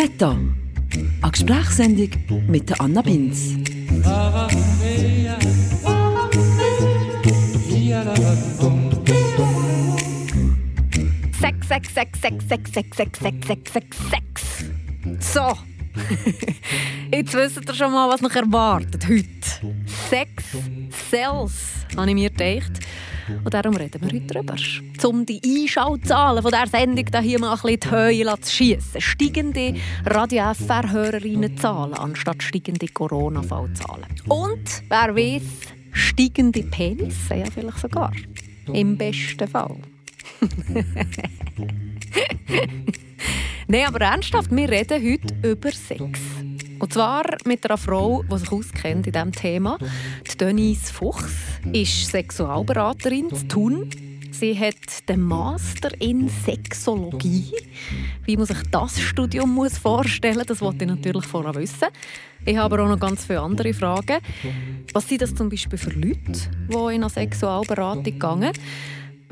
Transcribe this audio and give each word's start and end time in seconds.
Meta, 0.00 0.30
eine 0.30 1.30
Gesprächssendung 1.30 2.08
mit 2.48 2.80
Anna 2.80 3.02
Binz. 3.02 3.56
Sex, 11.38 11.68
Sex, 11.68 11.92
Sex, 11.92 12.18
Sex, 12.18 12.48
Sex, 12.48 12.70
Sex, 12.72 12.96
Sex, 12.96 13.18
Sex, 13.20 13.46
Sex, 13.46 13.72
Sex, 13.72 13.96
Sex. 14.10 14.64
So. 15.34 15.52
Jetzt 17.12 17.34
wisst 17.34 17.68
ihr 17.68 17.74
schon 17.74 17.92
mal, 17.92 18.08
was 18.08 18.22
noch 18.22 18.34
erwartet 18.34 19.06
heute. 19.06 19.76
Sex 20.08 20.44
Cells, 21.10 21.52
habe 21.94 22.08
ich 22.08 22.14
mir 22.14 22.30
gedacht. 22.30 22.80
Und 23.44 23.54
darum 23.54 23.76
reden 23.76 24.00
wir 24.02 24.08
heute 24.08 24.26
darüber. 24.34 24.54
Um 25.04 25.24
die 25.26 25.40
Einschaltzahlen 25.44 26.42
von 26.42 26.52
dieser 26.52 26.66
Sendung 26.66 27.04
hier 27.22 27.38
mal 27.38 27.52
ein 27.52 27.60
bisschen 27.60 27.80
die 27.80 27.90
Höhe 27.90 28.40
zu 28.40 28.52
schiessen. 28.52 29.00
Steigende 29.00 29.74
Radio-FR-Hörerinnenzahlen 30.06 31.94
anstatt 31.94 32.42
steigende 32.42 32.88
Corona-Fallzahlen. 32.88 34.06
Und, 34.28 34.82
wer 34.88 35.14
weiß, 35.14 35.42
steigende 35.92 36.62
Penisse, 36.64 37.36
ja 37.36 37.46
vielleicht 37.46 37.78
sogar. 37.78 38.12
Im 38.72 38.96
besten 38.96 39.48
Fall. 39.48 39.76
Nein, 43.68 43.86
aber 43.86 44.00
ernsthaft, 44.00 44.50
wir 44.50 44.68
reden 44.68 45.02
heute 45.02 45.48
über 45.48 45.70
Sex. 45.70 46.20
Und 46.80 46.92
zwar 46.94 47.24
mit 47.44 47.64
einer 47.66 47.76
Frau, 47.76 48.22
die 48.22 48.38
sich 48.38 48.50
auskennt 48.50 49.06
in 49.06 49.12
diesem 49.12 49.32
Thema. 49.32 49.76
Die 50.32 50.36
Denise 50.36 50.90
Fuchs 50.90 51.30
ist 51.72 52.06
Sexualberaterin 52.06 53.28
zu 53.34 53.46
Thun. 53.46 53.90
Sie 54.30 54.58
hat 54.58 55.06
den 55.06 55.20
Master 55.20 55.90
in 56.00 56.30
Sexologie. 56.30 57.52
Wie 58.24 58.36
man 58.38 58.46
sich 58.46 58.62
das 58.70 58.98
Studium 58.98 59.54
muss 59.54 59.76
vorstellen 59.76 60.42
das 60.46 60.62
wollte 60.62 60.84
ich 60.84 60.90
natürlich 60.90 61.26
vorher 61.26 61.54
wissen. 61.54 61.88
Ich 62.46 62.56
habe 62.56 62.74
aber 62.76 62.84
auch 62.84 62.88
noch 62.88 62.98
ganz 62.98 63.26
viele 63.26 63.40
andere 63.40 63.74
Fragen. 63.74 64.18
Was 64.94 65.06
sind 65.06 65.20
das 65.20 65.34
zum 65.34 65.50
Beispiel 65.50 65.78
für 65.78 65.90
Leute, 65.90 66.32
die 66.32 66.94
in 66.94 67.02
eine 67.02 67.10
Sexualberatung 67.10 68.18
gehen? 68.18 68.52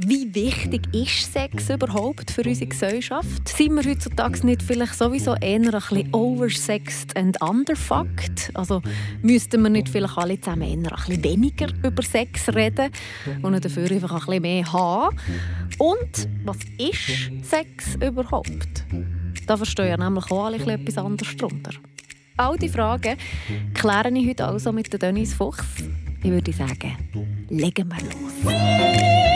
Wie 0.07 0.33
wichtig 0.33 0.83
ist 0.95 1.33
Sex 1.33 1.71
überhaupt 1.71 2.31
für 2.31 2.43
unsere 2.43 2.69
Gesellschaft? 2.69 3.49
Sind 3.49 3.75
wir 3.75 3.91
heutzutage 3.91 4.47
nicht 4.47 4.63
vielleicht 4.63 4.95
sowieso 4.95 5.35
eher 5.35 5.57
ein 5.57 5.71
bisschen 5.71 6.15
oversexed 6.15 7.17
and 7.17 7.41
underfucked? 7.43 8.53
Also 8.55 8.81
müssten 9.23 9.61
wir 9.61 9.71
nicht 9.71 9.89
vielleicht 9.89 10.17
alle 10.17 10.41
zusammen 10.41 10.63
eher 10.63 10.77
ein 10.77 10.83
bisschen 10.83 11.25
weniger 11.25 11.67
über 11.83 12.03
Sex 12.05 12.49
reden 12.55 12.91
und 13.43 13.65
dafür 13.65 13.91
einfach 13.91 14.13
ein 14.13 14.19
bisschen 14.19 14.43
mehr 14.43 14.73
haben? 14.73 15.17
Und 15.79 16.29
was 16.45 16.59
ist 16.79 17.49
Sex 17.49 17.97
überhaupt? 17.97 18.85
Da 19.49 19.57
verstehe 19.57 19.93
ich 19.93 19.99
nämlich 19.99 20.31
auch 20.31 20.47
alle 20.47 20.59
etwas 20.59 20.99
anderes 20.99 21.37
darunter. 21.37 21.73
All 22.37 22.57
diese 22.57 22.75
Fragen 22.75 23.17
kläre 23.75 24.11
ich 24.11 24.29
heute 24.29 24.47
also 24.47 24.71
mit 24.71 24.93
der 24.93 25.01
Denise 25.01 25.35
Fuchs. 25.35 25.65
Ich 26.23 26.31
würde 26.31 26.53
sagen, 26.53 26.97
legen 27.49 27.89
wir 27.89 28.05
los. 28.05 29.28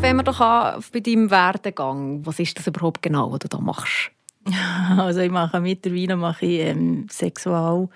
Fangen 0.00 0.16
wir 0.16 0.22
doch 0.22 0.40
an 0.40 0.82
bei 0.92 1.00
deinem 1.00 1.30
Werdegang. 1.30 2.24
Was 2.24 2.38
ist 2.38 2.58
das 2.58 2.66
überhaupt 2.66 3.02
genau, 3.02 3.30
was 3.30 3.40
du 3.40 3.48
da 3.48 3.58
machst? 3.60 4.10
Also 4.96 5.20
ich 5.20 5.30
mache 5.30 5.60
mittlerweile 5.60 6.16
mache 6.16 6.46
ich, 6.46 6.60
ähm, 6.60 7.06
Sexual- 7.10 7.88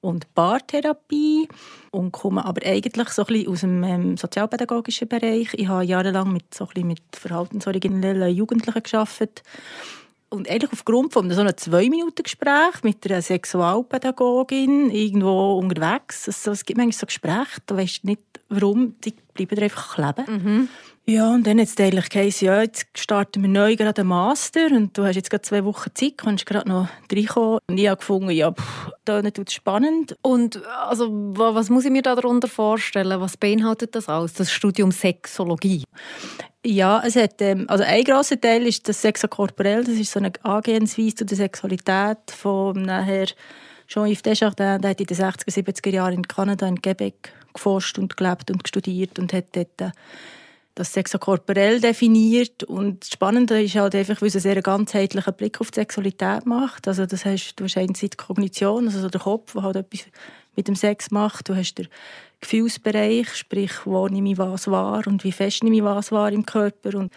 und 0.00 0.34
Paartherapie 0.34 1.48
und 1.90 2.12
komme 2.12 2.44
aber 2.44 2.66
eigentlich 2.66 3.08
so 3.10 3.22
ein 3.22 3.26
bisschen 3.26 3.52
aus 3.52 3.60
dem 3.60 3.84
ähm, 3.84 4.16
sozialpädagogischen 4.16 5.08
Bereich. 5.08 5.52
Ich 5.54 5.68
habe 5.68 5.84
jahrelang 5.84 6.32
mit, 6.32 6.54
so 6.54 6.64
ein 6.64 6.68
bisschen 6.68 6.88
mit 6.88 7.02
verhaltensoriginellen 7.12 8.34
Jugendlichen 8.34 8.82
gearbeitet 8.82 9.42
und 10.30 10.48
eigentlich 10.48 10.72
aufgrund 10.72 11.12
von 11.12 11.30
so 11.30 11.40
einem 11.40 11.56
Zwei-Minuten-Gespräch 11.56 12.82
mit 12.82 13.04
einer 13.10 13.20
Sexualpädagogin 13.20 14.90
irgendwo 14.90 15.58
unterwegs, 15.58 16.28
also 16.28 16.52
es 16.52 16.64
gibt 16.64 16.78
manchmal 16.78 16.98
so 16.98 17.06
Gespräche, 17.06 17.60
da 17.66 17.76
weißt 17.76 18.04
du 18.04 18.08
nicht, 18.08 18.22
warum, 18.48 18.94
die 19.04 19.14
bleiben 19.34 19.58
einfach 19.62 19.94
kleben. 19.94 20.42
Mhm. 20.42 20.68
Ja, 21.06 21.32
und 21.32 21.44
dann 21.44 21.58
hat 21.58 21.66
es 21.66 21.76
eigentlich 21.76 22.08
geheißen, 22.08 22.46
ja, 22.46 22.62
jetzt 22.62 22.86
starten 22.96 23.42
wir 23.42 23.48
neu 23.48 23.74
gerade 23.74 24.02
einen 24.02 24.10
Master 24.10 24.66
und 24.70 24.96
du 24.96 25.04
hast 25.04 25.16
jetzt 25.16 25.30
gerade 25.30 25.42
zwei 25.42 25.64
Wochen 25.64 25.90
Zeit, 25.94 26.18
kannst 26.18 26.46
gerade 26.46 26.68
noch 26.68 26.88
reinkommen. 27.10 27.58
Und 27.68 27.78
ich 27.78 27.88
habe 27.88 27.98
gefunden, 27.98 28.30
ja, 28.30 28.52
pff, 28.52 28.90
das 29.04 29.24
ist 29.24 29.52
spannend. 29.52 30.16
Und 30.22 30.64
also, 30.66 31.08
was 31.10 31.68
muss 31.68 31.84
ich 31.84 31.90
mir 31.90 32.02
darunter 32.02 32.46
vorstellen? 32.46 33.20
Was 33.20 33.36
beinhaltet 33.36 33.96
das 33.96 34.08
alles, 34.08 34.34
das 34.34 34.52
Studium 34.52 34.92
Sexologie? 34.92 35.82
Ja, 36.64 37.02
es 37.04 37.16
hat, 37.16 37.40
ähm, 37.40 37.64
also 37.68 37.82
ein 37.82 38.04
grosser 38.04 38.40
Teil 38.40 38.66
ist 38.66 38.88
das 38.88 39.00
Sexokorporell, 39.00 39.82
das 39.82 39.94
ist 39.94 40.12
so 40.12 40.20
eine 40.20 40.30
Angehensweise 40.42 41.16
zu 41.16 41.24
der 41.24 41.38
Sexualität 41.38 42.18
von 42.30 42.82
nachher 42.82 43.26
Jean-Yves 43.90 44.22
Desjardins, 44.22 44.80
der 44.80 44.90
hat 44.90 45.00
in 45.00 45.06
den 45.06 45.16
60er, 45.16 45.50
70er 45.50 45.90
Jahren 45.90 46.14
in 46.14 46.28
Kanada, 46.28 46.68
in 46.68 46.80
Quebec 46.80 47.32
geforscht 47.52 47.98
und 47.98 48.16
gelebt 48.16 48.48
und 48.48 48.66
studiert 48.68 49.18
und 49.18 49.32
hat 49.32 49.46
dort 49.50 49.80
äh, 49.80 49.90
das 50.76 50.92
sexokorporell 50.92 51.80
definiert 51.80 52.62
und 52.62 53.00
das 53.00 53.10
Spannende 53.10 53.60
ist 53.60 53.74
halt 53.74 53.96
einfach, 53.96 54.22
weil 54.22 54.28
es 54.28 54.36
einen 54.36 54.42
sehr 54.42 54.62
ganzheitlichen 54.62 55.34
Blick 55.34 55.60
auf 55.60 55.72
die 55.72 55.80
Sexualität 55.80 56.46
macht. 56.46 56.86
Also 56.86 57.04
das 57.04 57.24
heißt, 57.24 57.58
du 57.58 57.64
hast 57.64 57.76
einerseits 57.76 58.16
Kognition, 58.16 58.86
also 58.86 59.08
der 59.08 59.20
Kopf, 59.20 59.54
der 59.54 59.62
halt 59.62 59.76
etwas 59.76 60.06
mit 60.54 60.68
dem 60.68 60.76
Sex 60.76 61.10
macht. 61.10 61.48
Du 61.48 61.56
hast 61.56 61.74
den 61.74 61.88
Gefühlsbereich, 62.40 63.34
sprich, 63.34 63.72
wo 63.86 64.06
nehme 64.06 64.30
ich 64.30 64.38
was 64.38 64.70
wahr 64.70 65.02
und 65.08 65.24
wie 65.24 65.32
fest 65.32 65.64
nehme 65.64 65.76
ich 65.76 65.82
was 65.82 66.12
wahr 66.12 66.30
im 66.30 66.46
Körper. 66.46 66.96
Und 66.96 67.12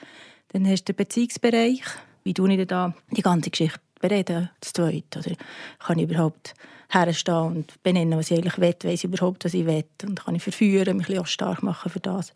dann 0.49 0.67
hast 0.67 0.85
du 0.85 0.93
den 0.93 0.97
Beziehungsbereich. 0.97 1.83
Wie 2.23 2.33
tue 2.33 2.51
ich 2.51 2.67
da 2.67 2.95
die 3.11 3.21
ganze 3.21 3.51
Geschichte 3.51 3.79
bereden, 4.03 4.49
zu 4.61 4.73
zweit? 4.73 5.17
Oder 5.17 5.35
kann 5.79 5.97
ich 5.97 6.09
überhaupt 6.09 6.53
herstehen 6.89 7.35
und 7.35 7.83
benennen, 7.83 8.19
was 8.19 8.29
ich 8.31 8.37
eigentlich 8.37 8.57
will? 8.59 8.75
Weiss 8.83 9.03
ich 9.03 9.05
überhaupt, 9.05 9.45
was 9.45 9.53
ich 9.53 9.65
will? 9.65 9.85
Und 10.03 10.23
kann 10.23 10.35
ich 10.35 10.43
verführen, 10.43 10.97
mich 10.97 11.17
auch 11.17 11.25
stark 11.25 11.63
machen 11.63 11.89
für 11.89 11.99
das? 11.99 12.33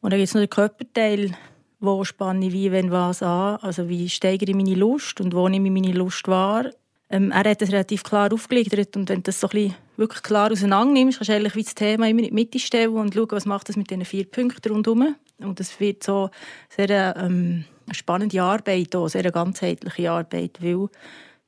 Und 0.00 0.12
dann 0.12 0.18
gibt 0.18 0.28
es 0.28 0.34
noch 0.34 0.42
den 0.42 0.50
Körperteil, 0.50 1.32
wo 1.80 2.04
spanne 2.04 2.46
ich 2.46 2.52
wie, 2.52 2.70
wenn, 2.70 2.90
was 2.90 3.22
an. 3.22 3.56
Also 3.62 3.88
wie 3.88 4.08
steigere 4.08 4.50
ich 4.50 4.56
meine 4.56 4.74
Lust 4.74 5.20
und 5.20 5.34
wo 5.34 5.48
nehme 5.48 5.68
ich 5.68 5.74
meine 5.74 5.92
Lust 5.92 6.28
wahr. 6.28 6.66
Ähm, 7.08 7.30
er 7.30 7.50
hat 7.50 7.62
das 7.62 7.70
relativ 7.70 8.02
klar 8.02 8.32
aufgelegt 8.32 8.96
und 8.96 9.08
wenn 9.08 9.16
du 9.16 9.22
das 9.22 9.40
so 9.40 9.46
ein 9.48 9.50
bisschen 9.50 9.74
wirklich 9.96 10.22
klar 10.22 10.50
auseinander 10.50 10.94
nimmst, 10.94 11.18
kannst 11.18 11.28
du 11.28 11.34
eigentlich 11.34 11.54
wie 11.54 11.62
das 11.62 11.74
Thema 11.74 12.08
immer 12.08 12.20
in 12.20 12.26
die 12.26 12.32
Mitte 12.32 12.58
stellen 12.58 12.94
und 12.94 13.14
schauen, 13.14 13.30
was 13.30 13.44
macht 13.44 13.68
das 13.68 13.76
mit 13.76 13.90
diesen 13.90 14.04
vier 14.04 14.24
Punkten 14.24 14.72
rundherum. 14.72 15.14
Und 15.38 15.60
das 15.60 15.78
wird 15.78 16.02
so 16.02 16.30
sehr 16.68 17.16
ähm, 17.16 17.64
eine 17.86 17.94
spannende 17.94 18.42
Arbeit, 18.42 18.94
auch, 18.96 19.08
sehr 19.08 19.22
eine 19.22 19.32
ganzheitliche 19.32 20.10
Arbeit, 20.10 20.58
weil 20.60 20.88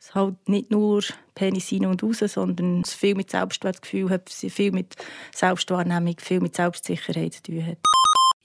es 0.00 0.14
halt 0.14 0.48
nicht 0.48 0.70
nur 0.70 1.02
Penis 1.34 1.72
rein 1.72 1.86
und 1.86 2.02
raus, 2.02 2.18
sondern 2.18 2.82
es 2.82 2.94
viel 2.94 3.14
mit 3.14 3.30
Selbstwertgefühl 3.30 4.10
hat, 4.10 4.30
viel 4.30 4.72
mit 4.72 4.94
Selbstwahrnehmung, 5.34 6.16
viel 6.18 6.40
mit 6.40 6.54
Selbstsicherheit 6.54 7.34
zu 7.34 7.42
tun 7.42 7.66
hat. 7.66 7.78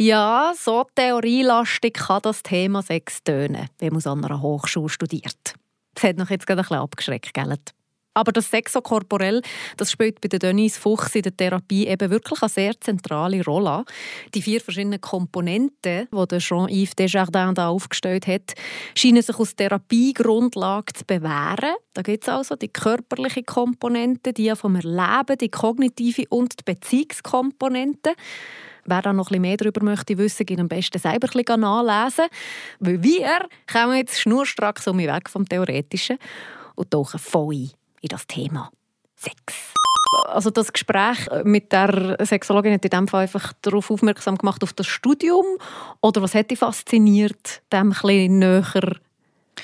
Ja, 0.01 0.53
so 0.55 0.85
theorielastig 0.95 1.93
kann 1.93 2.21
das 2.21 2.41
Thema 2.41 2.81
Sex 2.81 3.21
tönen, 3.23 3.67
wenn 3.79 3.93
man 3.93 4.05
an 4.05 4.23
einer 4.23 4.41
Hochschule 4.41 4.87
studiert. 4.87 5.55
Das 5.93 6.03
hat 6.03 6.17
noch 6.17 6.29
jetzt 6.29 6.47
gerade 6.47 6.61
ein 6.61 6.63
bisschen 6.63 6.77
abgeschreckt, 6.77 7.33
gell? 7.33 7.57
Aber 8.19 8.33
das 8.33 8.51
Sexokorporell, 8.51 9.41
das 9.77 9.91
spielt 9.91 10.19
bei 10.19 10.27
der 10.27 10.39
Denise 10.39 10.77
Fuchs 10.77 11.15
in 11.15 11.21
der 11.21 11.35
Therapie 11.35 11.87
eben 11.87 12.11
wirklich 12.11 12.41
eine 12.41 12.49
sehr 12.49 12.79
zentrale 12.81 13.41
Rolle. 13.45 13.85
Die 14.35 14.41
vier 14.41 14.59
verschiedenen 14.59 14.99
Komponenten, 14.99 16.07
die 16.11 16.37
Jean-Yves 16.37 16.95
Desjardins 16.95 17.53
da 17.55 17.69
aufgestellt 17.69 18.27
hat, 18.27 18.53
scheinen 18.93 19.21
sich 19.21 19.39
aus 19.39 19.55
Therapiegrundlage 19.55 20.91
zu 20.91 21.05
bewähren. 21.05 21.75
Da 21.93 22.01
gibt 22.01 22.25
es 22.25 22.29
also 22.29 22.57
die 22.57 22.67
körperliche 22.67 23.43
Komponente, 23.43 24.33
die 24.33 24.53
vom 24.55 24.75
Erleben, 24.75 25.37
die 25.39 25.49
kognitive 25.49 26.25
und 26.29 26.59
die 26.59 26.73
Beziehungskomponente. 26.73 28.15
Wer 28.85 29.01
da 29.01 29.13
noch 29.13 29.27
ein 29.27 29.29
bisschen 29.29 29.41
mehr 29.41 29.57
darüber 29.57 29.83
möchte 29.83 30.17
wissen, 30.17 30.45
geht 30.45 30.59
am 30.59 30.67
besten 30.67 30.99
selber 30.99 31.27
ein 31.33 31.43
bisschen 31.43 31.61
nachlesen. 31.61 32.25
Weil 32.79 33.03
wir 33.03 33.47
kommen 33.71 33.97
jetzt 33.97 34.19
schnurstracks 34.19 34.87
um 34.87 34.97
weg 34.97 35.29
vom 35.29 35.47
Theoretischen 35.47 36.17
und 36.75 36.91
tauchen 36.91 37.19
voll 37.19 37.53
ein 37.53 37.71
in 38.01 38.09
das 38.09 38.27
Thema 38.27 38.71
Sex. 39.15 39.73
Also 40.27 40.49
das 40.49 40.73
Gespräch 40.73 41.27
mit 41.43 41.71
der 41.71 42.17
Sexologin 42.25 42.73
hat 42.73 42.83
in 42.83 42.89
dem 42.89 43.07
Fall 43.07 43.23
einfach 43.23 43.53
darauf 43.61 43.91
aufmerksam 43.91 44.37
gemacht, 44.37 44.63
auf 44.63 44.73
das 44.73 44.87
Studium? 44.87 45.45
Oder 46.01 46.21
was 46.21 46.33
hat 46.33 46.49
dich 46.49 46.59
fasziniert, 46.59 47.61
dem 47.71 47.79
ein 47.79 47.89
bisschen 47.89 48.39
näher 48.39 48.95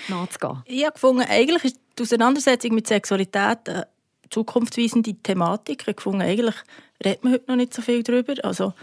nachzugehen? 0.08 0.62
Ich 0.66 0.84
habe 0.84 0.94
gefunden, 0.94 1.24
eigentlich 1.28 1.66
ist 1.66 1.80
die 1.98 2.04
Auseinandersetzung 2.04 2.76
mit 2.76 2.88
Sexualität 2.88 3.68
eine 3.68 3.88
zukunftsweisende 4.30 5.14
Thematik. 5.16 5.82
Ich 5.82 5.88
habe 5.88 5.96
gefunden, 5.96 6.22
eigentlich 6.22 6.56
redet 7.04 7.24
man 7.24 7.34
heute 7.34 7.46
noch 7.48 7.56
nicht 7.56 7.74
so 7.74 7.82
viel 7.82 8.04
darüber. 8.04 8.34
Also 8.44 8.74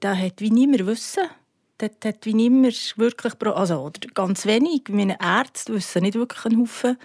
da 0.00 0.14
hat 0.14 0.40
wie 0.40 0.50
niemand 0.50 0.86
wissen. 0.86 1.24
Dort 1.78 2.04
hat 2.04 2.26
wie 2.26 2.34
niemand 2.34 2.94
wirklich, 2.98 3.32
also 3.42 3.80
oder 3.80 4.00
ganz 4.12 4.44
wenig. 4.44 4.82
Meine 4.88 5.18
Ärzte 5.18 5.72
wissen 5.72 6.02
nicht 6.02 6.14
wirklich 6.14 6.44
einen 6.44 6.60
Haufen 6.60 6.98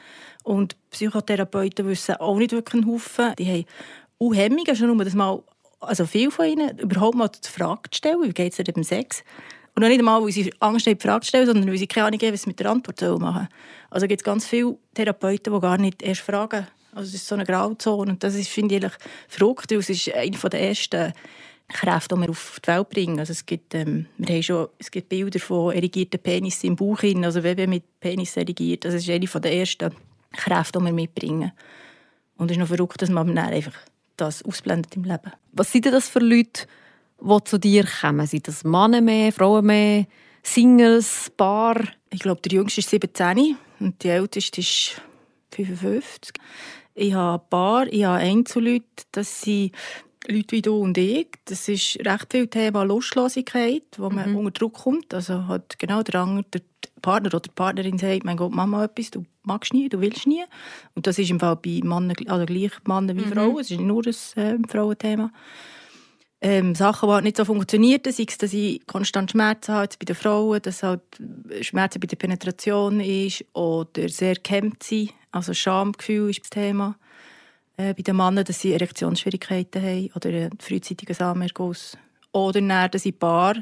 und 0.45 0.75
Psychotherapeuten 0.91 1.87
wissen 1.87 2.15
auch 2.15 2.37
nicht 2.37 2.51
wirklich 2.51 2.83
einen 2.83 2.91
Haufen. 2.91 3.33
Die 3.37 3.45
haben 3.51 3.65
auch 4.19 4.33
Hemmungen, 4.33 4.75
schon 4.75 4.95
nur 4.95 5.03
das 5.03 5.15
mal, 5.15 5.43
also 5.79 6.05
viel 6.05 6.29
von 6.29 6.45
ihnen, 6.45 6.77
überhaupt 6.77 7.15
mal 7.15 7.27
die 7.27 7.49
Frage 7.49 7.89
zu 7.89 7.97
stellen, 7.97 8.21
wie 8.21 8.29
geht 8.29 8.51
es 8.51 8.63
dir 8.63 8.71
beim 8.71 8.83
Sex? 8.83 9.23
Und 9.73 9.81
noch 9.81 9.89
nicht 9.89 9.99
einmal, 9.99 10.23
weil 10.23 10.31
sie 10.31 10.53
Angst 10.59 10.85
haben, 10.85 10.97
die 10.97 11.05
Frage 11.05 11.21
zu 11.21 11.29
stellen, 11.29 11.47
sondern 11.47 11.67
weil 11.67 11.77
sie 11.77 11.87
keine 11.87 12.07
Ahnung 12.07 12.19
haben, 12.21 12.33
was 12.33 12.43
sie 12.43 12.49
mit 12.49 12.59
der 12.59 12.69
Antwort 12.69 13.19
machen. 13.19 13.47
Also 13.89 14.07
gibt 14.07 14.21
es 14.21 14.23
ganz 14.23 14.45
viele 14.45 14.77
Therapeuten, 14.93 15.51
die 15.51 15.59
gar 15.59 15.77
nicht 15.79 16.03
erst 16.03 16.21
fragen. 16.21 16.67
Also 16.93 17.09
es 17.09 17.15
ist 17.15 17.27
so 17.27 17.35
eine 17.35 17.43
Grauzone 17.43 18.11
und 18.11 18.23
das 18.23 18.35
ist, 18.35 18.47
finde 18.47 18.75
ich, 18.75 18.91
verrückt, 19.27 19.71
weil 19.71 19.79
es 19.79 19.89
ist 19.89 20.13
eine 20.13 20.29
der 20.31 20.61
ersten 20.61 21.11
Kräfte, 21.67 22.15
die 22.15 22.21
wir 22.21 22.29
auf 22.29 22.59
die 22.63 22.67
Welt 22.67 22.89
bringen. 22.89 23.19
Also 23.19 23.31
es, 23.31 23.45
gibt, 23.45 23.73
ähm, 23.73 24.05
wir 24.17 24.35
haben 24.35 24.43
schon, 24.43 24.67
es 24.77 24.91
gibt 24.91 25.09
Bilder 25.09 25.39
von 25.39 25.73
erigierten 25.73 26.21
Penissen 26.21 26.67
im 26.67 26.75
Bauch, 26.75 27.01
also 27.23 27.43
Weben 27.43 27.71
mit 27.71 27.99
Penis 27.99 28.37
erigiert. 28.37 28.85
Das 28.85 28.93
ist 28.93 29.09
eine 29.09 29.25
der 29.25 29.51
ersten 29.51 29.91
Kräfte, 30.35 30.79
die 30.79 30.85
wir 30.85 30.93
mitbringen. 30.93 31.51
Und 32.37 32.51
es 32.51 32.57
ist 32.57 32.61
noch 32.61 32.67
verrückt, 32.67 33.01
dass 33.01 33.09
man 33.09 33.27
dann 33.27 33.37
einfach 33.37 33.73
das 34.17 34.43
ausblendet 34.43 34.95
im 34.95 35.03
Leben. 35.03 35.31
Was 35.51 35.71
sind 35.71 35.85
denn 35.85 35.93
das 35.93 36.09
für 36.09 36.19
Leute, 36.19 36.67
die 37.21 37.43
zu 37.43 37.57
dir 37.57 37.85
kommen? 38.01 38.27
Sind 38.27 38.47
das 38.47 38.63
Männer 38.63 39.01
mehr, 39.01 39.31
Frauen 39.31 39.65
mehr, 39.65 40.05
Singles, 40.43 41.31
Paar? 41.35 41.81
Ich 42.09 42.19
glaube, 42.19 42.41
der 42.41 42.53
Jüngste 42.53 42.81
ist 42.81 42.89
17 42.89 43.57
und 43.79 44.03
die 44.03 44.09
Älteste 44.09 44.61
ist 44.61 45.01
55. 45.51 46.35
Ich 46.93 47.13
habe 47.13 47.43
ein 47.43 47.49
Paar, 47.49 47.87
ich 47.87 48.05
habe 48.05 48.19
Einzelleute, 48.19 48.85
das 49.11 49.41
sind 49.41 49.71
Leute 50.27 50.51
wie 50.51 50.61
du 50.61 50.77
und 50.77 50.97
ich. 50.97 51.27
Das 51.45 51.67
ist 51.67 51.99
recht 52.05 52.27
viel 52.31 52.47
Thema 52.47 52.83
Lustlosigkeit, 52.83 53.83
wo 53.97 54.09
man 54.09 54.31
mhm. 54.31 54.37
unter 54.37 54.51
Druck 54.51 54.73
kommt. 54.73 55.13
Also 55.13 55.47
hat 55.47 55.77
genau 55.79 56.03
der, 56.03 56.21
andere, 56.21 56.45
der 56.53 56.61
Partner 57.01 57.27
oder 57.27 57.39
die 57.41 57.49
Partnerin 57.53 57.97
sagt, 57.97 58.23
mein 58.23 58.37
Gott, 58.37 58.53
Mama 58.53 58.85
etwas, 58.85 59.11
du 59.11 59.25
magst 59.43 59.73
nie, 59.73 59.89
du 59.89 60.01
willst 60.01 60.27
nie. 60.27 60.43
Und 60.95 61.07
das 61.07 61.19
ist 61.19 61.29
im 61.29 61.39
Fall 61.39 61.55
bei 61.57 61.81
Männern, 61.83 62.15
also 62.27 62.45
gleich 62.45 62.71
Männer 62.85 63.15
wie 63.15 63.25
mhm. 63.25 63.33
Frauen. 63.33 63.59
Es 63.59 63.71
ist 63.71 63.79
nur 63.79 64.03
ein 64.05 64.65
äh, 64.65 64.67
Frauenthema 64.67 65.31
ähm, 66.45 66.75
Sachen, 66.75 67.09
die 67.09 67.13
halt 67.13 67.23
nicht 67.23 67.37
so 67.37 67.45
funktionieren, 67.45 68.01
sei 68.05 68.25
es, 68.27 68.37
dass 68.37 68.53
ich 68.53 68.85
konstant 68.85 69.31
Schmerzen 69.31 69.73
habe 69.73 69.95
bei 69.99 70.05
den 70.05 70.15
Frauen, 70.15 70.61
dass 70.61 70.83
halt 70.83 71.01
Schmerzen 71.61 71.99
bei 71.99 72.05
der 72.07 72.17
Penetration 72.17 72.99
ist 72.99 73.43
oder 73.53 74.07
sehr 74.09 74.35
gehemmt 74.35 74.83
sind, 74.83 75.11
also 75.31 75.55
Schamgefühl 75.55 76.29
ist 76.29 76.41
das 76.41 76.51
Thema. 76.51 76.97
Äh, 77.77 77.93
bei 77.93 78.03
den 78.03 78.15
Männern, 78.15 78.45
dass 78.45 78.61
sie 78.61 78.73
Erektionsschwierigkeiten 78.73 79.81
haben 79.81 80.09
oder 80.15 80.29
einen 80.29 80.59
frühzeitigen 80.59 81.13
Samenerguss. 81.13 81.97
Oder 82.31 82.61
dann, 82.61 82.91
dass 82.91 83.05
ich 83.05 83.17
Paar 83.17 83.55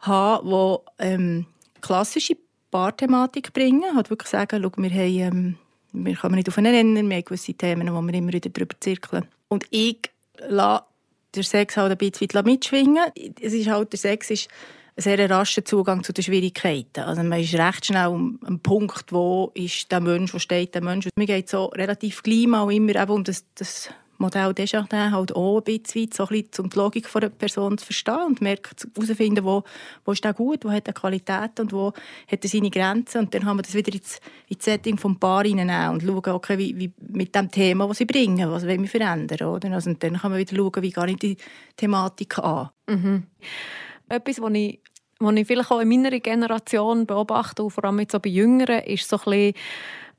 haben, 0.00 0.48
die 0.48 1.04
ähm, 1.04 1.46
klassische 1.80 2.36
Paarthematik 2.70 3.52
bringen, 3.52 3.94
halt 3.94 4.10
wirklich 4.10 4.28
sagen, 4.30 4.62
schau, 4.62 4.82
wir, 4.82 4.90
haben, 4.90 5.18
ähm, 5.18 5.56
wir 5.92 6.16
kommen 6.16 6.34
nicht 6.34 6.48
aufeinander, 6.48 7.02
wir 7.02 7.16
haben 7.16 7.24
gewisse 7.24 7.54
Themen, 7.54 7.92
wo 7.92 8.00
wir 8.02 8.14
immer 8.14 8.32
wieder 8.32 8.50
darüber 8.50 8.76
zirkeln. 8.80 9.26
Und 9.48 9.64
ich 9.70 10.10
lasse 10.46 10.84
der 11.34 11.42
Sex 11.42 11.76
halt 11.76 11.92
ein 11.92 11.98
bisschen 11.98 12.44
mitschwingen. 12.44 13.04
Es 13.40 13.52
ist 13.52 13.68
halt, 13.68 13.92
der 13.92 13.98
Sex 13.98 14.30
ist 14.30 14.48
sehr 15.00 15.30
rascher 15.30 15.64
Zugang 15.64 16.02
zu 16.02 16.12
den 16.12 16.24
Schwierigkeiten. 16.24 17.00
Also 17.00 17.22
man 17.22 17.40
ist 17.40 17.54
recht 17.54 17.86
schnell 17.86 18.06
am, 18.06 18.38
am 18.44 18.60
Punkt, 18.60 19.12
wo 19.12 19.50
ist 19.54 19.90
der 19.92 20.00
Mensch, 20.00 20.34
wo 20.34 20.38
steht 20.38 20.74
der 20.74 20.82
Mensch. 20.82 21.08
Mir 21.16 21.26
geht 21.26 21.48
so 21.48 21.66
relativ 21.66 22.22
gleich 22.22 22.46
mal 22.46 22.70
immer 22.72 23.08
um 23.08 23.24
das, 23.24 23.44
das 23.54 23.90
Modell 24.18 24.52
Desjardins 24.52 25.12
halt 25.12 25.34
auch 25.34 25.58
ein 25.58 25.64
bisschen, 25.64 26.10
so 26.12 26.24
ein 26.24 26.28
bisschen 26.28 26.64
um 26.64 26.70
die 26.70 26.76
Logik 26.76 27.08
der 27.12 27.28
Person 27.28 27.78
zu 27.78 27.84
verstehen 27.86 28.26
und 28.26 28.40
merkt, 28.40 28.86
herausfinden, 28.96 29.44
wo, 29.44 29.62
wo 30.04 30.12
ist 30.12 30.24
der 30.24 30.34
gut, 30.34 30.64
wo 30.64 30.72
hat 30.72 30.88
er 30.88 30.92
Qualität 30.92 31.60
und 31.60 31.72
wo 31.72 31.92
hat 32.26 32.44
er 32.44 32.48
seine 32.48 32.70
Grenzen 32.70 33.18
und 33.18 33.34
dann 33.34 33.44
haben 33.44 33.58
wir 33.58 33.62
das 33.62 33.74
wieder 33.74 33.94
ins, 33.94 34.20
ins 34.48 34.64
Setting 34.64 34.98
vom 34.98 35.18
Paar 35.20 35.44
hineinnehmen 35.44 35.90
und 35.90 36.02
schauen, 36.02 36.34
okay, 36.34 36.58
wie, 36.58 36.76
wie 36.76 36.92
mit 37.12 37.34
dem 37.34 37.48
Thema, 37.50 37.86
das 37.86 37.98
sie 37.98 38.06
bringen, 38.06 38.50
was 38.50 38.66
wollen 38.66 38.82
wir 38.82 38.88
verändern, 38.88 39.48
oder? 39.48 39.70
Also, 39.72 39.90
und 39.90 40.02
dann 40.02 40.18
kann 40.18 40.32
man 40.32 40.40
wieder 40.40 40.56
schauen, 40.56 40.82
wie 40.82 40.90
gehe 40.90 41.06
ich 41.06 41.16
die 41.16 41.36
Thematik 41.76 42.38
an. 42.38 42.70
Mhm. 42.88 43.22
Etwas, 44.08 44.40
was 44.40 44.52
ich 44.54 44.80
was 45.20 45.34
ich 45.34 45.46
vielleicht 45.48 45.72
auch 45.72 45.80
in 45.80 45.88
meiner 45.88 46.10
Generation 46.20 47.04
beobachte, 47.04 47.64
und 47.64 47.70
vor 47.70 47.84
allem 47.84 47.98
jetzt 47.98 48.14
auch 48.14 48.20
bei 48.20 48.30
Jüngeren, 48.30 48.84
ist 48.84 49.08
so 49.08 49.16
ein 49.16 49.24
bisschen 49.24 49.54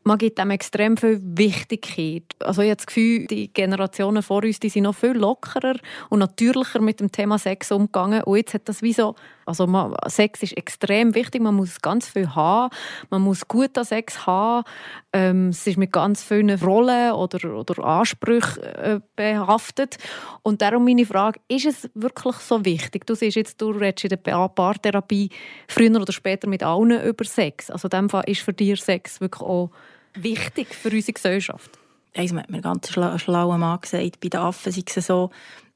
man 0.04 0.18
gibt 0.18 0.40
dem 0.40 0.50
extrem 0.50 0.98
viel 0.98 1.20
Wichtigkeit. 1.22 2.24
Also 2.40 2.62
ich 2.62 2.70
habe 2.70 2.78
das 2.78 2.88
Gefühl, 2.88 3.28
die 3.28 3.52
Generationen 3.52 4.24
vor 4.24 4.44
uns, 4.44 4.60
die 4.60 4.70
sind 4.70 4.84
noch 4.84 4.96
viel 4.96 5.12
lockerer 5.12 5.76
und 6.10 6.20
natürlicher 6.20 6.80
mit 6.80 7.00
dem 7.00 7.12
Thema 7.12 7.38
Sex 7.38 7.72
umgegangen. 7.72 8.24
Und 8.24 8.38
jetzt 8.38 8.54
hat 8.54 8.70
das 8.70 8.82
wie 8.82 8.94
so, 8.94 9.16
also 9.50 9.68
man, 9.68 9.94
Sex 10.08 10.44
ist 10.44 10.56
extrem 10.56 11.16
wichtig, 11.16 11.42
man 11.42 11.56
muss 11.56 11.82
ganz 11.82 12.08
viel 12.08 12.34
haben, 12.36 12.74
man 13.10 13.22
muss 13.22 13.48
gut 13.48 13.78
an 13.78 13.84
Sex 13.84 14.26
haben. 14.26 14.64
Ähm, 15.12 15.50
es 15.50 15.66
ist 15.66 15.78
mit 15.78 15.92
ganz 15.92 16.24
vielen 16.24 16.52
Rollen 16.52 17.14
oder, 17.14 17.56
oder 17.56 17.84
Ansprüchen 17.84 18.64
äh, 18.64 19.00
behaftet. 19.16 19.98
Und 20.44 20.62
darum 20.62 20.86
meine 20.86 21.06
Frage, 21.06 21.40
ist 21.48 21.66
es 21.66 21.90
wirklich 21.96 22.36
so 22.38 22.64
wichtig? 22.64 23.06
Du 23.06 23.16
siehst 23.16 23.36
jetzt, 23.36 23.62
du 23.62 23.72
redest 23.72 24.06
in 24.06 24.10
der 24.10 24.48
Paartherapie 24.48 25.30
früher 25.68 26.00
oder 26.00 26.14
später 26.14 26.48
mit 26.48 26.64
allen 26.64 27.02
über 27.04 27.26
Sex. 27.26 27.70
Also 27.72 27.88
in 27.88 28.02
dem 28.02 28.10
Fall 28.10 28.24
ist 28.28 28.42
für 28.42 28.54
dich 28.54 28.82
Sex 28.82 29.20
wirklich 29.20 29.42
auch 29.42 29.72
wichtig 30.14 30.74
für 30.74 30.90
unsere 30.90 31.14
Gesellschaft? 31.14 31.72
Eins 32.16 32.34
hat 32.34 32.50
mir 32.50 32.58
ein 32.58 32.62
ganz 32.62 32.90
schlauer 32.90 33.58
Mann 33.58 33.82
gesagt, 33.82 34.20
bei 34.20 34.30
den 34.30 34.40
Affen 34.40 34.70
ist 34.70 34.98
es 34.98 35.08
so, 35.08 35.30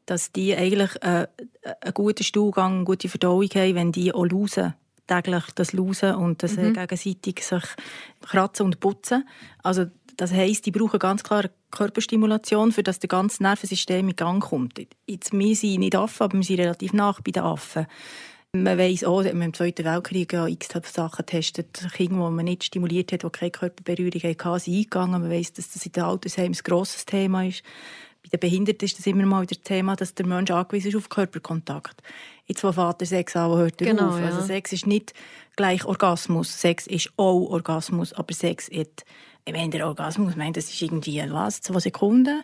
dass 0.05 0.31
die 0.31 0.55
eigentlich 0.55 0.95
äh, 1.01 1.27
einen 1.81 1.93
guten 1.93 2.23
Stuhlgang, 2.23 2.77
eine 2.77 2.83
gute 2.83 3.09
Verdauung 3.09 3.49
haben, 3.55 3.75
wenn 3.75 3.91
die 3.91 4.13
auch 4.13 4.25
lausen 4.25 4.73
täglich 5.07 5.43
das 5.55 5.73
Lausen 5.73 6.15
und 6.15 6.43
das 6.43 6.57
äh, 6.57 6.63
mhm. 6.63 6.73
gegenseitig 6.73 7.43
sich 7.43 7.63
kratzen 8.21 8.65
und 8.65 8.79
putzen. 8.79 9.27
Also 9.61 9.85
das 10.17 10.31
heisst, 10.31 10.65
die 10.65 10.71
brauchen 10.71 10.99
ganz 10.99 11.23
klar 11.23 11.49
Körperstimulation, 11.71 12.71
für 12.71 12.83
dass 12.83 12.99
das 12.99 13.09
ganze 13.09 13.43
Nervensystem 13.43 14.07
in 14.07 14.15
Gang 14.15 14.43
kommt. 14.43 14.79
Jetzt, 15.07 15.33
wir 15.33 15.55
sind 15.55 15.79
nicht 15.79 15.95
Affen, 15.95 16.23
aber 16.23 16.37
wir 16.37 16.43
sind 16.43 16.59
relativ 16.59 16.93
nach 16.93 17.21
bei 17.21 17.31
den 17.31 17.43
Affen. 17.43 17.87
Man 18.55 18.77
weiss 18.77 19.03
auch, 19.03 19.23
dass 19.23 19.33
man 19.33 19.41
im 19.41 19.53
Zweiten 19.53 19.83
Weltkrieg 19.83 20.31
ja 20.31 20.45
x 20.45 20.67
Sachen 20.93 21.25
getestet 21.25 21.87
Kinder, 21.93 22.27
die 22.27 22.35
man 22.35 22.45
nicht 22.45 22.63
stimuliert 22.65 23.11
hat, 23.11 23.23
die 23.23 23.29
keine 23.29 23.49
Körperberührung 23.49 24.21
hatten, 24.21 24.59
sind 24.59 24.75
eingegangen. 24.75 25.21
Man 25.21 25.31
weiss, 25.31 25.53
dass 25.53 25.71
das 25.71 25.85
in 25.87 25.91
den 25.91 26.03
Altersheimen 26.03 26.53
ein 26.53 26.63
grosses 26.63 27.05
Thema 27.05 27.45
ist. 27.45 27.63
Bei 28.23 28.29
den 28.37 28.39
Behinderten 28.39 28.85
ist 28.85 28.97
das 28.97 29.05
immer 29.05 29.25
mal 29.25 29.41
wieder 29.41 29.61
Thema, 29.61 29.95
dass 29.95 30.15
der 30.15 30.25
Mensch 30.25 30.49
angewiesen 30.49 30.89
ist 30.89 30.95
auf 30.95 31.09
Körperkontakt. 31.09 32.01
Jetzt, 32.45 32.63
wo 32.63 32.71
Vater 32.71 33.05
Sex 33.05 33.35
an, 33.35 33.57
hört 33.57 33.81
er 33.81 33.87
genau, 33.87 34.09
auf? 34.09 34.19
Ja. 34.19 34.27
Also 34.27 34.41
Sex 34.41 34.73
ist 34.73 34.87
nicht 34.87 35.13
gleich 35.55 35.85
Orgasmus. 35.85 36.59
Sex 36.59 36.87
ist 36.87 37.11
auch 37.17 37.49
Orgasmus, 37.49 38.13
aber 38.13 38.33
Sex 38.33 38.69
hat 38.71 39.05
ich 39.45 39.53
meine, 39.53 39.69
der 39.69 39.87
Orgasmus, 39.87 40.31
ich 40.31 40.37
meine, 40.37 40.53
das 40.53 40.69
ist 40.69 40.81
irgendwie 40.81 41.21
was, 41.29 41.59
zwei 41.61 41.79
Sekunden. 41.79 42.43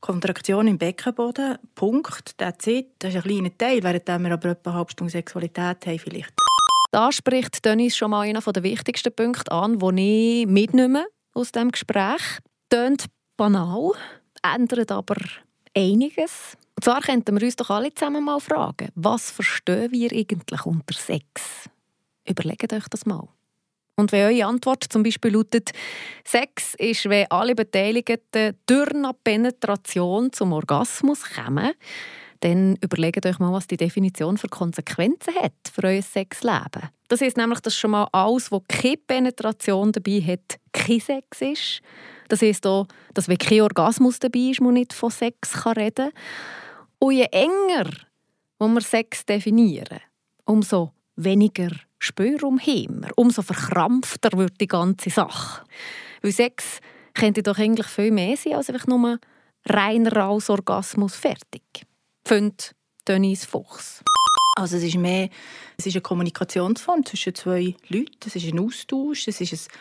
Kontraktion 0.00 0.66
im 0.66 0.78
Beckenboden, 0.78 1.58
Punkt, 1.76 2.36
that's 2.36 2.66
it. 2.66 2.88
Das 2.98 3.14
ist 3.14 3.16
ein 3.16 3.22
kleiner 3.22 3.56
Teil, 3.56 3.80
während 3.84 4.08
wir 4.08 4.32
aber 4.32 4.48
etwa 4.48 4.70
eine 4.70 4.78
halbe 4.78 4.90
Stunde 4.90 5.12
Sexualität 5.12 5.86
haben 5.86 5.98
vielleicht. 6.00 6.32
Da 6.90 7.12
spricht 7.12 7.64
Dennis 7.64 7.96
schon 7.96 8.10
mal 8.10 8.22
einer 8.22 8.40
der 8.40 8.62
wichtigsten 8.64 9.14
Punkte 9.14 9.52
an, 9.52 9.78
die 9.78 10.42
ich 10.42 10.46
mitnehme 10.48 11.06
aus 11.32 11.52
diesem 11.52 11.70
Gespräch. 11.70 12.40
Tönt 12.68 13.06
banal, 13.36 13.92
ändert 14.42 14.90
aber 14.90 15.16
einiges. 15.76 16.56
Und 16.76 16.84
zwar 16.84 17.00
könnten 17.00 17.38
wir 17.38 17.46
uns 17.46 17.56
doch 17.56 17.70
alle 17.70 17.92
zusammen 17.94 18.24
mal 18.24 18.40
fragen, 18.40 18.88
was 18.94 19.30
verstehen 19.30 19.92
wir 19.92 20.12
eigentlich 20.12 20.66
unter 20.66 20.94
Sex? 20.94 21.68
Überlegt 22.28 22.72
euch 22.72 22.88
das 22.88 23.06
mal. 23.06 23.28
Und 23.96 24.10
wenn 24.10 24.34
eure 24.34 24.46
Antwort 24.46 24.84
zum 24.84 25.02
Beispiel 25.02 25.32
lautet, 25.32 25.70
Sex 26.24 26.74
ist, 26.78 27.08
wenn 27.08 27.30
alle 27.30 27.54
Beteiligten 27.54 28.56
durch 28.66 28.90
eine 28.90 29.12
Penetration 29.22 30.32
zum 30.32 30.52
Orgasmus 30.52 31.22
kommen, 31.24 31.72
dann 32.40 32.76
überlegt 32.82 33.24
euch 33.24 33.38
mal, 33.38 33.52
was 33.52 33.66
die 33.66 33.76
Definition 33.76 34.38
für 34.38 34.48
Konsequenzen 34.48 35.34
hat 35.40 35.52
für 35.72 35.84
euer 35.84 36.02
Sexleben. 36.02 36.88
Das 37.08 37.20
heißt 37.20 37.36
nämlich, 37.36 37.60
dass 37.60 37.76
schon 37.76 37.92
mal 37.92 38.08
alles, 38.10 38.50
wo 38.50 38.60
keine 38.66 38.96
Penetration 38.96 39.92
dabei 39.92 40.20
hat, 40.22 40.58
kein 40.72 40.98
Sex 40.98 41.40
ist. 41.40 41.82
Das 42.32 42.40
heisst 42.40 42.66
auch, 42.66 42.86
dass 43.12 43.28
wenn 43.28 43.36
kein 43.36 43.60
Orgasmus 43.60 44.18
dabei 44.18 44.38
ist, 44.38 44.62
man 44.62 44.72
nicht 44.72 44.94
von 44.94 45.10
Sex 45.10 45.66
reden 45.66 46.12
kann. 46.12 46.22
Und 46.98 47.12
je 47.12 47.24
enger 47.30 47.90
wir 48.58 48.80
Sex 48.80 49.26
definieren, 49.26 50.00
umso 50.46 50.92
weniger 51.14 51.68
Spielraum 51.98 52.58
haben 52.58 53.02
wir, 53.02 53.10
umso 53.16 53.42
verkrampfter 53.42 54.30
wird 54.38 54.58
die 54.62 54.66
ganze 54.66 55.10
Sache. 55.10 55.62
Weil 56.22 56.32
Sex 56.32 56.80
könnte 57.12 57.42
doch 57.42 57.58
eigentlich 57.58 57.88
viel 57.88 58.10
mehr 58.10 58.34
sein 58.38 58.54
als 58.54 58.70
einfach 58.70 58.86
nur 58.86 59.18
reiner 59.66 60.16
als 60.16 60.48
Orgasmus 60.48 61.14
fertig. 61.14 61.84
Findet 62.24 62.74
Denise 63.06 63.46
Fuchs. 63.46 64.02
Also 64.56 64.78
es 64.78 64.84
ist 64.84 64.96
mehr 64.96 65.28
es 65.76 65.84
ist 65.84 65.96
eine 65.96 66.00
Kommunikationsform 66.00 67.04
zwischen 67.04 67.34
zwei 67.34 67.74
Leuten, 67.88 68.16
es 68.24 68.36
ist 68.36 68.50
ein 68.50 68.58
Austausch, 68.58 69.28
es 69.28 69.38
ist 69.38 69.52
ein 69.52 69.72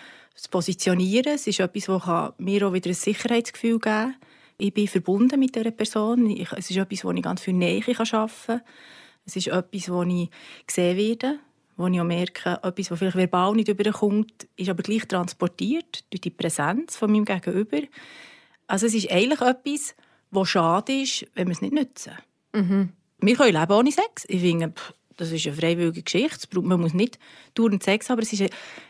Positionieren, 0.50 1.34
es 1.36 1.48
ist 1.48 1.60
etwas, 1.60 1.86
das 1.86 2.34
mir 2.38 2.68
auch 2.68 2.74
wieder 2.74 2.90
ein 2.90 2.96
Sicherheitsgefühl 2.96 3.80
geben 3.80 3.82
kann. 3.82 4.16
Ich 4.58 4.74
bin 4.74 4.88
verbunden 4.88 5.40
mit 5.40 5.56
dieser 5.56 5.72
Person, 5.72 6.30
es 6.30 6.70
ist 6.70 6.78
etwas, 6.78 7.04
wo 7.04 7.12
ich 7.12 7.22
ganz 7.22 7.42
viel 7.42 7.54
Nähe 7.54 7.82
arbeiten 7.82 8.28
kann. 8.46 8.62
Es 9.26 9.36
ist 9.36 9.48
etwas, 9.48 9.90
wo 9.90 10.04
ich 10.04 10.30
gesehen 10.66 10.98
werde 10.98 11.40
wo 11.82 11.88
ich 11.88 12.00
auch 12.00 12.06
merke, 12.06 12.60
etwas, 12.62 12.92
was 12.92 13.00
vielleicht 13.00 13.18
verbal 13.18 13.54
nicht 13.54 13.68
überkommt, 13.68 14.48
ist 14.56 14.70
aber 14.70 14.84
gleich 14.84 15.08
transportiert 15.08 16.04
durch 16.12 16.22
die 16.22 16.30
Präsenz 16.30 16.96
von 16.96 17.12
meinem 17.12 17.26
Gegenüber. 17.26 17.80
Also 18.68 18.86
es 18.86 18.94
ist 18.94 19.12
eigentlich 19.12 19.42
etwas, 19.42 19.96
was 20.30 20.50
schade 20.50 21.02
ist, 21.02 21.26
wenn 21.34 21.48
wir 21.48 21.54
es 21.54 21.62
nicht 21.62 21.74
nutzen. 21.74 22.14
Mhm. 22.54 22.90
Wir 23.20 23.36
können 23.36 23.60
leben 23.60 23.72
ohne 23.72 23.92
Sex. 23.92 24.26
Ich 24.28 24.42
finde, 24.42 24.74
das 25.18 25.32
ist 25.32 25.46
eine 25.48 25.56
freiwillige 25.56 26.04
Geschichte. 26.04 26.48
Man 26.62 26.82
muss 26.82 26.94
nicht 26.94 27.20
dauernd 27.54 27.84
Sex 27.84 28.10
haben, 28.10 28.16
aber 28.16 28.24
es 28.24 28.34
ist 28.34 28.44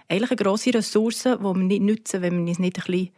eigentlich 0.07 0.31
eine 0.31 0.37
grosse 0.37 0.73
Ressource, 0.73 1.23
die 1.23 1.43
wir 1.43 1.53
nicht 1.53 1.81
nutzen, 1.81 2.21
wenn 2.21 2.35
man 2.35 2.47
uns 2.47 2.59
nicht 2.59 2.77
ein 2.77 2.85
bisschen 2.85 3.09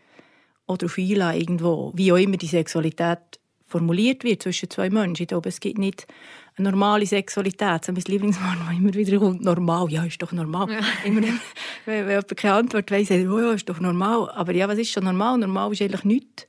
darauf 0.67 0.97
einlassen, 0.97 1.41
irgendwo, 1.41 1.91
wie 1.95 2.11
auch 2.11 2.17
immer 2.17 2.37
die 2.37 2.47
Sexualität 2.47 3.19
formuliert 3.65 4.23
wird 4.23 4.43
zwischen 4.43 4.69
zwei 4.69 4.89
Menschen. 4.89 5.23
Ich 5.23 5.27
glaube, 5.27 5.49
es 5.49 5.59
gibt 5.59 5.79
nicht 5.79 6.05
eine 6.55 6.69
normale 6.69 7.05
Sexualität. 7.05 7.85
So 7.85 7.91
mein 7.91 8.03
Lieblingswort, 8.05 8.57
das 8.67 8.77
immer 8.77 8.93
wieder 8.93 9.17
kommt, 9.17 9.43
normal. 9.43 9.91
Ja, 9.91 10.03
ist 10.05 10.21
doch 10.21 10.31
normal. 10.31 10.71
Ja. 10.71 10.79
Immer, 11.05 11.21
wenn, 11.21 12.05
wenn 12.05 12.09
jemand 12.09 12.37
keine 12.37 12.53
Antwort 12.53 12.91
weiss, 12.91 13.07
sagt 13.07 13.27
oh, 13.27 13.39
ja, 13.39 13.53
ist 13.53 13.67
doch 13.67 13.79
normal. 13.79 14.29
Aber 14.31 14.53
ja, 14.53 14.67
was 14.67 14.77
ist 14.77 14.91
schon 14.91 15.03
normal? 15.05 15.39
Normal 15.39 15.71
ist 15.71 15.81
eigentlich 15.81 16.03
nichts. 16.03 16.47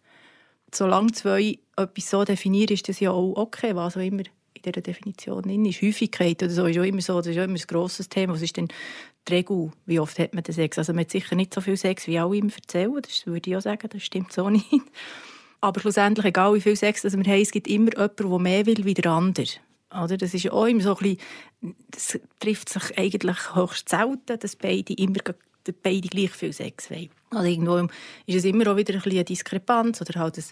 Solange 0.75 1.13
zwei 1.13 1.59
etwas 1.77 2.11
so 2.11 2.25
definieren, 2.25 2.75
ist 2.75 2.89
das 2.89 3.01
ja 3.01 3.11
auch 3.11 3.37
okay, 3.37 3.75
was 3.75 3.97
auch 3.97 4.03
immer 4.03 4.25
dieser 4.65 4.81
Definition 4.81 5.43
drin 5.43 5.67
ist. 5.67 5.83
Häufigkeit 5.83 6.43
oder 6.43 6.53
so 6.53 6.67
ist 6.67 6.79
auch 6.79 6.85
immer 6.85 7.01
so, 7.01 7.17
das 7.19 7.29
ist 7.29 7.39
auch 7.39 7.45
immer 7.45 7.59
ein 7.59 7.67
grosses 7.67 8.09
Thema. 8.09 8.35
Was 8.35 8.43
ist 8.43 8.57
denn 8.57 8.69
die 9.29 9.35
Regel? 9.35 9.73
Wie 9.87 10.01
oft 10.01 10.19
hat 10.19 10.35
man 10.35 10.43
den 10.43 10.55
Sex? 10.55 10.79
Also 10.79 10.93
man 10.93 11.01
hat 11.05 11.11
sicher 11.11 11.37
nicht 11.37 11.55
so 11.55 11.61
viel 11.61 11.77
Sex, 11.77 12.07
wie 12.07 12.19
alle 12.19 12.37
ihm 12.37 12.51
erzählen. 12.55 13.01
Das 13.01 13.27
würde 13.27 13.51
ich 13.51 13.57
auch 13.57 13.63
sagen, 13.63 13.89
das 13.91 14.03
stimmt 14.03 14.33
so 14.33 14.49
nicht. 14.51 14.67
Aber 15.61 15.81
schlussendlich, 15.81 16.27
egal 16.27 16.55
wie 16.55 16.61
viel 16.61 16.77
Sex 16.77 17.05
wir 17.05 17.11
haben, 17.11 17.41
es 17.41 17.51
gibt 17.51 17.69
immer 17.69 17.93
jemanden, 17.93 18.29
der 18.29 18.39
mehr 18.39 18.67
will 18.67 18.85
wie 18.85 18.95
der 18.95 19.11
andere. 19.11 19.47
Oder? 19.91 20.17
Das 20.17 20.35
ist 20.35 20.51
auch 20.51 20.67
immer 20.67 20.83
so 20.83 20.97
ein 20.97 21.17
bisschen, 21.61 21.77
das 21.91 22.19
trifft 22.41 22.69
sich 22.69 22.99
eigentlich 22.99 23.55
höchst 23.55 23.89
selten, 23.89 24.39
dass 24.39 24.57
beide 24.57 24.93
immer 24.95 25.21
beide 25.83 26.09
gleich 26.09 26.31
viel 26.31 26.53
Sex 26.53 26.91
wollen. 26.91 27.11
Also 27.31 27.49
irgendwo 27.49 27.89
ist 28.27 28.37
es 28.37 28.45
immer 28.45 28.71
auch 28.71 28.77
wieder 28.77 28.95
ein 28.95 29.01
bisschen 29.01 29.19
eine 29.19 29.25
Diskrepanz 29.25 30.01
oder 30.01 30.21
halt 30.21 30.37
ein, 30.37 30.45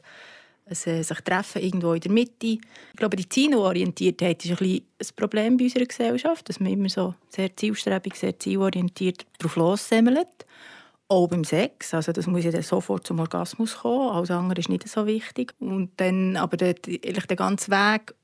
äh, 0.66 1.02
sich 1.02 1.20
treffen 1.20 1.62
irgendwo 1.62 1.92
in 1.92 2.00
der 2.00 2.12
Mitte. 2.12 2.46
Ich 2.46 2.60
glaube, 2.96 3.16
die 3.16 3.28
Zielorientiertheit 3.28 4.44
ist 4.44 4.60
ein, 4.60 4.68
ein 4.68 5.06
Problem 5.16 5.56
bei 5.56 5.64
unserer 5.64 5.86
Gesellschaft, 5.86 6.48
dass 6.48 6.60
man 6.60 6.72
immer 6.72 6.88
so 6.88 7.14
sehr 7.28 7.56
zielstrebig, 7.56 8.14
sehr 8.14 8.38
zielorientiert 8.38 9.26
darauf 9.38 9.56
lossemmelt. 9.56 10.46
Auch 11.08 11.28
beim 11.28 11.44
Sex, 11.44 11.92
also 11.92 12.12
das 12.12 12.26
muss 12.26 12.44
ja 12.44 12.50
dann 12.50 12.62
sofort 12.62 13.06
zum 13.06 13.20
Orgasmus 13.20 13.78
kommen, 13.78 14.10
alles 14.10 14.30
andere 14.30 14.60
ist 14.60 14.70
nicht 14.70 14.88
so 14.88 15.06
wichtig. 15.06 15.52
Und 15.58 15.90
dann, 15.98 16.36
aber 16.36 16.56
der, 16.56 16.74
der 16.74 17.36
ganze 17.36 17.70
Weg 17.70 18.14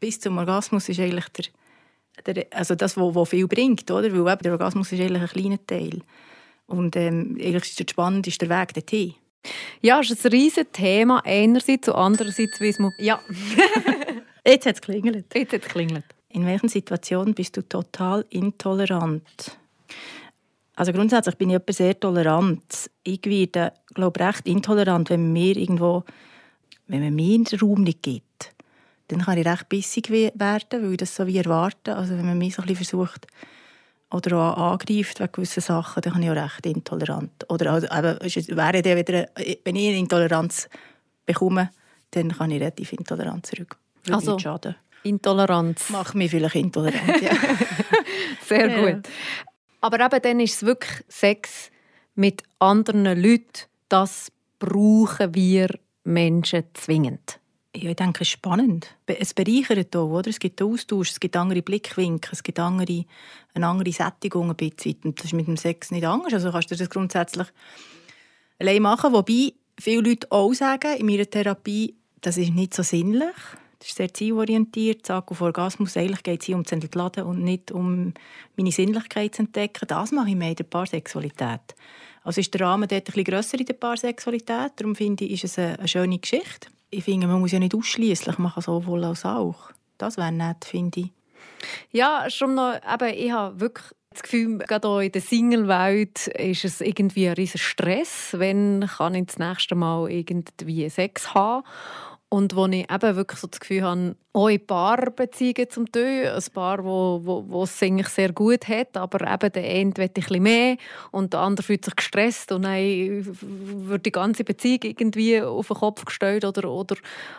bis 0.00 0.18
zum 0.18 0.38
Orgasmus 0.38 0.88
ist 0.88 0.98
eigentlich 0.98 1.28
der, 1.28 2.34
der 2.34 2.46
also 2.50 2.74
das, 2.74 2.96
was 2.96 3.28
viel 3.28 3.46
bringt, 3.46 3.88
oder? 3.90 4.10
Weil 4.12 4.32
eben 4.32 4.42
der 4.42 4.52
Orgasmus 4.52 4.90
ist 4.90 5.00
eigentlich 5.00 5.22
ein 5.22 5.28
kleiner 5.28 5.66
Teil. 5.66 6.00
Und 6.66 6.96
ähm, 6.96 7.36
eigentlich 7.38 7.64
ist 7.64 7.78
der 7.78 7.86
spannend 7.88 8.26
ist 8.26 8.40
der 8.40 8.48
Weg 8.48 8.74
dorthin. 8.74 9.14
Ja, 9.80 10.00
es 10.00 10.10
ist 10.10 10.24
ein 10.24 10.32
riesiges 10.32 10.72
Thema 10.72 11.22
einerseits 11.24 11.88
und 11.88 11.94
andererseits 11.94 12.60
weiss 12.60 12.78
man... 12.78 12.92
Ja. 12.98 13.20
Jetzt 14.46 14.66
hat 14.66 14.76
es 14.76 14.80
geklingelt. 14.80 15.26
Jetzt 15.34 15.52
hat 15.52 15.62
es 15.62 15.66
geklingelt. 15.66 16.04
In 16.28 16.46
welchen 16.46 16.68
Situationen 16.68 17.34
bist 17.34 17.56
du 17.56 17.62
total 17.62 18.24
intolerant? 18.30 19.58
Also 20.74 20.92
grundsätzlich 20.92 21.36
bin 21.36 21.50
ich 21.50 21.56
etwa 21.56 21.72
sehr 21.72 21.98
tolerant. 21.98 22.90
Ich 23.04 23.24
werde, 23.24 23.72
glaube 23.94 24.20
recht 24.20 24.46
intolerant, 24.46 25.10
wenn 25.10 25.24
man 25.24 25.32
mir 25.32 25.56
irgendwo, 25.56 26.04
wenn 26.86 27.02
man 27.04 27.14
mir 27.14 27.44
den 27.44 27.60
Raum 27.60 27.82
nicht 27.82 28.02
gibt. 28.02 28.52
Dann 29.08 29.22
kann 29.22 29.36
ich 29.36 29.46
recht 29.46 29.68
bissig 29.68 30.10
werden, 30.10 30.82
weil 30.82 30.92
ich 30.92 30.96
das 30.96 31.14
so 31.14 31.26
wie 31.26 31.36
erwarte. 31.36 31.94
Also 31.96 32.16
wenn 32.16 32.24
man 32.24 32.38
mich 32.38 32.54
so 32.54 32.62
ein 32.62 32.68
bisschen 32.68 32.86
versucht 32.86 33.26
oder 34.12 34.36
auch 34.38 34.72
angreift 34.72 35.20
wegen 35.20 35.32
gewissen 35.32 35.60
Sachen, 35.60 36.02
dann 36.02 36.12
bin 36.14 36.22
ich 36.22 36.30
auch 36.30 36.36
recht 36.36 36.66
intolerant. 36.66 37.44
Oder 37.48 37.72
also, 37.72 37.86
eben, 37.86 38.56
wäre 38.56 38.82
dann 38.82 38.96
wieder, 38.98 39.28
wenn 39.64 39.76
ich 39.76 39.88
eine 39.88 39.98
Intoleranz 39.98 40.68
bekomme, 41.26 41.70
dann 42.10 42.32
kann 42.32 42.50
ich 42.50 42.60
relativ 42.60 42.92
intolerant 42.92 43.46
zurück. 43.46 43.76
Würde 44.04 44.16
also, 44.16 44.38
schaden. 44.38 44.74
Intoleranz. 45.04 45.90
Macht 45.90 46.14
mich 46.14 46.30
vielleicht 46.30 46.54
intolerant, 46.54 47.20
ja. 47.20 47.32
Sehr 48.46 48.68
ja. 48.68 48.92
gut. 48.92 49.08
Aber 49.80 50.04
eben 50.04 50.22
dann 50.22 50.40
ist 50.40 50.56
es 50.56 50.62
wirklich 50.62 51.02
Sex 51.08 51.70
mit 52.14 52.42
anderen 52.58 53.20
Leuten, 53.20 53.66
das 53.88 54.30
brauchen 54.58 55.34
wir 55.34 55.68
Menschen 56.04 56.64
zwingend. 56.74 57.40
Ja, 57.74 57.88
ich 57.88 57.96
denke, 57.96 58.20
es 58.20 58.28
ist 58.28 58.32
spannend. 58.32 58.94
Es 59.06 59.32
bereichert 59.32 59.96
auch, 59.96 60.10
oder? 60.10 60.28
Es 60.28 60.38
gibt 60.38 60.60
Austausch, 60.60 61.10
es 61.12 61.20
gibt 61.20 61.36
andere 61.36 61.62
Blickwinkel, 61.62 62.32
es 62.32 62.42
gibt 62.42 62.58
andere, 62.58 63.06
eine 63.54 63.66
andere 63.66 63.92
Sättigung 63.92 64.50
ein 64.50 64.56
bisschen. 64.56 64.98
Und 65.04 65.18
das 65.18 65.26
ist 65.26 65.32
mit 65.32 65.46
dem 65.46 65.56
Sex 65.56 65.90
nicht 65.90 66.04
anders. 66.04 66.34
Also 66.34 66.52
kannst 66.52 66.70
du 66.70 66.76
das 66.76 66.90
grundsätzlich 66.90 67.46
allein 68.58 68.82
machen. 68.82 69.14
Wobei 69.14 69.54
viele 69.80 70.02
Leute 70.02 70.30
auch 70.30 70.52
sagen, 70.52 70.98
in 70.98 71.06
meiner 71.06 71.28
Therapie, 71.28 71.94
das 72.20 72.36
ist 72.36 72.52
nicht 72.52 72.74
so 72.74 72.82
sinnlich. 72.82 73.34
Das 73.78 73.88
ist 73.88 73.96
sehr 73.96 74.12
zielorientiert. 74.12 75.06
Sag 75.06 75.30
auf 75.30 75.40
Orgasmus, 75.40 75.96
eigentlich 75.96 76.22
geht 76.22 76.40
es 76.40 76.46
hier 76.46 76.56
um 76.56 76.66
zu 76.66 76.74
entladen 76.74 77.24
und 77.24 77.42
nicht 77.42 77.72
um 77.72 78.12
meine 78.54 78.70
Sinnlichkeit 78.70 79.34
zu 79.34 79.42
entdecken. 79.44 79.88
Das 79.88 80.12
mache 80.12 80.28
ich 80.28 80.36
mehr 80.36 80.50
in 80.50 80.56
der 80.56 80.64
Paarsexualität. 80.64 81.74
Also 82.22 82.42
ist 82.42 82.52
der 82.52 82.60
Rahmen 82.60 82.86
dort 82.86 83.00
ein 83.00 83.04
bisschen 83.04 83.24
grösser 83.24 83.58
in 83.58 83.64
der 83.64 83.74
Paarsexualität. 83.74 84.72
Darum 84.76 84.94
finde 84.94 85.24
ich, 85.24 85.42
ist 85.42 85.44
es 85.44 85.58
eine, 85.58 85.78
eine 85.78 85.88
schöne 85.88 86.18
Geschichte 86.18 86.68
ich 86.92 87.04
finde, 87.04 87.26
man 87.26 87.40
muss 87.40 87.52
ja 87.52 87.58
nicht 87.58 87.74
ausschließlich 87.74 88.38
machen, 88.38 88.62
sowohl 88.62 89.04
als 89.04 89.24
auch. 89.24 89.70
Das 89.98 90.16
wäre 90.16 90.30
nett, 90.30 90.64
finde 90.64 91.00
ich. 91.00 91.10
Ja, 91.90 92.28
schon 92.28 92.54
noch, 92.54 92.74
eben, 92.74 93.14
ich 93.14 93.32
habe 93.32 93.58
wirklich 93.60 93.86
das 94.10 94.22
Gefühl, 94.22 94.58
gerade 94.58 94.86
auch 94.86 95.00
in 95.00 95.10
der 95.10 95.22
Single-Welt 95.22 96.26
ist 96.26 96.64
es 96.66 96.82
irgendwie 96.82 97.28
ein 97.28 97.34
riesiger 97.34 97.58
Stress, 97.58 98.34
wenn 98.36 98.86
kann 98.86 99.14
ich 99.14 99.26
das 99.26 99.38
nächste 99.38 99.74
Mal 99.74 100.10
irgendwie 100.10 100.88
Sex 100.90 101.34
haben 101.34 101.64
und 102.32 102.56
wo 102.56 102.64
ich 102.66 102.90
eben 102.90 103.16
wirklich 103.16 103.40
so 103.40 103.46
das 103.46 103.60
Gefühl 103.60 103.82
habe, 103.82 104.16
auch 104.32 104.48
in 104.48 104.66
Paarbeziehungen 104.66 105.68
zum 105.68 105.92
Teil, 105.92 106.28
ein 106.28 106.42
Paar, 106.54 106.82
wo, 106.82 107.20
wo, 107.22 107.44
wo 107.46 107.64
es 107.64 107.82
eigentlich 107.82 108.08
sehr 108.08 108.32
gut 108.32 108.68
hat, 108.68 108.96
aber 108.96 109.30
eben 109.30 109.52
der 109.52 109.64
eine 109.64 109.94
will 109.94 110.04
ein 110.04 110.12
bisschen 110.12 110.42
mehr 110.42 110.76
und 111.10 111.34
der 111.34 111.40
andere 111.40 111.66
fühlt 111.66 111.84
sich 111.84 111.94
gestresst 111.94 112.50
und 112.50 112.62
dann 112.62 113.26
wird 113.86 114.06
die 114.06 114.12
ganze 114.12 114.44
Beziehung 114.44 114.80
irgendwie 114.82 115.42
auf 115.42 115.66
den 115.66 115.76
Kopf 115.76 116.06
gestellt 116.06 116.46
oder, 116.46 116.70
oder, 116.70 116.96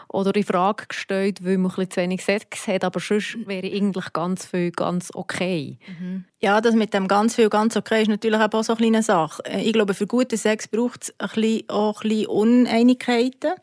oder 0.10 0.36
in 0.36 0.44
Frage 0.44 0.86
gestellt, 0.88 1.44
weil 1.44 1.58
man 1.58 1.72
ein 1.72 1.76
bisschen 1.76 1.92
zu 1.92 2.02
wenig 2.02 2.24
Sex 2.24 2.68
hat, 2.68 2.84
aber 2.84 3.00
sonst 3.00 3.48
wäre 3.48 3.66
eigentlich 3.66 4.14
ganz 4.14 4.46
viel 4.46 4.70
ganz 4.70 5.10
okay. 5.16 5.80
Mhm. 5.88 6.26
Ja, 6.40 6.62
das 6.62 6.76
mit 6.76 6.94
dem 6.94 7.08
ganz 7.08 7.36
viel 7.36 7.50
ganz 7.50 7.76
okay 7.76 8.04
ist 8.04 8.10
natürlich 8.10 8.40
auch 8.40 8.64
so 8.64 8.74
eine 8.74 8.78
kleine 8.78 9.02
Sache. 9.02 9.42
Ich 9.60 9.74
glaube, 9.74 9.94
für 9.94 10.06
guten 10.06 10.38
Sex 10.38 10.68
braucht 10.68 11.04
es 11.04 11.16
auch 11.20 12.04
ein 12.04 12.10
bisschen 12.10 12.28
Uneinigkeiten. 12.28 13.54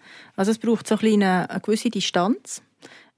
Also 0.41 0.53
es 0.53 0.59
braucht 0.59 0.87
so 0.87 0.95
ein 0.95 1.23
eine, 1.23 1.51
eine 1.51 1.61
gewisse 1.61 1.91
Distanz. 1.91 2.63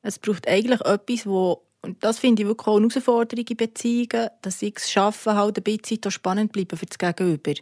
Es 0.02 0.19
braucht 0.19 0.49
eigentlich 0.49 0.81
etwas, 0.81 1.25
wo 1.25 1.62
und 1.81 2.02
das 2.02 2.19
finde 2.19 2.43
ich 2.43 2.49
wirklich 2.49 2.67
auch 2.67 2.79
eine 2.79 2.88
Herausforderung 2.88 3.45
in 3.49 3.57
Beziehungen, 3.57 4.29
dass 4.41 4.61
ich 4.61 4.75
es 4.76 4.91
schaffe, 4.91 5.37
halt 5.37 5.57
ein 5.57 5.62
bisschen 5.62 6.11
spannend 6.11 6.50
bleiben 6.50 6.76
für 6.76 6.87
das 6.87 6.99
Gegenüber. 6.99 7.52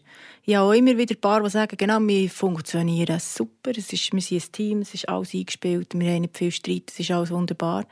Ich 0.45 0.55
habe 0.55 0.67
auch 0.67 0.73
immer 0.73 0.97
wieder 0.97 1.14
ein 1.14 1.21
paar, 1.21 1.43
die 1.43 1.50
sagen, 1.50 1.76
genau, 1.76 2.00
wir 2.00 2.31
funktionieren 2.31 3.21
super, 3.21 3.73
es 3.76 3.93
ist, 3.93 4.11
wir 4.14 4.23
sind 4.23 4.43
ein 4.43 4.52
Team, 4.52 4.79
es 4.81 4.95
ist 4.95 5.11
alles 5.11 5.35
eingespielt, 5.35 5.93
wir 5.93 6.11
haben 6.11 6.23
nicht 6.23 6.38
viel 6.38 6.52
Streit, 6.52 6.85
es 6.90 7.00
ist 7.00 7.11
alles 7.11 7.31
wunderbar. 7.31 7.85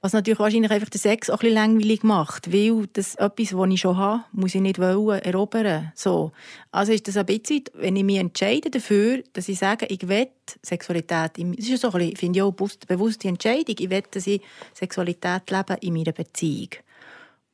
Was 0.00 0.12
natürlich 0.12 0.38
wahrscheinlich 0.38 0.70
einfach 0.70 0.90
den 0.90 1.00
Sex 1.00 1.28
auch 1.28 1.34
ein 1.34 1.38
bisschen 1.40 1.54
langweilig 1.54 2.04
macht, 2.04 2.52
weil 2.52 2.86
das 2.92 3.16
etwas, 3.16 3.56
was 3.56 3.70
ich 3.70 3.80
schon 3.80 3.96
habe, 3.96 4.24
muss 4.30 4.54
ich 4.54 4.60
nicht 4.60 4.78
wollen, 4.78 5.20
erobern. 5.22 5.90
So. 5.96 6.30
Also 6.70 6.92
ist 6.92 7.08
das 7.08 7.16
ein 7.16 7.26
bisschen, 7.26 7.64
wenn 7.74 7.96
ich 7.96 8.04
mich 8.04 8.18
entscheide 8.18 8.70
dafür, 8.70 9.24
dass 9.32 9.48
ich 9.48 9.58
sage, 9.58 9.86
ich 9.86 10.06
will 10.06 10.28
Sexualität, 10.64 11.32
das 11.36 11.58
ist 11.58 11.68
ja 11.68 11.76
so 11.76 11.90
ein 11.90 11.98
bisschen, 11.98 12.16
finde 12.16 12.38
ich 12.38 12.42
auch 12.42 12.54
eine 12.56 12.68
bewusste 12.86 13.26
Entscheidung, 13.26 13.74
ich 13.76 13.90
will, 13.90 14.04
dass 14.08 14.28
ich 14.28 14.40
Sexualität 14.72 15.50
lebe 15.50 15.76
in 15.80 15.94
meiner 15.94 16.12
Beziehung. 16.12 16.70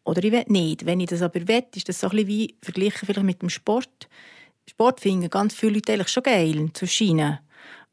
Oder 0.04 0.22
ich 0.22 0.32
will 0.32 0.44
nicht. 0.48 0.84
Wenn 0.84 1.00
ich 1.00 1.08
das 1.08 1.22
aber 1.22 1.48
will, 1.48 1.64
ist 1.74 1.88
das 1.88 2.00
so 2.00 2.08
ein 2.08 2.10
bisschen 2.10 2.28
wie 2.28 2.54
verglichen 2.60 3.06
vielleicht 3.06 3.22
mit 3.22 3.40
dem 3.40 3.48
Sport. 3.48 4.08
Sport 4.68 5.00
finden 5.00 5.30
ganz 5.30 5.54
viele 5.54 5.74
Leute 5.74 5.94
eigentlich 5.94 6.08
schon 6.08 6.22
geil, 6.22 6.68
zu 6.74 6.86
scheinen. 6.86 7.38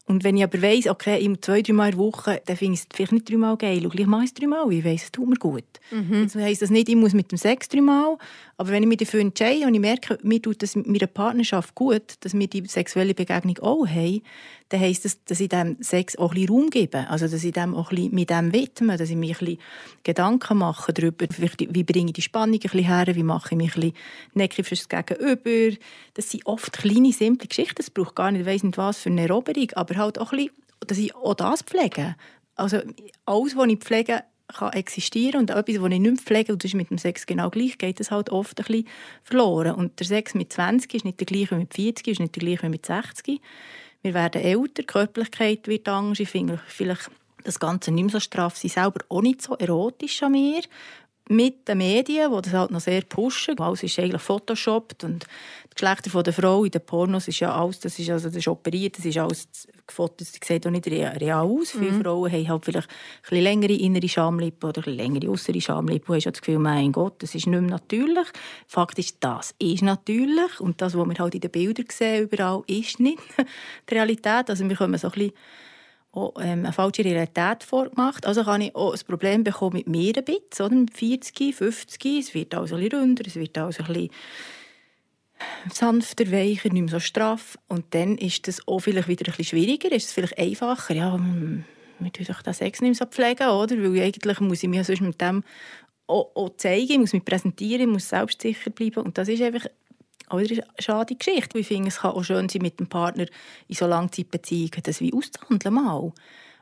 Und 0.04 0.24
wenn 0.24 0.36
ich 0.36 0.42
aber 0.42 0.60
weiss, 0.60 0.88
okay, 0.88 1.24
im 1.24 1.40
zwei, 1.40 1.62
drei 1.62 1.72
Mal 1.72 1.90
in 1.90 1.90
der 1.92 1.98
Woche, 2.00 2.42
dann 2.44 2.56
finde 2.56 2.74
ich 2.74 2.80
es 2.80 2.86
vielleicht 2.92 3.12
nicht 3.12 3.30
dreimal 3.30 3.56
geil. 3.56 3.84
Und 3.84 3.94
gleich 3.94 4.06
mache 4.06 4.24
ich 4.24 4.30
es 4.30 4.34
dreimal. 4.34 4.70
Ich 4.72 4.84
weiss, 4.84 5.04
es 5.04 5.12
tut 5.12 5.28
mir 5.28 5.36
gut. 5.36 5.64
Mhm. 5.90 6.22
Jetzt 6.22 6.34
heisst 6.34 6.62
das 6.62 6.70
nicht, 6.70 6.88
ich 6.88 6.96
muss 6.96 7.12
mit 7.12 7.30
dem 7.30 7.38
Sex 7.38 7.68
dreimal. 7.68 8.18
Aber 8.62 8.70
wenn 8.70 8.84
ich 8.84 8.88
mich 8.88 8.98
dafür 8.98 9.18
entscheide 9.18 9.66
und 9.66 9.74
ich 9.74 9.80
merke, 9.80 10.20
mir 10.22 10.40
tut 10.40 10.62
das 10.62 10.76
meiner 10.76 11.08
Partnerschaft 11.08 11.74
gut, 11.74 12.14
dass 12.20 12.32
wir 12.32 12.46
die 12.46 12.64
sexuelle 12.68 13.12
Begegnung 13.12 13.58
auch 13.58 13.88
haben, 13.88 14.22
dann 14.68 14.78
heisst 14.78 15.04
das, 15.04 15.24
dass 15.24 15.40
ich 15.40 15.48
dem 15.48 15.78
Sex 15.80 16.16
auch 16.16 16.32
ein 16.32 16.46
Raum 16.46 16.70
gebe. 16.70 17.10
Also, 17.10 17.26
dass 17.26 17.42
ich 17.42 17.50
dem 17.50 17.74
auch 17.74 17.90
ein 17.90 18.10
mit 18.12 18.30
dem 18.30 18.52
widme, 18.52 18.96
dass 18.96 19.10
ich 19.10 19.16
mir 19.16 19.34
Gedanken 20.04 20.58
mache 20.58 20.92
darüber, 20.92 21.26
wie 21.28 21.82
bringe 21.82 22.10
ich 22.10 22.12
die 22.12 22.22
Spannung 22.22 22.60
ein 22.62 22.78
her, 22.78 23.06
wie 23.16 23.24
mache 23.24 23.48
ich 23.50 23.56
mich 23.56 23.76
ein 23.76 23.92
bisschen 24.32 24.64
fürs 24.64 24.88
Gegenüber. 24.88 25.76
Das 26.14 26.30
sind 26.30 26.46
oft 26.46 26.72
kleine, 26.72 27.12
simple 27.12 27.48
Geschichten. 27.48 27.82
Es 27.82 27.90
braucht 27.90 28.14
gar 28.14 28.30
nicht, 28.30 28.42
ich 28.42 28.46
weiss 28.46 28.62
nicht 28.62 28.78
was 28.78 28.98
für 28.98 29.10
eine 29.10 29.22
Eroberung, 29.22 29.72
aber 29.74 29.96
halt 29.96 30.20
auch 30.20 30.30
ein 30.30 30.38
bisschen, 30.38 30.54
dass 30.86 30.98
ich 30.98 31.12
auch 31.16 31.34
das 31.34 31.62
pflege. 31.62 32.14
Also, 32.54 32.78
alles, 33.26 33.56
was 33.56 33.66
ich 33.66 33.78
pflege, 33.80 34.22
kann 34.52 34.72
existieren 34.72 35.40
und 35.40 35.50
etwas, 35.50 35.76
das 35.76 35.90
ich 35.92 36.00
nicht 36.00 36.22
pflege, 36.22 36.52
und 36.52 36.62
das 36.62 36.70
ist 36.70 36.74
mit 36.74 36.90
dem 36.90 36.98
Sex 36.98 37.26
genau 37.26 37.50
gleich, 37.50 37.78
geht 37.78 38.00
es 38.00 38.10
halt 38.10 38.30
oft 38.30 38.58
ein 38.58 38.64
bisschen 38.64 38.88
verloren. 39.22 39.74
Und 39.74 39.98
der 39.98 40.06
Sex 40.06 40.34
mit 40.34 40.52
20 40.52 40.94
ist 40.94 41.04
nicht 41.04 41.20
der 41.20 41.26
gleiche 41.26 41.52
wie 41.52 41.60
mit 41.60 41.74
40, 41.74 42.08
ist 42.08 42.20
nicht 42.20 42.36
der 42.36 42.42
gleiche 42.42 42.62
wie 42.64 42.68
mit 42.70 42.86
60. 42.86 43.40
Wir 44.02 44.14
werden 44.14 44.42
älter, 44.42 44.82
die 44.82 44.86
Körperlichkeit 44.86 45.68
wird 45.68 45.88
anders. 45.88 46.20
Ich 46.20 46.28
finde 46.28 46.60
vielleicht 46.66 47.10
das 47.44 47.58
Ganze 47.58 47.90
nicht 47.90 48.04
mehr 48.04 48.12
so 48.12 48.20
straff, 48.20 48.56
sie 48.56 48.68
selber 48.68 49.04
auch 49.08 49.22
nicht 49.22 49.42
so 49.42 49.54
erotisch 49.56 50.22
an 50.22 50.32
mir. 50.32 50.62
Mit 51.28 51.68
den 51.68 51.78
Medien, 51.78 52.30
die 52.30 52.42
das 52.42 52.52
halt 52.52 52.70
noch 52.70 52.80
sehr 52.80 53.02
pushen. 53.02 53.58
Alles 53.58 53.82
ist 53.82 53.98
eigentlich 53.98 54.20
photoshoppt 54.20 55.04
und 55.04 55.24
die 55.24 55.74
Geschlechter 55.74 56.22
der 56.22 56.32
Frau 56.32 56.64
in 56.64 56.70
den 56.70 56.84
Pornos 56.84 57.28
ist 57.28 57.40
ja 57.40 57.54
alles, 57.54 57.80
das 57.80 57.98
ist, 57.98 58.10
also, 58.10 58.28
das 58.28 58.36
ist 58.36 58.48
operiert, 58.48 58.98
das 58.98 59.04
ist 59.04 59.16
alles 59.16 59.48
gefotogt, 59.86 60.20
das 60.20 60.32
sieht 60.32 60.66
auch 60.66 60.70
nicht 60.70 60.86
real 60.86 61.32
aus. 61.32 61.74
Mhm. 61.74 61.78
Viele 61.78 62.02
Frauen 62.02 62.32
haben 62.32 62.48
halt 62.48 62.64
vielleicht 62.64 62.88
ein 63.30 63.42
längere 63.42 63.72
innere 63.72 64.08
Schamlippen 64.08 64.68
oder 64.68 64.86
ein 64.86 64.94
längere 64.94 65.30
äußere 65.30 65.60
Schamlippen 65.60 66.14
und 66.14 66.24
haben 66.24 66.32
das 66.32 66.42
Gefühl, 66.42 66.58
mein 66.58 66.92
Gott, 66.92 67.22
das 67.22 67.34
ist 67.34 67.46
nicht 67.46 67.60
mehr 67.60 67.70
natürlich. 67.70 68.28
Fakt 68.66 68.98
ist, 68.98 69.16
das 69.20 69.54
ist 69.58 69.82
natürlich 69.82 70.60
und 70.60 70.80
das, 70.82 70.96
was 70.96 71.08
wir 71.08 71.18
halt 71.18 71.34
in 71.34 71.40
den 71.40 71.50
Bildern 71.50 71.86
sehen, 71.90 72.24
überall, 72.24 72.62
ist 72.66 73.00
nicht 73.00 73.18
die 73.88 73.94
Realität. 73.94 74.50
Also 74.50 74.68
wir 74.68 74.76
kommen 74.76 74.98
so 74.98 75.08
ein 75.08 75.12
bisschen 75.12 75.32
auch, 76.12 76.34
ähm, 76.38 76.60
eine 76.60 76.72
falsche 76.72 77.04
Realität 77.04 77.64
vorgemacht. 77.64 78.26
Also 78.26 78.44
kann 78.44 78.60
ich 78.60 78.74
auch 78.74 78.92
ein 78.92 79.00
Problem 79.06 79.44
bekommen 79.44 79.76
mit 79.76 79.88
mir 79.88 80.12
ein 80.16 80.24
bisschen, 80.24 80.66
oder? 80.66 80.74
mit 80.74 80.96
40, 80.96 81.54
50. 81.54 82.04
Es 82.18 82.34
wird 82.34 82.54
also 82.54 82.76
ein 82.76 82.82
bisschen 82.82 83.00
runder, 83.00 83.24
es 83.26 83.36
wird 83.36 83.56
also 83.58 83.82
ein 83.82 83.92
bisschen 83.92 84.10
sanfter, 85.72 86.30
weicher, 86.30 86.68
nicht 86.68 86.82
mehr 86.82 86.88
so 86.88 87.00
straff. 87.00 87.58
Und 87.68 87.86
dann 87.94 88.18
ist 88.18 88.46
das 88.46 88.66
auch 88.68 88.80
vielleicht 88.80 89.08
wieder 89.08 89.26
ein 89.26 89.36
bisschen 89.36 89.58
schwieriger, 89.58 89.90
ist 89.90 90.06
es 90.06 90.12
vielleicht 90.12 90.38
einfacher. 90.38 90.94
Ja, 90.94 91.18
wir 91.98 92.12
tun 92.12 92.26
doch 92.26 92.42
den 92.42 92.54
Sex 92.54 92.80
nicht 92.80 92.90
mehr 92.90 92.94
so 92.94 93.06
pflegen, 93.06 93.48
oder? 93.48 93.76
Weil 93.76 94.02
eigentlich 94.02 94.40
muss 94.40 94.62
ich 94.62 94.68
mich 94.68 94.86
sonst 94.86 95.00
mit 95.00 95.20
dem 95.20 95.42
auch, 96.06 96.30
auch 96.34 96.56
zeigen, 96.56 96.92
ich 96.92 96.98
muss 96.98 97.12
mich 97.12 97.24
präsentieren, 97.24 97.82
ich 97.82 97.86
muss 97.86 98.08
selbstsicher 98.08 98.70
bleiben. 98.70 99.00
Und 99.00 99.16
das 99.16 99.28
ist 99.28 99.42
einfach 99.42 99.66
auch 100.32 100.38
wieder 100.38 100.62
eine 100.62 100.72
schade 100.78 101.14
Geschichte. 101.14 101.58
Ich 101.58 101.66
finde, 101.66 101.88
es 101.88 101.98
kann 101.98 102.12
auch 102.12 102.22
schön 102.22 102.48
sein, 102.48 102.62
mit 102.62 102.80
dem 102.80 102.88
Partner 102.88 103.26
in 103.68 103.74
so 103.74 103.86
Langzeitbeziehungen 103.86 104.82
das 104.82 105.00
wie 105.00 105.12
auszuhandeln 105.12 105.74
mal. 105.74 106.12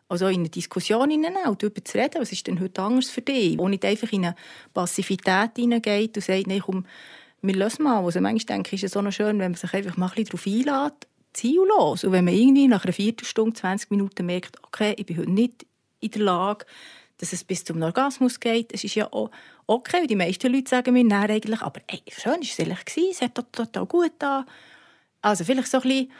Also 0.09 0.27
in 0.27 0.41
eine 0.41 0.49
Diskussion 0.49 1.11
hinein, 1.11 1.35
darüber 1.45 1.85
zu 1.85 1.97
reden, 1.97 2.21
was 2.21 2.33
ist 2.33 2.47
denn 2.47 2.61
heute 2.61 2.83
anders 2.83 3.11
für 3.11 3.23
dich? 3.23 3.57
Wo 3.59 3.69
nicht 3.69 3.85
einfach 3.85 4.13
in 4.13 4.25
eine 4.25 4.35
Passivität 4.75 5.53
hineingeht 5.57 6.17
und 6.17 6.25
sagt, 6.25 6.49
nein, 6.49 6.63
komm, 6.65 6.85
wir 7.43 7.55
lösen 7.55 7.85
mal. 7.85 8.05
Also 8.05 8.21
manchmal 8.21 8.57
denke 8.57 8.75
ich, 8.75 8.83
ist 8.83 8.95
es 8.97 9.01
so 9.01 9.11
schön, 9.11 9.39
wenn 9.39 9.53
man 9.53 9.55
sich 9.55 9.73
einfach 9.73 9.97
mal 9.97 10.11
ein 10.15 10.25
darauf 10.25 10.47
einlädt, 10.47 11.07
ziellos. 11.33 12.05
Und 12.05 12.13
wenn 12.13 12.25
man 12.25 12.35
irgendwie 12.35 12.67
nach 12.67 12.85
einer 12.85 12.93
Viertelstunde, 12.93 13.55
20 13.55 13.91
Minuten 13.91 14.27
merkt, 14.27 14.59
okay, 14.65 14.95
ich 14.97 15.07
bin 15.07 15.19
heute 15.19 15.31
nicht 15.31 15.67
in 16.01 16.11
der 16.11 16.23
Lage, 16.23 16.67
dass 17.21 17.35
es 17.35 17.45
bis 17.45 17.65
zum 17.65 17.83
Orgasmus 17.83 18.41
geht. 18.41 18.73
Es 18.73 18.83
ist 18.83 18.95
ja 18.95 19.13
auch 19.13 19.31
okay, 19.67 20.07
die 20.07 20.17
meisten 20.17 20.53
Leute 20.53 20.71
sagen 20.71 20.95
mir 20.95 21.07
dann 21.07 21.31
eigentlich, 21.31 21.61
aber 21.61 21.81
ey, 21.87 22.03
schön 22.09 22.33
war 22.33 22.41
es 22.41 22.59
ehrlich, 22.59 22.79
es 23.11 23.21
hat 23.21 23.35
total 23.53 23.87
gut 23.87 24.13
da. 24.19 24.47
Also 25.21 25.45
vielleicht 25.45 25.69
so 25.69 25.79
ein 25.79 25.83
bisschen 25.83 26.13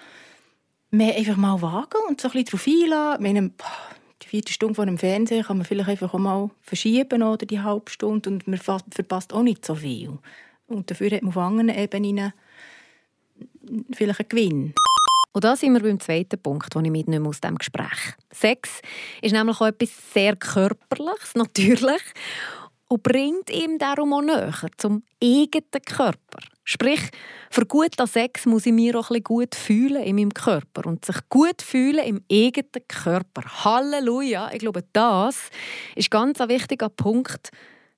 mehr 0.91 1.17
einfach 1.17 1.37
mal 1.37 1.61
wagen 1.63 1.99
und 2.09 2.21
so 2.21 2.29
ein 2.29 2.33
bisschen 2.33 2.45
darauf 2.47 2.67
einladen. 2.67 3.23
Meine, 3.23 3.51
die 4.23 4.27
vierte 4.27 4.53
Stunde 4.53 4.75
vor 4.75 4.85
dem 4.85 4.99
Fernsehen 4.99 5.45
kann 5.45 5.57
man 5.57 5.65
vielleicht 5.65 5.89
einfach 5.89 6.13
auch 6.13 6.19
mal 6.19 6.51
verschieben 6.61 7.23
oder 7.23 7.47
die 7.47 7.61
halbe 7.61 7.91
Stunde 7.91 8.29
und 8.29 8.47
man 8.47 8.59
verpasst 8.59 9.33
auch 9.33 9.43
nicht 9.43 9.65
so 9.65 9.75
viel. 9.77 10.19
Und 10.67 10.91
dafür 10.91 11.11
hat 11.11 11.23
man 11.23 11.31
auf 11.31 11.37
anderen 11.39 11.71
Ebenen 11.71 12.33
vielleicht 13.93 14.21
einen 14.21 14.29
Gewinn. 14.29 14.75
Und 15.33 15.45
da 15.45 15.55
sind 15.55 15.75
wir 15.75 15.81
beim 15.81 16.01
zweiten 16.01 16.43
Punkt, 16.43 16.75
den 16.75 16.85
ich 16.87 16.91
mitnehme 16.91 17.29
aus 17.29 17.41
diesem 17.41 17.57
Gespräch. 17.57 18.15
Sex 18.33 18.81
ist 19.23 19.33
nämlich 19.33 19.61
auch 19.61 19.67
etwas 19.67 19.91
sehr 20.13 20.35
Körperliches, 20.37 21.35
natürlich, 21.35 22.03
und 22.89 23.05
bringt 23.05 23.51
ihm 23.51 23.79
darum 23.79 24.13
auch 24.13 24.23
näher 24.23 24.53
zum 24.77 25.05
eigenen 25.23 25.83
Körper. 25.87 26.39
Sprich, 26.65 27.01
für 27.51 27.65
guten 27.65 28.07
Sex 28.07 28.47
muss 28.47 28.67
ich 28.67 28.73
mich 28.73 28.95
auch 28.95 29.11
ein 29.11 29.23
gut 29.23 29.55
fühlen 29.55 30.03
in 30.03 30.17
meinem 30.17 30.35
Körper 30.35 30.87
und 30.87 31.05
sich 31.05 31.17
gut 31.29 31.63
fühlen 31.63 32.05
im 32.05 32.25
eigenen 32.31 32.87
Körper. 32.89 33.43
Halleluja! 33.65 34.51
Ich 34.53 34.59
glaube, 34.59 34.85
das 34.93 35.51
ist 35.95 36.11
ganz 36.11 36.41
ein 36.41 36.49
wichtiger 36.49 36.89
Punkt, 36.89 37.51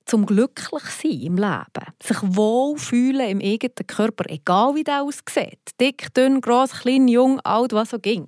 zum 0.05 0.25
glücklich 0.25 0.83
sein 0.83 1.21
im 1.21 1.37
Leben. 1.37 1.93
Sich 2.01 2.17
wohlfühlen 2.21 3.29
im 3.29 3.39
eigenen 3.39 3.87
Körper, 3.87 4.25
egal 4.27 4.75
wie 4.75 4.83
der 4.83 5.03
aussieht. 5.03 5.59
Dick, 5.79 6.13
dünn, 6.13 6.41
gross, 6.41 6.71
klein, 6.71 7.07
jung, 7.07 7.39
alt, 7.41 7.73
was 7.73 7.91
so 7.91 7.99
ging. 7.99 8.27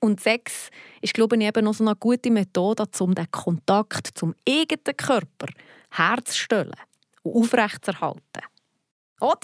Und 0.00 0.20
Sex 0.20 0.70
ist, 1.00 1.14
glaube 1.14 1.36
ich, 1.36 1.42
eben 1.42 1.64
noch 1.64 1.74
so 1.74 1.84
eine 1.84 1.96
gute 1.96 2.30
Methode, 2.30 2.84
um 3.00 3.14
den 3.14 3.30
Kontakt 3.30 4.10
zum 4.14 4.34
eigenen 4.46 4.96
Körper 4.96 5.46
herzustellen 5.90 6.74
und 7.22 7.34
aufrechtzuerhalten. 7.34 8.42
Oder? 9.20 9.36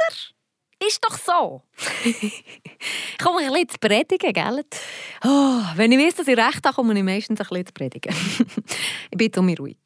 Ist 0.86 1.04
doch 1.04 1.16
so. 1.16 1.62
ich 2.04 3.18
komme 3.22 3.40
ein 3.40 3.52
bisschen 3.52 3.68
zu 3.68 3.78
predigen, 3.78 4.32
gell? 4.32 4.64
Oh, 5.24 5.62
wenn 5.76 5.92
ich 5.92 5.98
weiß, 5.98 6.16
dass 6.16 6.28
ich 6.28 6.36
recht 6.36 6.64
habe, 6.64 6.74
komme 6.74 6.96
ich 6.96 7.04
meistens 7.04 7.40
ein 7.40 7.46
bisschen 7.46 7.66
zu 7.66 7.72
predigen. 7.72 8.14
ich 9.10 9.18
bin 9.18 9.32
zu 9.32 9.42
mir 9.42 9.56
ruhig. 9.58 9.78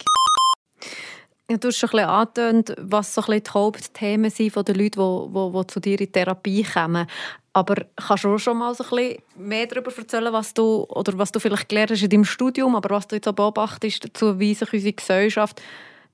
Ja, 1.48 1.58
du 1.58 1.68
hast 1.68 1.78
schon 1.78 1.90
ein 1.90 1.92
bisschen 1.92 2.08
angetönt, 2.08 2.74
was 2.80 3.14
so 3.14 3.20
ein 3.20 3.26
bisschen 3.26 3.44
die 3.44 3.50
Hauptthemen 3.50 4.30
sind 4.30 4.52
von 4.52 4.64
den 4.64 4.74
Leuten, 4.74 4.98
die, 5.00 5.32
die, 5.32 5.52
die 5.52 5.66
zu 5.68 5.80
dir 5.80 6.00
in 6.00 6.12
Therapie 6.12 6.64
kommen. 6.64 7.06
Aber 7.52 7.76
kannst 7.94 8.24
du 8.24 8.36
schon 8.38 8.58
mal 8.58 8.74
so 8.74 8.82
ein 8.82 8.90
bisschen 8.90 9.22
mehr 9.36 9.66
darüber 9.66 9.96
erzählen, 9.96 10.32
was 10.32 10.54
du, 10.54 10.84
oder 10.88 11.16
was 11.16 11.30
du 11.30 11.38
vielleicht 11.38 11.68
gelernt 11.68 11.92
hast 11.92 12.02
in 12.02 12.10
deinem 12.10 12.24
Studium, 12.24 12.74
aber 12.74 12.96
was 12.96 13.06
du 13.06 13.14
jetzt 13.14 13.28
auch 13.28 13.32
beobachtest, 13.32 14.04
dazu, 14.04 14.40
wie 14.40 14.54
sich 14.54 14.72
unsere 14.72 14.92
Gesellschaft 14.92 15.62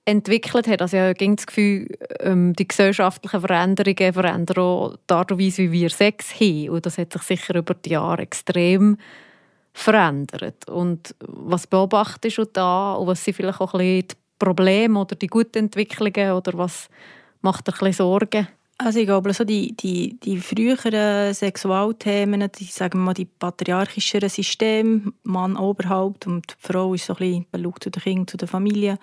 entwickelt 0.05 0.67
hat. 0.67 0.83
Also 0.83 0.99
ich 0.99 1.03
habe 1.03 1.37
das 1.37 1.47
Gefühl, 1.47 1.89
ähm, 2.21 2.53
die 2.53 2.69
gesellschaftlichen 2.69 3.41
Veränderungen 3.41 4.13
verändern 4.13 4.99
auch 5.09 5.31
Weise, 5.31 5.63
wie 5.63 5.73
wir 5.73 5.91
Sex 5.91 6.39
haben. 6.39 6.69
Und 6.69 6.85
das 6.85 6.99
hat 6.99 7.13
sich 7.13 7.23
sicher 7.23 7.55
über 7.55 7.73
die 7.73 7.91
Jahre 7.91 8.21
extrem 8.21 8.99
verändert. 9.73 10.69
Und 10.69 11.15
was 11.21 11.67
beobachtest 11.67 12.39
du 12.39 12.45
da 12.45 12.93
und 12.93 13.07
was 13.07 13.25
sind 13.25 13.35
vielleicht 13.35 13.61
auch 13.61 13.73
ein 13.73 13.79
bisschen 13.79 14.09
die 14.09 14.22
Probleme 14.39 14.99
oder 14.99 15.17
die 15.17 15.27
guten 15.27 15.59
Entwicklungen 15.59 16.33
oder 16.33 16.57
was 16.59 16.89
macht 17.41 17.69
dir 17.69 17.83
ein 17.83 17.93
Sorgen? 17.93 18.49
Also 18.79 18.99
ich 18.99 19.07
glaube, 19.07 19.33
so 19.33 19.45
die, 19.45 19.77
die, 19.77 20.19
die 20.19 20.39
früheren 20.39 21.33
Sexualthemen, 21.33 22.51
die, 22.59 22.65
sagen 22.65 22.99
wir 22.99 23.05
mal, 23.05 23.15
die 23.15 23.27
patriarchischeren 23.27 24.29
Systeme, 24.29 25.13
Mann 25.23 25.57
Oberhaupt 25.57 26.27
und 26.27 26.51
die 26.51 26.55
Frau 26.59 26.93
ist 26.95 27.07
so 27.07 27.15
ein 27.15 27.47
bisschen 27.51 27.75
zu 27.81 27.91
den 27.91 28.03
Kindern, 28.03 28.27
zu 28.27 28.37
der 28.37 28.49
Familie, 28.49 28.99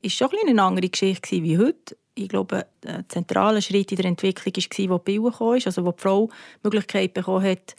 ist 0.00 0.16
schon 0.16 0.28
ein 0.28 0.48
eine 0.48 0.62
andere 0.62 0.88
Geschichte 0.88 1.42
wie 1.42 1.58
heute. 1.58 1.96
Ich 2.14 2.28
glaube, 2.28 2.66
der 2.82 3.06
zentrale 3.08 3.60
Schritt 3.60 3.92
in 3.92 3.96
der 3.96 4.06
Entwicklung 4.06 4.54
war, 4.56 4.90
wo 4.90 4.98
die 4.98 5.18
Bille 5.18 5.30
kam, 5.30 5.52
also 5.52 5.84
wo 5.84 5.92
die 5.92 6.02
Frau 6.02 6.26
die 6.28 6.60
Möglichkeit 6.62 7.14
bekommen 7.14 7.44
hat, 7.44 7.76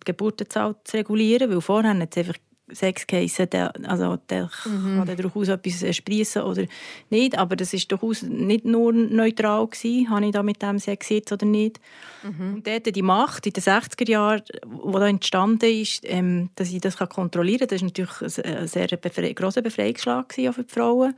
die 0.00 0.04
Geburtenzahl 0.04 0.76
zu 0.84 0.98
regulieren, 0.98 1.50
weil 1.50 1.60
vorher 1.60 1.98
hat 1.98 2.16
es 2.16 2.18
einfach 2.18 2.38
Sex 2.72 3.06
geheissen, 3.06 3.48
der, 3.50 3.72
also 3.86 4.16
der 4.28 4.50
mhm. 4.64 5.04
kann 5.04 5.16
durchaus 5.16 5.48
etwas 5.48 5.96
sprießen 5.96 6.42
oder 6.42 6.64
nicht, 7.10 7.38
aber 7.38 7.56
das 7.56 7.72
ist 7.72 7.90
durchaus 7.90 8.22
nicht 8.22 8.64
nur 8.64 8.92
neutral 8.92 9.66
gewesen, 9.66 10.10
habe 10.10 10.26
ich 10.26 10.32
da 10.32 10.42
mit 10.42 10.62
dem 10.62 10.78
Sex 10.78 11.08
jetzt 11.08 11.32
oder 11.32 11.46
nicht. 11.46 11.80
Mhm. 12.22 12.54
Und 12.54 12.66
dort 12.66 12.94
die 12.94 13.02
Macht 13.02 13.46
in 13.46 13.52
den 13.52 13.62
60er 13.62 14.08
Jahren, 14.08 14.42
wo 14.66 14.98
da 14.98 15.08
entstanden 15.08 15.70
ist, 15.70 16.02
ähm, 16.04 16.50
dass 16.56 16.72
ich 16.72 16.80
das 16.80 16.96
kontrollieren 16.96 17.68
kann, 17.68 17.68
das 17.68 17.80
war 17.82 17.86
natürlich 17.86 18.46
ein 18.46 18.66
sehr 18.66 18.88
befre 18.96 19.34
grosser 19.34 19.62
Befreiungsschlag 19.62 20.34
für 20.34 20.52
die 20.52 20.72
Frauen. 20.72 21.14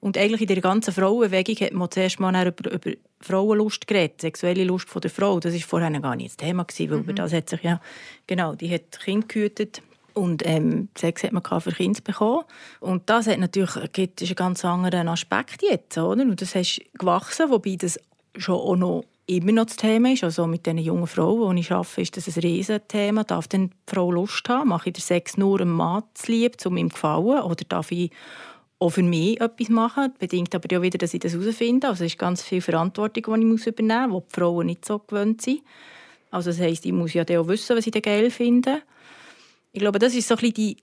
Und 0.00 0.18
eigentlich 0.18 0.40
in 0.40 0.48
der 0.48 0.60
ganzen 0.60 0.92
Frauenbewegung 0.92 1.54
hat 1.64 1.72
man 1.74 1.88
zuerst 1.88 2.18
mal 2.18 2.46
über, 2.46 2.72
über 2.72 2.90
Frauenlust 3.20 3.86
geredet, 3.86 4.20
sexuelle 4.20 4.64
Lust 4.64 4.88
von 4.88 5.00
der 5.00 5.12
Frau. 5.12 5.38
Das 5.38 5.54
war 5.54 5.60
vorher 5.60 5.90
gar 6.00 6.16
nicht 6.16 6.30
das 6.30 6.36
Thema, 6.36 6.64
gewesen, 6.64 6.90
weil 6.90 6.98
mhm. 6.98 7.14
das 7.14 7.32
hat 7.32 7.48
sich 7.48 7.62
ja, 7.62 7.80
genau, 8.26 8.56
die 8.56 8.74
hat 8.74 8.98
Kind 8.98 9.28
gehütet 9.28 9.80
und 10.14 10.42
ähm, 10.46 10.88
Sex 10.96 11.22
hat 11.22 11.32
man 11.32 11.42
für 11.60 11.72
Kinder 11.72 12.00
bekommen. 12.02 12.44
Und 12.80 13.08
das 13.08 13.26
hat 13.26 13.38
natürlich, 13.38 13.92
gibt, 13.92 14.22
ist 14.22 14.30
ein 14.30 14.36
ganz 14.36 14.64
anderer 14.64 15.06
Aspekt 15.08 15.62
jetzt. 15.62 15.96
Oder? 15.98 16.22
Und 16.22 16.40
das 16.40 16.54
ist 16.54 16.80
gewachsen, 16.98 17.50
wobei 17.50 17.76
das 17.76 17.98
schon 18.36 18.56
auch 18.56 18.76
noch 18.76 19.04
immer 19.26 19.52
noch 19.52 19.66
das 19.66 19.76
Thema 19.76 20.12
ist. 20.12 20.24
Also 20.24 20.46
mit 20.46 20.66
den 20.66 20.78
jungen 20.78 21.06
Frauen, 21.06 21.56
die 21.56 21.62
ich 21.62 21.72
arbeite, 21.72 22.00
ist 22.00 22.16
das 22.16 22.28
ein 22.28 22.40
Riesenthema. 22.40 23.24
Darf 23.24 23.48
denn 23.48 23.70
die 23.70 23.94
Frau 23.94 24.10
Lust 24.10 24.48
haben? 24.48 24.68
Mache 24.68 24.90
ich 24.90 24.94
den 24.94 25.02
Sex 25.02 25.36
nur 25.36 25.60
einem 25.60 25.72
Mann 25.72 26.04
zu 26.14 26.32
lieb, 26.32 26.56
um 26.64 26.76
ihm 26.76 26.90
zu 26.90 26.94
gefallen? 26.94 27.42
Oder 27.42 27.64
darf 27.68 27.92
ich 27.92 28.10
auch 28.78 28.90
für 28.90 29.02
mich 29.02 29.40
etwas 29.40 29.68
machen? 29.68 30.12
Bedingt 30.18 30.54
aber 30.54 30.68
ja 30.70 30.82
wieder, 30.82 30.98
dass 30.98 31.14
ich 31.14 31.20
das 31.20 31.32
herausfinde. 31.32 31.88
Also 31.88 32.04
es 32.04 32.12
ist 32.12 32.18
ganz 32.18 32.42
viel 32.42 32.60
Verantwortung, 32.60 33.40
die 33.40 33.54
ich 33.54 33.66
übernehmen 33.66 34.10
muss, 34.10 34.22
die 34.22 34.28
die 34.28 34.40
Frauen 34.40 34.66
nicht 34.66 34.84
so 34.84 34.98
gewöhnt 34.98 35.42
sind. 35.42 35.62
Also 36.30 36.50
das 36.50 36.60
heisst, 36.60 36.86
ich 36.86 36.92
muss 36.92 37.12
ja 37.12 37.22
auch 37.22 37.46
wissen, 37.46 37.76
was 37.76 37.86
ich 37.86 38.02
geil 38.02 38.30
finde. 38.30 38.82
Ich 39.72 39.80
glaube, 39.80 39.98
das 39.98 40.14
ist 40.14 40.28
so 40.28 40.36
ein 40.36 40.52
die, 40.52 40.76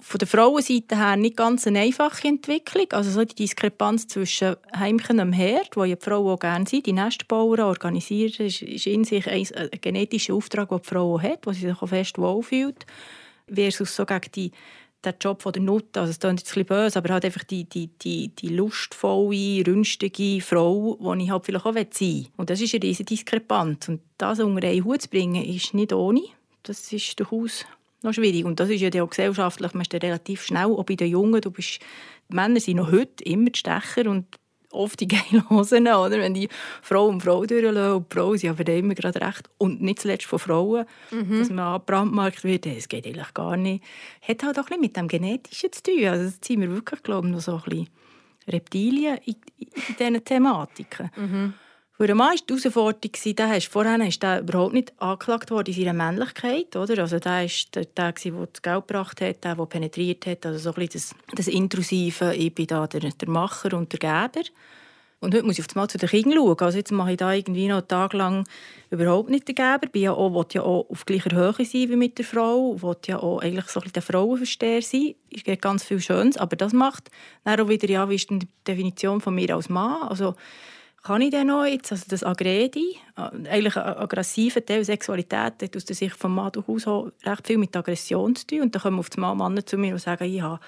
von 0.00 0.18
der 0.18 0.28
Frauenseite 0.28 0.96
her 0.96 1.16
nicht 1.16 1.36
ganz 1.36 1.66
eine 1.66 1.80
einfache 1.80 2.28
Entwicklung. 2.28 2.86
Also 2.92 3.10
so 3.10 3.24
die 3.24 3.34
Diskrepanz 3.34 4.06
zwischen 4.06 4.56
Heimchen 4.76 5.20
und 5.20 5.32
Herd, 5.32 5.76
wo 5.76 5.84
ja 5.84 5.96
die 5.96 6.04
Frauen 6.04 6.32
auch 6.32 6.38
gerne 6.38 6.66
sind, 6.66 6.86
die 6.86 6.92
Nestbauern 6.92 7.60
organisieren, 7.60 8.46
ist, 8.46 8.62
in 8.62 9.04
sich 9.04 9.26
ein, 9.28 9.46
ein 9.54 9.80
genetischer 9.80 10.34
Auftrag, 10.34 10.68
den 10.68 10.78
die 10.82 10.88
Frau 10.88 11.20
hat, 11.20 11.46
wo 11.46 11.52
sie 11.52 11.60
sich 11.60 11.82
auch 11.82 11.88
fest 11.88 12.18
wohlfühlt, 12.18 12.86
versus 13.52 13.96
so 13.96 14.04
gegen 14.04 14.32
die 14.34 14.50
der 15.04 15.14
Job 15.20 15.42
von 15.42 15.52
der 15.52 15.62
Nutte, 15.62 16.00
also 16.00 16.10
es 16.10 16.18
klingt 16.18 16.40
jetzt 16.40 16.56
ein 16.56 16.64
böse, 16.64 16.98
aber 16.98 17.12
halt 17.12 17.26
einfach 17.26 17.44
die, 17.44 17.64
die, 17.64 17.88
die, 17.88 18.28
die 18.28 18.48
lustvolle, 18.48 19.66
rünstige 19.66 20.40
Frau, 20.40 20.98
die 21.14 21.24
ich 21.24 21.30
halt 21.30 21.44
vielleicht 21.44 21.66
auch 21.66 21.74
sein 21.74 21.86
will. 22.00 22.26
Und 22.38 22.50
das 22.50 22.60
ist 22.60 22.74
eine 22.74 22.84
riesige 22.84 23.04
Diskrepanz. 23.04 23.88
Und 23.88 24.00
das 24.16 24.40
unter 24.40 24.66
einen 24.66 24.84
Hut 24.84 25.02
zu 25.02 25.10
bringen, 25.10 25.44
ist 25.44 25.74
nicht 25.74 25.92
ohne. 25.92 26.22
Das 26.62 26.90
ist 26.92 27.20
durchaus 27.20 27.66
noch 28.04 28.14
schwierig. 28.14 28.44
Und 28.44 28.60
das 28.60 28.70
ist 28.70 28.80
ja 28.80 29.02
auch 29.02 29.10
gesellschaftlich, 29.10 29.74
man 29.74 29.82
ist 29.82 29.94
relativ 29.94 30.44
schnell, 30.44 30.66
auch 30.66 30.84
bei 30.84 30.94
den 30.94 31.08
Jungen, 31.08 31.40
du 31.40 31.50
bist, 31.50 31.80
die 32.30 32.34
Männer 32.34 32.60
sind 32.60 32.76
noch 32.76 32.92
heute 32.92 33.24
immer 33.24 33.50
die 33.50 33.58
Stecher 33.58 34.08
und 34.08 34.26
oft 34.74 35.00
die 35.00 35.08
geilen 35.08 35.48
Hosen, 35.50 35.86
oder? 35.86 36.18
wenn 36.18 36.34
die 36.34 36.48
Frau 36.82 37.06
um 37.06 37.20
Frau 37.20 37.44
durchlassen 37.46 37.92
und 37.94 38.12
die 38.12 38.14
Frauen 38.14 38.38
sind 38.38 38.50
aber 38.50 38.72
immer 38.72 38.94
gerade 38.94 39.20
recht 39.20 39.48
und 39.58 39.80
nicht 39.80 40.00
zuletzt 40.00 40.26
von 40.26 40.38
Frauen, 40.38 40.84
mhm. 41.10 41.38
dass 41.38 41.48
man 41.48 41.74
abbrandmarkt 41.74 42.44
wird, 42.44 42.66
das 42.66 42.88
geht 42.88 43.06
eigentlich 43.06 43.32
gar 43.34 43.56
nicht. 43.56 43.84
Hat 44.26 44.42
halt 44.42 44.58
auch 44.58 44.64
ein 44.64 44.66
bisschen 44.66 44.80
mit 44.80 44.96
dem 44.96 45.08
Genetischen 45.08 45.72
zu 45.72 45.82
tun. 45.82 46.04
Also 46.06 46.24
das 46.24 46.38
sind 46.44 46.60
wir 46.60 46.70
wirklich, 46.70 47.02
glaube 47.02 47.28
ich, 47.28 47.32
noch 47.32 47.40
so 47.40 47.56
ein 47.56 47.62
bisschen 47.62 47.88
Reptilien 48.48 49.18
in, 49.24 49.36
in 49.58 49.96
diesen 49.98 50.24
Thematiken. 50.24 51.10
Mhm. 51.16 51.54
Für 51.96 52.04
einen 52.04 52.16
Mann 52.16 52.30
war 52.30 52.34
die 52.34 52.54
Herausforderung, 52.54 53.36
der 53.36 53.48
hast, 53.50 53.68
vorher 53.68 54.04
ist 54.04 54.20
der 54.20 54.40
überhaupt 54.40 54.74
nicht 54.74 54.92
angeklagt 55.00 55.52
worden 55.52 55.72
in 55.72 55.74
seiner 55.74 55.92
Männlichkeit. 55.92 56.74
Oder? 56.74 56.98
Also 56.98 57.20
der 57.20 57.32
war 57.32 57.46
der, 57.72 57.84
der, 57.84 58.12
der 58.12 58.12
das 58.12 58.62
Geld 58.62 58.88
gebracht 58.88 59.20
hat, 59.20 59.44
der, 59.44 59.54
der 59.54 59.66
penetriert 59.66 60.26
hat. 60.26 60.44
Also 60.44 60.58
so 60.58 60.74
ein 60.76 60.88
das, 60.92 61.14
das 61.36 61.46
Intrusive, 61.46 62.34
ich 62.34 62.52
bin 62.52 62.66
da 62.66 62.88
der, 62.88 62.98
der 62.98 63.28
Macher 63.28 63.74
und 63.74 63.92
der 63.92 64.00
Geber. 64.00 64.44
Und 65.20 65.34
heute 65.34 65.46
muss 65.46 65.56
ich 65.56 65.64
auf 65.64 65.72
Mal 65.76 65.88
zu 65.88 65.96
den 65.96 66.08
Kindern 66.08 66.34
schauen. 66.34 66.58
Also 66.58 66.78
jetzt 66.78 66.90
mache 66.90 67.12
ich 67.12 67.16
da 67.16 67.32
irgendwie 67.32 67.68
noch 67.68 67.82
tagelang 67.82 68.44
überhaupt 68.90 69.30
nicht 69.30 69.46
den 69.46 69.54
Geber. 69.54 69.86
Ich 69.92 70.02
ja 70.02 70.12
auch, 70.14 70.34
will 70.34 70.46
ja 70.50 70.62
auch 70.62 70.90
auf 70.90 71.06
gleicher 71.06 71.30
Höhe 71.30 71.52
sein 71.64 71.90
wie 71.90 71.96
mit 71.96 72.18
der 72.18 72.24
Frau. 72.24 72.76
Will 72.82 72.96
ja 73.06 73.20
auch 73.20 73.40
eigentlich 73.40 73.66
so 73.66 73.78
ein 73.78 73.92
der 73.92 74.02
Frauenversteher 74.02 74.82
sein. 74.82 75.14
Es 75.30 75.44
gibt 75.44 75.62
ganz 75.62 75.84
viel 75.84 76.00
Schönes, 76.00 76.38
aber 76.38 76.56
das 76.56 76.72
macht 76.72 77.12
dann 77.44 77.60
auch 77.60 77.68
wieder, 77.68 77.88
ja, 77.88 78.10
wie 78.10 78.16
ist 78.16 78.30
die 78.30 78.48
Definition 78.66 79.20
von 79.20 79.36
mir 79.36 79.54
als 79.54 79.68
Mann? 79.68 80.08
Also, 80.08 80.34
kann 81.04 81.20
ich 81.20 81.30
denn 81.30 81.48
noch 81.48 81.66
jetzt, 81.66 81.92
also 81.92 82.06
das 82.08 82.24
Agredi, 82.24 82.96
eigentlich 83.14 83.76
ein 83.76 83.96
aggressiver 83.98 84.64
Teil 84.64 84.84
Sexualität 84.86 85.62
hat 85.62 85.76
aus 85.76 85.84
der 85.84 85.94
Sicht 85.94 86.14
des 86.14 86.30
Mann 86.30 86.50
durchaus 86.50 87.12
recht 87.24 87.46
viel 87.46 87.58
mit 87.58 87.76
Aggression 87.76 88.34
zu 88.34 88.46
tun. 88.46 88.62
Und 88.62 88.74
dann 88.74 88.80
kommen 88.80 88.98
auf 88.98 89.14
Mal 89.18 89.34
Männer 89.34 89.66
zu 89.66 89.76
mir 89.76 89.92
und 89.92 90.00
sagen, 90.00 90.24
ich 90.24 90.40
habe 90.40 90.60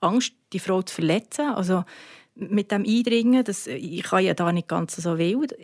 Angst, 0.00 0.32
die 0.52 0.58
Frau 0.58 0.82
zu 0.82 0.96
verletzen. 0.96 1.48
Also 1.50 1.84
mit 2.34 2.72
dem 2.72 2.84
Eindringen, 2.84 3.44
das, 3.44 3.68
ich 3.68 4.02
kann 4.02 4.24
ja 4.24 4.34
da 4.34 4.50
nicht 4.50 4.66
ganz 4.66 4.96
so 4.96 5.16
wild, 5.16 5.54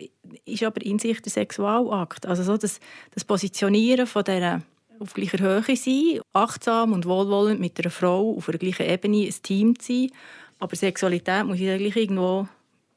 ist 0.45 0.63
aber 0.63 0.81
in 0.81 0.97
sich 0.97 1.21
der 1.21 1.31
Sexualakt. 1.31 2.25
Also 2.25 2.43
so 2.43 2.55
das, 2.55 2.79
das 3.13 3.25
Positionieren 3.25 4.07
von 4.07 4.23
dieser 4.23 4.61
auf 4.97 5.13
gleicher 5.13 5.39
Höhe 5.39 5.75
sein, 5.75 6.21
achtsam 6.31 6.93
und 6.93 7.05
wohlwollend 7.05 7.59
mit 7.59 7.77
einer 7.79 7.91
Frau 7.91 8.37
auf 8.37 8.47
einer 8.47 8.59
gleichen 8.59 8.85
Ebene 8.85 9.25
ein 9.25 9.35
Team 9.43 9.77
zu 9.77 9.91
sein. 9.91 10.11
Aber 10.59 10.75
Sexualität 10.75 11.43
muss 11.43 11.59
ich 11.59 11.69
eigentlich 11.69 11.97
irgendwo 11.97 12.47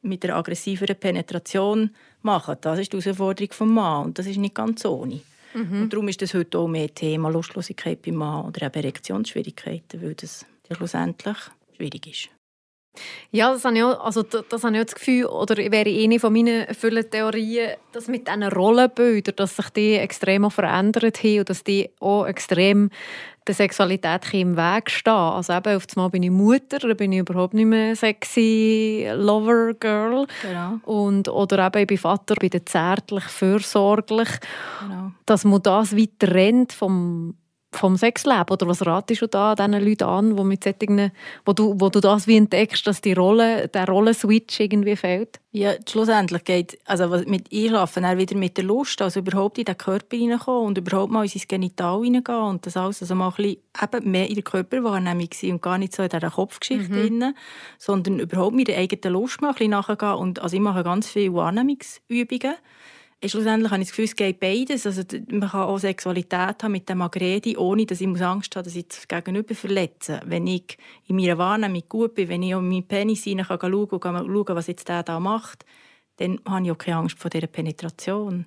mit 0.05 0.25
einer 0.25 0.37
aggressiveren 0.37 0.97
Penetration 0.97 1.91
machen. 2.23 2.57
Das 2.61 2.79
ist 2.79 2.93
die 2.93 3.01
Herausforderung 3.01 3.49
des 3.49 3.61
Mann 3.61 4.07
und 4.07 4.19
das 4.19 4.27
ist 4.27 4.39
nicht 4.39 4.55
ganz 4.55 4.85
ohne. 4.85 5.21
Mhm. 5.55 5.83
Und 5.83 5.93
darum 5.93 6.09
ist 6.09 6.21
das 6.21 6.35
heute 6.35 6.59
auch 6.59 6.69
mehr 6.69 6.93
Thema 6.93 7.31
Lustlosigkeit 7.31 8.03
beim 8.03 8.17
Mann 8.17 8.47
oder 8.47 8.67
eben 8.67 8.75
Erektionsschwierigkeiten, 8.75 10.03
weil 10.03 10.15
das 10.15 10.45
ja 10.69 10.77
schlussendlich 10.77 11.37
schwierig 11.77 12.07
ist. 12.07 12.34
Ja, 13.31 13.53
das 13.53 13.65
habe 13.65 13.77
ich 13.77 13.83
auch, 13.83 14.05
also 14.05 14.23
das 14.23 14.63
habe 14.63 14.75
ich 14.77 14.81
auch 14.81 14.85
das 14.85 14.95
Gefühl, 14.95 15.27
oder 15.27 15.57
wäre 15.57 15.91
eine 15.91 16.21
von 16.21 16.33
meinen 16.33 16.67
vielen 16.75 17.11
Theorien, 17.11 17.73
dass 17.93 18.09
mit 18.09 18.29
diesen 18.29 18.43
Rollenbildern, 18.45 19.37
dass 19.37 19.57
sich 19.57 19.71
die 19.71 19.95
extrem 19.95 20.51
verändert 20.51 21.23
haben 21.23 21.41
und 21.41 21.51
dass 21.51 21.65
die 21.65 21.91
auch 22.01 22.27
extrem 22.27 22.91
der 23.47 23.55
Sexualität 23.55 24.33
im 24.33 24.57
Weg 24.57 24.91
stehen. 24.91 25.13
Also 25.13 25.53
eben, 25.53 25.77
auf 25.77 25.85
einmal 25.95 26.11
bin 26.11 26.23
ich 26.23 26.31
Mutter, 26.31 26.79
dann 26.79 26.97
bin 26.97 27.13
ich 27.13 27.21
überhaupt 27.21 27.55
nicht 27.55 27.67
mehr 27.67 27.95
sexy 27.95 29.07
Lover-Girl. 29.15 30.27
Genau. 30.43 30.79
Und, 30.85 31.29
oder 31.29 31.67
eben, 31.67 31.83
ich 31.83 31.87
bin 31.87 31.99
Vater, 31.99 32.37
bin 32.37 32.51
zärtlich, 32.65 33.25
fürsorglich. 33.25 34.29
Genau. 34.81 35.13
Dass 35.27 35.45
man 35.45 35.63
das 35.63 35.97
weiter 35.97 36.33
rennt 36.33 36.73
vom 36.73 37.35
vom 37.77 37.97
Sexleben? 37.97 38.47
Oder 38.51 38.69
was 38.69 38.85
ratest 38.85 39.23
du 39.23 39.27
da 39.27 39.55
diesen 39.55 39.73
Leuten 39.73 40.05
an, 40.05 40.39
wo, 40.39 40.45
mit 40.45 40.65
solchen, 40.65 41.13
wo, 41.45 41.53
du, 41.53 41.75
wo 41.79 41.89
du 41.89 42.01
das 42.01 42.27
wie 42.27 42.37
entdeckst, 42.37 42.87
dass 42.87 43.01
die 43.01 43.13
Rolle, 43.13 43.69
der 43.69 43.89
Rollenswitch 43.89 44.61
irgendwie 44.61 44.97
fehlt? 44.97 45.41
Ja, 45.53 45.75
schlussendlich 45.89 46.43
geht 46.43 46.79
also 46.85 47.09
mit 47.27 47.53
Einschlafen 47.53 48.05
auch 48.05 48.17
wieder 48.17 48.37
mit 48.37 48.57
der 48.57 48.65
Lust, 48.65 49.01
also 49.01 49.21
überhaupt 49.21 49.59
in 49.59 49.65
den 49.65 49.79
Körper 49.79 50.17
hineinkommen 50.17 50.67
und 50.67 50.79
überhaupt 50.79 51.13
mal 51.13 51.23
in 51.23 51.29
sein 51.29 51.43
Genital 51.47 52.03
hineingehen 52.03 52.41
und 52.41 52.67
das 52.67 52.77
alles 52.77 53.03
also 53.03 53.15
mal 53.15 53.29
ein 53.29 53.37
bisschen 53.37 53.59
eben 53.81 54.11
mehr 54.11 54.29
in 54.29 54.35
der 54.35 54.43
Körperwahrnehmung 54.43 55.29
sein 55.33 55.53
und 55.53 55.63
gar 55.63 55.79
nicht 55.79 55.95
so 55.95 56.03
in 56.03 56.09
dieser 56.09 56.31
Kopfgeschichte 56.31 56.93
mhm. 56.93 56.93
Drin, 56.93 57.35
sondern 57.79 58.19
überhaupt 58.19 58.57
mit 58.57 58.67
der 58.67 58.79
eigenen 58.79 59.13
Lust 59.13 59.43
mal 59.43 59.51
ein 59.51 59.55
bisschen 59.55 59.71
nachgehen 59.71 60.15
und 60.15 60.41
also 60.41 60.57
ich 60.57 60.63
mache 60.63 60.83
ganz 60.83 61.09
viele 61.09 61.35
Wahrnehmungsübungen 61.35 62.57
schlussendlich 63.29 63.71
habe 63.71 63.83
ich 63.83 63.89
das 63.89 63.97
Gefühl, 63.97 64.05
es 64.07 64.17
geht 64.17 64.41
beides. 64.41 64.87
Also, 64.87 65.03
man 65.29 65.49
kann 65.49 65.63
auch 65.63 65.79
Sexualität 65.79 66.63
haben 66.63 66.73
mit 66.73 66.89
dem 66.89 67.03
Agredi, 67.03 67.57
ohne 67.57 67.87
dass 67.87 68.01
ich 68.01 68.23
Angst 68.23 68.57
habe, 68.57 68.65
dass 68.65 68.77
ich 68.77 68.89
das 68.89 69.09
Gegenüber 69.09 69.55
verletze. 69.55 70.21
Wenn 70.25 70.47
ich 70.47 70.77
in 71.07 71.17
meiner 71.17 71.39
Wahrnehmung 71.39 71.83
gut 71.89 72.15
bin, 72.15 72.29
wenn 72.29 72.43
ich 72.43 72.51
in 72.51 72.69
meinen 72.69 72.87
Penis 72.87 73.25
hinein 73.25 73.47
kann 73.47 73.59
schauen 73.61 73.89
und 73.89 74.03
schauen, 74.03 74.57
was 74.57 74.67
jetzt 74.67 74.89
der 74.89 75.03
da 75.03 75.21
macht, 75.21 75.65
dann 76.17 76.41
habe 76.47 76.65
ich 76.65 76.73
auch 76.73 76.79
keine 76.79 76.99
Angst 76.99 77.19
vor 77.19 77.31
dieser 77.31 77.47
Penetration 77.47 78.47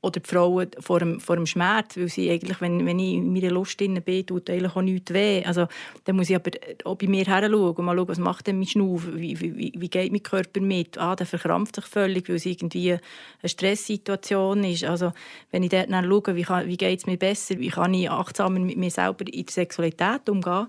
oder 0.00 0.20
die 0.20 0.28
Frauen 0.28 0.70
vor 0.78 1.00
dem, 1.00 1.18
vor 1.18 1.34
dem 1.34 1.46
Schmerz, 1.46 1.96
weil 1.96 2.08
sie 2.08 2.30
eigentlich, 2.30 2.60
wenn, 2.60 2.86
wenn 2.86 3.00
ich 3.00 3.14
in 3.14 3.32
meiner 3.32 3.50
Lust 3.50 3.80
drin 3.80 4.00
bin, 4.04 4.24
tut 4.24 4.48
eigentlich 4.48 4.76
auch 4.76 4.82
nichts 4.82 5.12
weh. 5.12 5.44
Also, 5.44 5.66
dann 6.04 6.14
muss 6.14 6.30
ich 6.30 6.36
aber 6.36 6.52
auch 6.84 6.94
bei 6.96 7.08
mir 7.08 7.24
her 7.24 7.52
und 7.52 7.78
mal 7.78 7.96
schauen, 7.96 8.08
was 8.08 8.18
macht 8.18 8.46
denn 8.46 8.58
mein 8.58 8.68
Schnuff, 8.68 9.08
wie, 9.12 9.40
wie, 9.40 9.72
wie 9.76 9.88
geht 9.88 10.12
mein 10.12 10.22
Körper 10.22 10.60
mit. 10.60 10.98
Ah, 10.98 11.16
der 11.16 11.26
verkrampft 11.26 11.76
sich 11.76 11.84
völlig, 11.86 12.28
weil 12.28 12.36
es 12.36 12.46
irgendwie 12.46 12.92
eine 12.92 13.00
Stresssituation 13.48 14.62
ist. 14.62 14.84
Also, 14.84 15.12
wenn 15.50 15.64
ich 15.64 15.70
dort 15.70 15.90
dann 15.90 16.04
schaue, 16.04 16.36
wie, 16.36 16.46
wie 16.46 16.76
geht 16.76 17.00
es 17.00 17.06
mir 17.06 17.16
besser, 17.16 17.58
wie 17.58 17.68
kann 17.68 17.92
ich 17.94 18.08
achtsamer 18.08 18.60
mit 18.60 18.76
mir 18.76 18.90
selber 18.90 19.26
in 19.26 19.46
der 19.46 19.52
Sexualität 19.52 20.28
umgehen, 20.28 20.68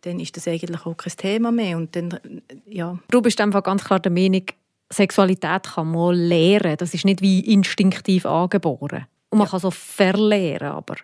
dann 0.00 0.18
ist 0.18 0.36
das 0.36 0.48
eigentlich 0.48 0.84
auch 0.84 0.96
kein 0.96 1.16
Thema 1.16 1.52
mehr. 1.52 1.76
Und 1.76 1.94
dann, 1.94 2.42
ja. 2.66 2.98
Du 3.08 3.22
bist 3.22 3.40
einfach 3.40 3.62
ganz 3.62 3.84
klar 3.84 4.00
der 4.00 4.12
Meinung, 4.12 4.46
Sexualität 4.94 5.64
kann 5.74 5.90
man 5.90 6.14
lernen. 6.14 6.76
Das 6.76 6.94
ist 6.94 7.04
nicht 7.04 7.20
wie 7.20 7.40
instinktiv 7.40 8.26
angeboren. 8.26 9.06
Und 9.30 9.38
man 9.38 9.46
ja. 9.46 9.50
kann 9.50 9.60
so 9.60 9.72
verlernen, 9.72 10.70
aber... 10.70 10.94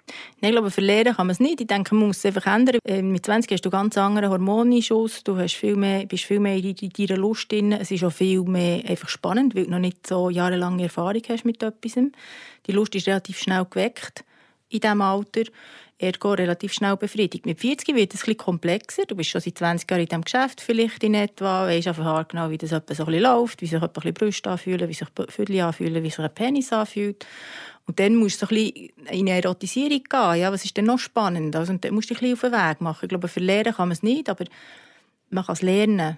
Nein, 0.40 0.50
ich 0.50 0.56
glaube, 0.56 0.70
verlernen 0.70 1.16
kann 1.16 1.26
man 1.26 1.32
es 1.32 1.40
nicht. 1.40 1.60
Ich 1.60 1.66
denke, 1.66 1.96
man 1.96 2.06
muss 2.06 2.18
es 2.18 2.26
einfach 2.26 2.46
ändern. 2.46 2.78
Ähm, 2.86 3.10
mit 3.10 3.26
20 3.26 3.50
hast 3.50 3.64
du 3.66 3.70
ganz 3.70 3.98
andere 3.98 4.30
Hormonschuss. 4.30 5.24
Du 5.24 5.36
hast 5.36 5.54
viel 5.54 5.74
mehr, 5.74 6.06
bist 6.06 6.24
viel 6.24 6.38
mehr 6.38 6.54
in 6.56 6.74
deiner 6.74 7.16
Lust 7.16 7.50
drin. 7.50 7.72
Es 7.72 7.90
ist 7.90 8.04
auch 8.04 8.12
viel 8.12 8.42
mehr 8.42 8.88
einfach 8.88 9.08
spannend, 9.08 9.56
weil 9.56 9.64
du 9.64 9.70
noch 9.72 9.80
nicht 9.80 10.06
so 10.06 10.30
jahrelange 10.30 10.84
Erfahrung 10.84 11.22
hast 11.28 11.44
mit 11.44 11.60
etwas. 11.60 11.98
Die 12.66 12.72
Lust 12.72 12.94
ist 12.94 13.08
relativ 13.08 13.38
schnell 13.38 13.66
geweckt 13.68 14.24
in 14.68 14.78
diesem 14.78 15.02
Alter 15.02 15.42
ergo 16.00 16.32
relativ 16.32 16.72
schnell 16.72 16.96
befriedigt. 16.96 17.44
Mit 17.44 17.60
40 17.60 17.94
wird 17.94 18.14
es 18.14 18.20
bisschen 18.20 18.36
komplexer. 18.36 19.04
Du 19.06 19.14
bist 19.14 19.30
schon 19.30 19.40
seit 19.40 19.58
20 19.58 19.90
Jahren 19.90 20.00
in 20.00 20.08
diesem 20.08 20.22
Geschäft 20.22 20.60
vielleicht 20.60 21.04
in 21.04 21.14
etwa, 21.14 21.66
weißt 21.66 21.88
einfach 21.88 22.26
genau, 22.28 22.50
wie 22.50 22.58
das 22.58 22.72
etwa 22.72 22.94
so 22.94 23.04
ein 23.04 23.12
bisschen 23.12 23.22
läuft, 23.22 23.60
wie 23.60 23.66
sich 23.66 23.82
ein 23.82 23.88
bisschen 23.92 24.14
Brüste 24.14 24.50
anfühlen, 24.50 24.88
wie 24.88 24.94
sich 24.94 25.08
Viertel 25.28 25.60
anfühlen, 25.60 26.02
wie 26.02 26.10
sich 26.10 26.18
ein 26.18 26.34
Penis 26.34 26.72
anfühlt. 26.72 27.26
Und 27.86 27.98
dann 27.98 28.16
musst 28.16 28.40
du 28.40 28.46
so 28.46 28.54
ein 28.54 28.64
bisschen 28.64 28.90
in 29.10 29.28
eine 29.28 29.42
Erotisierung 29.42 30.02
gehen. 30.08 30.40
Ja, 30.40 30.52
was 30.52 30.64
ist 30.64 30.76
denn 30.76 30.86
noch 30.86 30.98
spannend? 30.98 31.54
Also, 31.54 31.72
und 31.72 31.84
dann 31.84 31.94
musst 31.94 32.08
du 32.08 32.14
dich 32.14 32.22
ein 32.22 32.30
bisschen 32.30 32.50
auf 32.52 32.58
den 32.58 32.70
Weg 32.70 32.80
machen. 32.80 33.00
Ich 33.02 33.08
glaube, 33.08 33.28
verlernen 33.28 33.74
kann 33.74 33.88
man 33.88 33.92
es 33.92 34.02
nicht, 34.02 34.28
aber 34.30 34.44
man 35.28 35.44
kann 35.44 35.52
es 35.54 35.62
lernen. 35.62 36.16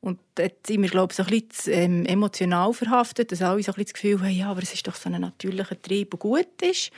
Und 0.00 0.20
dort 0.36 0.66
sind 0.66 0.80
wir, 0.80 0.88
glaube 0.88 1.12
ich, 1.12 1.16
so 1.16 1.24
ein 1.24 1.40
bisschen 1.40 1.72
ähm, 1.72 2.06
emotional 2.06 2.72
verhaftet, 2.72 3.32
dass 3.32 3.42
alle 3.42 3.62
so 3.62 3.72
ein 3.72 3.74
bisschen 3.74 3.84
das 3.84 3.94
Gefühl 3.94 4.20
haben, 4.20 4.30
ja, 4.30 4.50
aber 4.50 4.62
es 4.62 4.72
ist 4.72 4.86
doch 4.86 4.94
so 4.94 5.10
ein 5.10 5.20
natürlicher 5.20 5.80
Trieb, 5.80 6.12
der 6.12 6.18
gut 6.18 6.62
ist. 6.62 6.92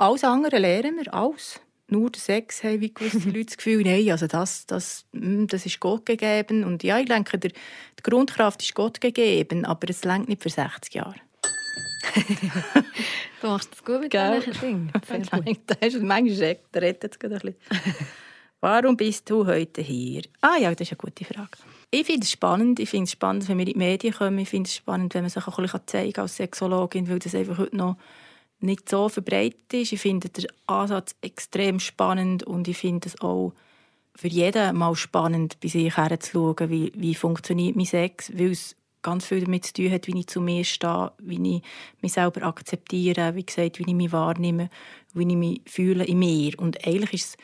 Alles 0.00 0.24
andere 0.24 0.58
lernen 0.58 0.96
wir, 0.96 1.12
alles. 1.12 1.60
Nur 1.88 2.08
der 2.08 2.22
Sex 2.22 2.64
haben 2.64 2.80
wie 2.80 2.94
gewisse 2.94 3.18
Leute 3.28 3.44
das 3.44 3.58
Gefühl, 3.58 3.82
nein, 3.82 4.10
also 4.10 4.26
das, 4.26 4.64
das, 4.64 5.04
hm, 5.12 5.46
das 5.46 5.66
ist 5.66 5.78
Gott 5.78 6.06
gegeben. 6.06 6.64
Und 6.64 6.82
ja, 6.82 6.98
ich 6.98 7.06
denke, 7.06 7.38
der, 7.38 7.50
die 7.50 8.02
Grundkraft 8.02 8.62
ist 8.62 8.74
Gott 8.74 9.02
gegeben, 9.02 9.66
aber 9.66 9.90
es 9.90 10.02
längt 10.04 10.30
nicht 10.30 10.42
für 10.42 10.48
60 10.48 10.94
Jahre. 10.94 11.16
du 13.42 13.46
machst 13.46 13.74
es 13.74 13.84
gut 13.84 14.00
mit 14.00 14.14
diesen 14.14 14.58
Dingen. 14.58 14.92
Das 15.66 15.94
ist 15.94 16.02
manchmal 16.02 16.56
rettet 16.76 17.16
es 17.16 17.22
ein 17.22 17.30
bisschen. 17.30 17.56
Warum 18.62 18.96
bist 18.96 19.28
du 19.28 19.46
heute 19.46 19.82
hier? 19.82 20.22
Ah 20.40 20.56
ja, 20.58 20.70
das 20.74 20.88
ist 20.88 20.92
eine 20.92 20.98
gute 20.98 21.26
Frage. 21.26 21.58
Ich 21.90 22.06
finde 22.06 22.24
es 22.24 22.30
spannend. 22.30 22.80
Ich 22.80 22.88
finde 22.88 23.04
es 23.04 23.12
spannend, 23.12 23.46
wenn 23.48 23.58
wir 23.58 23.66
in 23.66 23.72
die 23.74 23.78
Medien 23.78 24.14
kommen. 24.14 24.38
Ich 24.38 24.48
finde 24.48 24.68
es 24.68 24.76
spannend, 24.76 25.12
wenn 25.12 25.24
man 25.24 25.30
sich 25.30 25.46
auch 25.46 25.58
ein 25.58 25.64
bisschen 25.64 25.86
zeigen 25.86 26.20
als 26.20 26.36
Sexologin, 26.36 27.10
weil 27.10 27.18
das 27.18 27.34
einfach 27.34 27.58
heute 27.58 27.76
noch 27.76 27.96
nicht 28.60 28.88
so 28.88 29.08
verbreitet 29.08 29.72
ist. 29.72 29.92
Ich 29.92 30.00
finde 30.00 30.28
den 30.28 30.46
Ansatz 30.66 31.14
extrem 31.22 31.80
spannend 31.80 32.42
und 32.42 32.68
ich 32.68 32.78
finde 32.78 33.08
es 33.08 33.20
auch 33.20 33.52
für 34.14 34.28
jeden 34.28 34.76
mal 34.76 34.94
spannend, 34.96 35.58
bei 35.60 35.68
sich 35.68 35.96
herzuschauen, 35.96 36.68
wie, 36.68 36.92
wie 36.94 37.14
funktioniert 37.14 37.76
mein 37.76 37.86
Sex, 37.86 38.32
weil 38.36 38.50
es 38.50 38.76
ganz 39.02 39.26
viel 39.26 39.40
damit 39.40 39.64
zu 39.64 39.72
tun 39.72 39.90
hat, 39.90 40.06
wie 40.06 40.18
ich 40.18 40.26
zu 40.26 40.40
mir 40.40 40.64
stehe, 40.64 41.12
wie 41.18 41.56
ich 41.56 41.62
mich 42.02 42.12
selber 42.12 42.42
akzeptiere, 42.42 43.34
wie 43.34 43.44
gesagt, 43.44 43.78
wie 43.78 43.88
ich 43.88 43.94
mich 43.94 44.12
wahrnehme, 44.12 44.68
wie 45.14 45.28
ich 45.28 45.36
mich 45.36 45.60
fühle 45.66 46.04
in 46.04 46.18
mir. 46.18 46.58
Und 46.58 46.86
eigentlich 46.86 47.14
ist 47.14 47.24
es 47.24 47.36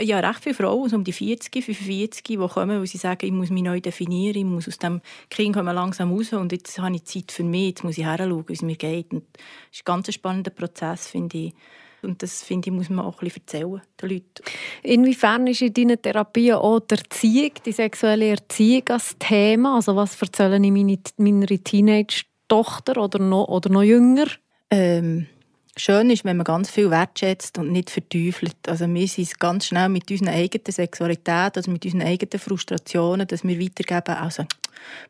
ja, 0.00 0.18
recht 0.18 0.42
viele 0.42 0.54
Frauen, 0.54 0.92
um 0.92 1.04
die 1.04 1.12
40, 1.12 1.64
45, 1.64 2.22
die 2.24 2.36
kommen, 2.36 2.80
weil 2.80 2.86
sie 2.86 2.98
sagen, 2.98 3.26
ich 3.26 3.32
muss 3.32 3.50
mich 3.50 3.62
neu 3.62 3.80
definieren, 3.80 4.36
ich 4.36 4.44
muss 4.44 4.66
aus 4.66 4.78
dem 4.78 5.00
Kind 5.30 5.54
langsam 5.56 6.12
raus 6.12 6.32
und 6.32 6.52
jetzt 6.52 6.78
habe 6.78 6.96
ich 6.96 7.04
Zeit 7.04 7.30
für 7.30 7.44
mich, 7.44 7.68
jetzt 7.68 7.84
muss 7.84 7.98
ich 7.98 8.06
hinschauen, 8.06 8.44
wie 8.48 8.52
es 8.52 8.62
mir 8.62 8.76
geht. 8.76 9.12
Und 9.12 9.24
das 9.32 9.42
ist 9.72 9.80
ein 9.82 9.84
ganz 9.84 10.12
spannender 10.12 10.50
Prozess, 10.50 11.08
finde 11.08 11.38
ich. 11.38 11.54
Und 12.02 12.22
das, 12.22 12.42
finde 12.42 12.68
ich, 12.68 12.74
muss 12.74 12.90
man 12.90 13.04
auch 13.04 13.20
ein 13.20 13.24
bisschen 13.24 13.42
erzählen, 13.46 13.80
den 14.00 14.10
Leuten. 14.10 14.44
Inwiefern 14.82 15.46
ist 15.46 15.62
in 15.62 15.72
deinen 15.72 16.00
Therapien 16.00 16.56
auch 16.56 16.80
die 16.80 16.96
Erziehung, 16.96 17.52
die 17.64 17.72
sexuelle 17.72 18.28
Erziehung 18.28 18.82
als 18.90 19.16
Thema? 19.18 19.76
Also 19.76 19.96
was 19.96 20.20
erzählen 20.20 20.62
ich 20.62 20.70
meine, 20.70 20.98
meiner 21.16 21.46
Teenage-Tochter 21.46 23.02
oder 23.02 23.18
noch, 23.18 23.48
oder 23.48 23.70
noch 23.70 23.82
jünger? 23.82 24.26
Ähm, 24.70 25.26
schön 25.76 26.10
ist, 26.10 26.24
wenn 26.24 26.36
man 26.36 26.44
ganz 26.44 26.70
viel 26.70 26.90
wertschätzt 26.90 27.58
und 27.58 27.72
nicht 27.72 27.90
verteufelt. 27.90 28.56
Also 28.68 28.86
wir 28.92 29.08
sind 29.08 29.38
ganz 29.40 29.66
schnell 29.66 29.88
mit 29.88 30.10
unserer 30.10 30.32
eigenen 30.32 30.72
Sexualität, 30.72 31.56
also 31.56 31.70
mit 31.70 31.84
unseren 31.84 32.02
eigenen 32.02 32.38
Frustrationen, 32.38 33.26
dass 33.26 33.44
wir 33.44 33.60
weitergeben. 33.60 34.16
Also 34.16 34.44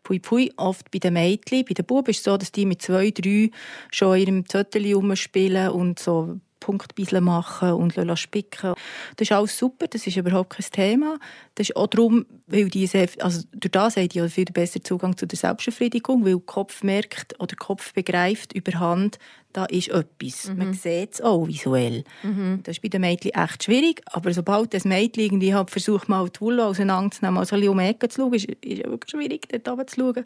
pui 0.03 0.19
pui, 0.19 0.53
oft 0.57 0.91
bei 0.91 0.99
den 0.99 1.15
Mädchen. 1.15 1.65
Bei 1.65 1.75
den 1.75 1.85
Buben 1.85 2.11
ist 2.11 2.19
es 2.19 2.25
so, 2.25 2.37
dass 2.37 2.53
die 2.53 2.67
mit 2.67 2.83
zwei, 2.83 3.11
drei 3.11 3.51
schon 3.91 4.17
in 4.17 4.23
ihrem 4.23 4.49
Zettel 4.49 4.93
rumspielen 4.95 5.71
und 5.71 5.99
so 5.99 6.41
Punktbisle 6.65 7.21
machen 7.21 7.73
und 7.73 8.19
spicken. 8.19 8.73
Das 9.17 9.29
ist 9.29 9.33
alles 9.33 9.59
super, 9.59 9.87
das 9.87 10.07
ist 10.07 10.17
überhaupt 10.17 10.57
kein 10.57 10.65
Thema. 10.73 11.19
Das 11.57 11.69
ist 11.69 11.77
auch 11.77 11.89
darum, 11.89 12.25
weil 12.47 12.71
die 12.71 12.87
sehr, 12.87 13.07
also 13.19 13.43
durch 13.53 13.73
das 13.73 13.97
haben 13.97 14.09
die 14.09 14.27
viel 14.31 14.47
besseren 14.47 14.83
Zugang 14.83 15.15
zu 15.15 15.27
der 15.27 15.39
Selbstbefriedigung, 15.39 16.25
weil 16.25 16.37
der 16.37 16.47
Kopf 16.47 16.83
merkt 16.83 17.35
oder 17.39 17.49
der 17.49 17.59
Kopf 17.59 17.93
begreift 17.93 18.55
überhand, 18.55 19.19
da 19.55 19.65
ist 19.67 19.89
etwas. 19.89 20.49
Mhm. 20.49 20.59
Man 20.59 20.75
sieht 20.75 21.15
es 21.15 21.21
auch 21.21 21.47
visuell. 21.47 22.05
Mhm. 22.23 22.61
Das 22.65 22.77
ist 22.77 22.83
bei 22.83 22.89
den 22.89 23.01
Mädchen 23.01 23.31
echt 23.33 23.65
schwierig, 23.65 24.03
aber 24.07 24.33
sobald 24.33 24.75
das 24.75 24.85
Mädchen 24.85 25.25
irgendwie 25.25 25.55
hat 25.55 25.71
versucht, 25.71 26.09
mal 26.09 26.29
die 26.29 26.41
Wolle 26.41 26.67
auseinanderzunehmen, 26.67 27.39
also 27.39 27.55
ein 27.55 27.61
bisschen 27.61 27.73
um 27.73 27.79
die 27.79 27.85
Ecke 27.85 28.09
zu 28.09 28.23
schauen, 28.23 28.35
ist, 28.35 28.49
es 28.49 28.79
wirklich 28.79 29.11
schwierig, 29.11 29.49
dort 29.49 29.69
runter 29.69 29.87
zu 29.87 30.01
schauen. 30.01 30.25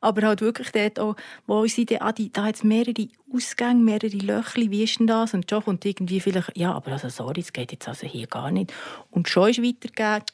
Aber 0.00 0.22
halt 0.22 0.40
wirklich 0.40 0.70
dort 0.70 1.00
auch, 1.00 1.16
wo 1.46 1.66
sie 1.66 1.86
dann, 1.86 1.98
ah, 2.02 2.12
die, 2.12 2.32
da 2.32 2.44
hat 2.44 2.54
es 2.54 2.64
mehrere 2.64 3.08
Ausgänge, 3.34 3.82
mehrere 3.82 4.16
Löcher, 4.16 4.70
wie 4.70 4.84
ist 4.84 5.00
denn 5.00 5.08
das? 5.08 5.34
Und 5.34 5.50
schon 5.50 5.62
kommt 5.62 5.84
irgendwie 5.84 6.20
vielleicht, 6.20 6.56
ja, 6.56 6.72
aber 6.72 6.92
also 6.92 7.08
sorry, 7.08 7.40
das 7.40 7.52
geht 7.52 7.72
jetzt 7.72 7.88
also 7.88 8.06
hier 8.06 8.26
gar 8.26 8.50
nicht. 8.50 8.72
Und 9.10 9.28
schon 9.28 9.50
ist 9.50 9.62
weitergegeben, 9.62 10.24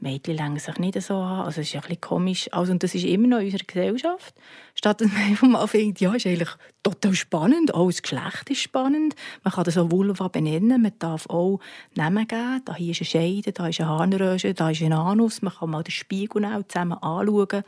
Mädchen 0.00 0.36
längen 0.36 0.58
sich 0.58 0.78
nicht 0.78 1.00
so 1.02 1.14
an. 1.14 1.44
Also, 1.44 1.60
es 1.60 1.68
ist 1.68 1.74
ein 1.74 1.80
bisschen 1.82 2.00
komisch. 2.00 2.48
Also, 2.52 2.72
und 2.72 2.82
das 2.82 2.94
ist 2.94 3.04
immer 3.04 3.28
noch 3.28 3.38
in 3.38 3.46
unserer 3.46 3.64
Gesellschaft. 3.66 4.34
Statt 4.74 5.00
dass 5.00 5.08
man 5.12 5.22
einfach 5.28 5.48
mal 5.48 5.66
findet, 5.66 6.00
ja, 6.00 6.14
ist 6.14 6.26
eigentlich 6.26 6.48
total 6.82 7.14
spannend. 7.14 7.74
Auch 7.74 7.88
das 7.88 8.02
Geschlecht 8.02 8.50
ist 8.50 8.60
spannend. 8.60 9.14
Man 9.44 9.52
kann 9.52 9.64
das 9.64 9.76
auch 9.76 9.90
Vulva 9.90 10.28
benennen. 10.28 10.82
Man 10.82 10.92
darf 10.98 11.28
auch 11.28 11.60
Namen 11.94 12.26
geben. 12.26 12.62
Da 12.64 12.74
hier 12.74 12.92
ist 12.92 13.00
eine 13.00 13.06
Scheide, 13.06 13.52
da 13.52 13.68
ist 13.68 13.80
eine 13.80 13.90
Harnröhre, 13.90 14.54
da 14.54 14.70
ist 14.70 14.82
ein 14.82 14.92
Anus. 14.92 15.42
Man 15.42 15.52
kann 15.52 15.70
mal 15.70 15.82
den 15.82 15.92
Spiegel 15.92 16.42
zusammen 16.68 16.98
anschauen. 17.02 17.62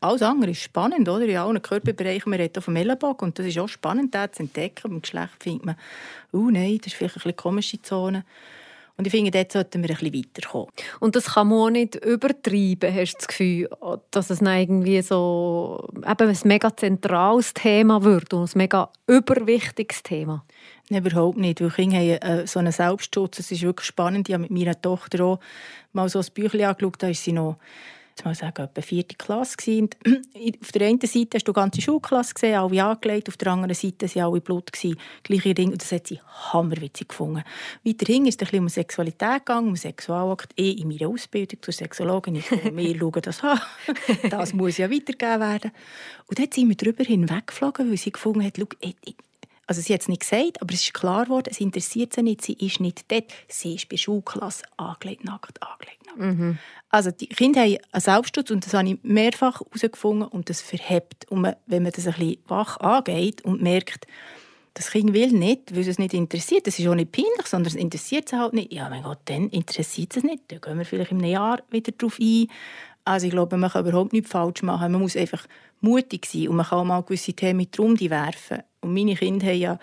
Alles 0.00 0.22
andere 0.22 0.50
ist 0.50 0.60
spannend, 0.60 1.08
oder? 1.08 1.24
In 1.24 1.36
allen 1.36 1.62
Körperbereichen. 1.62 2.28
Man 2.28 2.38
redet 2.38 2.62
vom 2.62 2.76
Ellenbogen 2.76 3.28
und 3.28 3.38
das 3.38 3.46
ist 3.46 3.58
auch 3.58 3.68
spannend, 3.68 4.14
das 4.14 4.32
zu 4.32 4.42
entdecken. 4.42 4.90
Beim 4.90 5.00
Geschlecht 5.00 5.42
findet 5.42 5.64
man, 5.64 5.76
oh 6.32 6.50
nein, 6.50 6.76
das 6.78 6.88
ist 6.88 6.94
vielleicht 6.94 7.24
eine 7.24 7.32
komische 7.32 7.80
Zone. 7.80 8.24
Und 8.96 9.06
ich 9.06 9.10
finde, 9.10 9.32
dort 9.32 9.50
sollten 9.50 9.82
wir 9.82 9.90
ein 9.90 9.96
bisschen 9.96 10.14
weiterkommen. 10.14 10.68
Und 11.00 11.16
das 11.16 11.34
kann 11.34 11.48
man 11.48 11.58
auch 11.58 11.70
nicht 11.70 11.96
übertreiben, 11.96 12.94
hast 12.94 13.14
du 13.14 13.18
das 13.18 13.28
Gefühl, 13.28 13.68
dass 14.12 14.30
es 14.30 14.40
irgendwie 14.40 15.02
so 15.02 15.88
eben 15.96 16.28
ein 16.28 16.38
mega 16.44 16.76
zentrales 16.76 17.54
Thema 17.54 18.04
wird 18.04 18.32
und 18.32 18.54
ein 18.54 18.58
mega 18.58 18.90
überwichtiges 19.08 20.02
Thema? 20.04 20.44
Nein, 20.90 21.04
überhaupt 21.04 21.38
nicht, 21.38 21.60
weil 21.60 21.70
Kinder 21.70 21.96
haben 21.96 22.40
äh, 22.42 22.46
so 22.46 22.60
einen 22.60 22.72
Selbstschutz. 22.72 23.40
Es 23.40 23.50
ist 23.50 23.62
wirklich 23.62 23.86
spannend. 23.86 24.28
Ich 24.28 24.34
habe 24.34 24.42
mit 24.42 24.52
meiner 24.52 24.80
Tochter 24.80 25.24
auch 25.24 25.40
mal 25.92 26.08
so 26.08 26.20
ein 26.20 26.26
Büchlein 26.32 26.68
angeschaut, 26.68 27.02
da 27.02 27.08
ist 27.08 27.24
sie 27.24 27.32
noch 27.32 27.56
jetzt 28.14 28.24
mal 28.24 28.34
sagen, 28.34 28.62
etwa 28.62 28.80
vierte 28.80 29.16
Klasse 29.16 29.56
gewesen. 29.56 29.90
auf 30.62 30.72
der 30.72 30.86
einen 30.86 31.00
Seite 31.00 31.36
hast 31.36 31.48
du 31.48 31.52
die 31.52 31.56
ganze 31.56 31.80
Schulklasse 31.80 32.34
gesehen, 32.34 32.54
alle 32.54 32.84
angelegt, 32.84 33.28
auf 33.28 33.36
der 33.36 33.52
anderen 33.52 33.74
Seite 33.74 34.06
waren 34.14 34.32
alle 34.32 34.40
Blut. 34.40 34.70
Gleiche 35.22 35.54
Dinge, 35.54 35.72
und 35.72 35.82
das 35.82 35.90
hat 35.90 36.06
sie 36.06 36.20
hammerwitzig 36.52 37.08
gefunden. 37.08 37.42
Weiterhin 37.84 38.26
ist 38.26 38.40
es 38.40 38.46
ein 38.46 38.50
bisschen 38.50 38.60
um 38.60 38.68
Sexualität 38.68 39.46
gegangen, 39.46 39.68
um 39.68 39.76
Sexualakt. 39.76 40.52
Ich 40.54 40.80
in 40.80 40.88
meiner 40.88 41.08
Ausbildung 41.08 41.60
zur 41.60 41.74
Sexologin, 41.74 42.36
ich 42.36 42.50
wir 42.50 42.98
schauen 42.98 43.22
das 43.22 43.42
an. 43.42 43.60
das 44.30 44.52
muss 44.52 44.78
ja 44.78 44.90
weitergegeben 44.90 45.40
werden. 45.40 45.72
Und 46.26 46.38
dann 46.38 46.52
sind 46.52 46.68
wir 46.68 46.76
darüber 46.76 47.04
hinweggeflogen, 47.04 47.90
weil 47.90 47.96
sie 47.96 48.12
gefunden 48.12 48.44
hat, 48.44 48.58
also 49.66 49.80
sie 49.80 49.94
hat 49.94 50.02
es 50.02 50.08
nicht 50.08 50.20
gesagt, 50.20 50.60
aber 50.60 50.74
es 50.74 50.82
ist 50.82 50.94
klar 50.94 51.24
geworden, 51.24 51.48
es 51.50 51.60
interessiert 51.60 52.12
sie 52.12 52.22
nicht, 52.22 52.42
sie 52.42 52.54
ist 52.54 52.80
nicht 52.80 53.10
dort. 53.10 53.32
Sie 53.48 53.74
ist 53.74 53.88
bei 53.88 53.96
Schulklasse 53.96 54.64
angelegt, 54.76 55.24
nackt, 55.24 55.62
angelegt, 55.62 56.06
nackt. 56.06 56.18
Mhm. 56.18 56.58
Also 56.90 57.10
die 57.10 57.26
Kinder 57.28 57.62
haben 57.62 57.78
einen 57.92 58.00
Selbstschutz 58.00 58.50
und 58.50 58.64
das 58.66 58.74
habe 58.74 58.88
ich 58.88 58.98
mehrfach 59.02 59.60
herausgefunden 59.60 60.28
und 60.28 60.50
das 60.50 60.60
verhebt. 60.60 61.30
Und 61.30 61.40
man, 61.42 61.56
wenn 61.66 61.82
man 61.82 61.92
das 61.92 62.06
ein 62.06 62.14
bisschen 62.14 62.38
wach 62.46 62.78
angeht 62.78 63.42
und 63.42 63.62
merkt, 63.62 64.06
das 64.74 64.90
Kind 64.90 65.14
will 65.14 65.30
nicht, 65.30 65.74
weil 65.74 65.88
es 65.88 65.98
nicht 65.98 66.14
interessiert. 66.14 66.66
Das 66.66 66.78
ist 66.78 66.86
auch 66.88 66.96
nicht 66.96 67.12
peinlich, 67.12 67.46
sondern 67.46 67.68
es 67.68 67.76
interessiert 67.76 68.26
es 68.26 68.38
halt 68.38 68.54
nicht. 68.54 68.72
Ja, 68.72 68.88
mein 68.88 69.04
Gott, 69.04 69.20
dann 69.26 69.48
interessiert 69.50 70.16
es 70.16 70.24
nicht. 70.24 70.42
Dann 70.48 70.60
gehen 70.60 70.78
wir 70.78 70.84
vielleicht 70.84 71.12
im 71.12 71.22
Jahr 71.22 71.62
wieder 71.70 71.92
darauf 71.92 72.18
ein. 72.20 72.48
Also 73.04 73.26
ich 73.26 73.32
glaube, 73.32 73.56
man 73.56 73.70
kann 73.70 73.86
überhaupt 73.86 74.12
nichts 74.12 74.30
falsch 74.30 74.62
machen. 74.62 74.90
Man 74.90 75.00
muss 75.00 75.16
einfach 75.16 75.46
mutig 75.84 76.26
sein 76.26 76.48
und 76.48 76.56
man 76.56 76.66
kann 76.66 76.78
auch 76.78 76.84
mal 76.84 77.02
gewisse 77.02 77.32
Themen 77.32 77.58
mit 77.58 77.78
Runde 77.78 78.10
werfen. 78.10 78.62
Und 78.80 78.94
meine 78.94 79.14
Kinder 79.14 79.46
haben 79.46 79.58
ja 79.58 79.78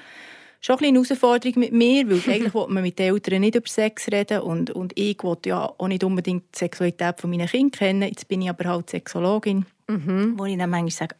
schon 0.59 0.77
eine 0.79 0.93
Herausforderung 0.93 1.59
mit 1.59 1.73
mir, 1.73 2.09
weil 2.09 2.17
eigentlich 2.33 2.53
will 2.53 2.67
man 2.67 2.83
mit 2.83 2.99
den 2.99 3.13
Eltern 3.13 3.41
nicht 3.41 3.55
über 3.55 3.67
Sex 3.67 4.07
reden 4.11 4.41
und, 4.41 4.71
und 4.71 4.97
ich 4.97 5.21
will 5.23 5.37
ja 5.45 5.73
auch 5.77 5.87
nicht 5.87 6.03
unbedingt 6.03 6.43
die 6.55 6.59
Sexualität 6.59 7.23
meiner 7.23 7.47
Kinder 7.47 7.77
kennen. 7.77 8.03
Jetzt 8.03 8.27
bin 8.27 8.41
ich 8.41 8.49
aber 8.49 8.65
halt 8.65 8.89
Sexologin, 8.89 9.65
mhm. 9.87 10.33
wo 10.37 10.45
ich 10.45 10.57
dann 10.57 10.69
manchmal 10.69 10.91
sage, 10.91 11.15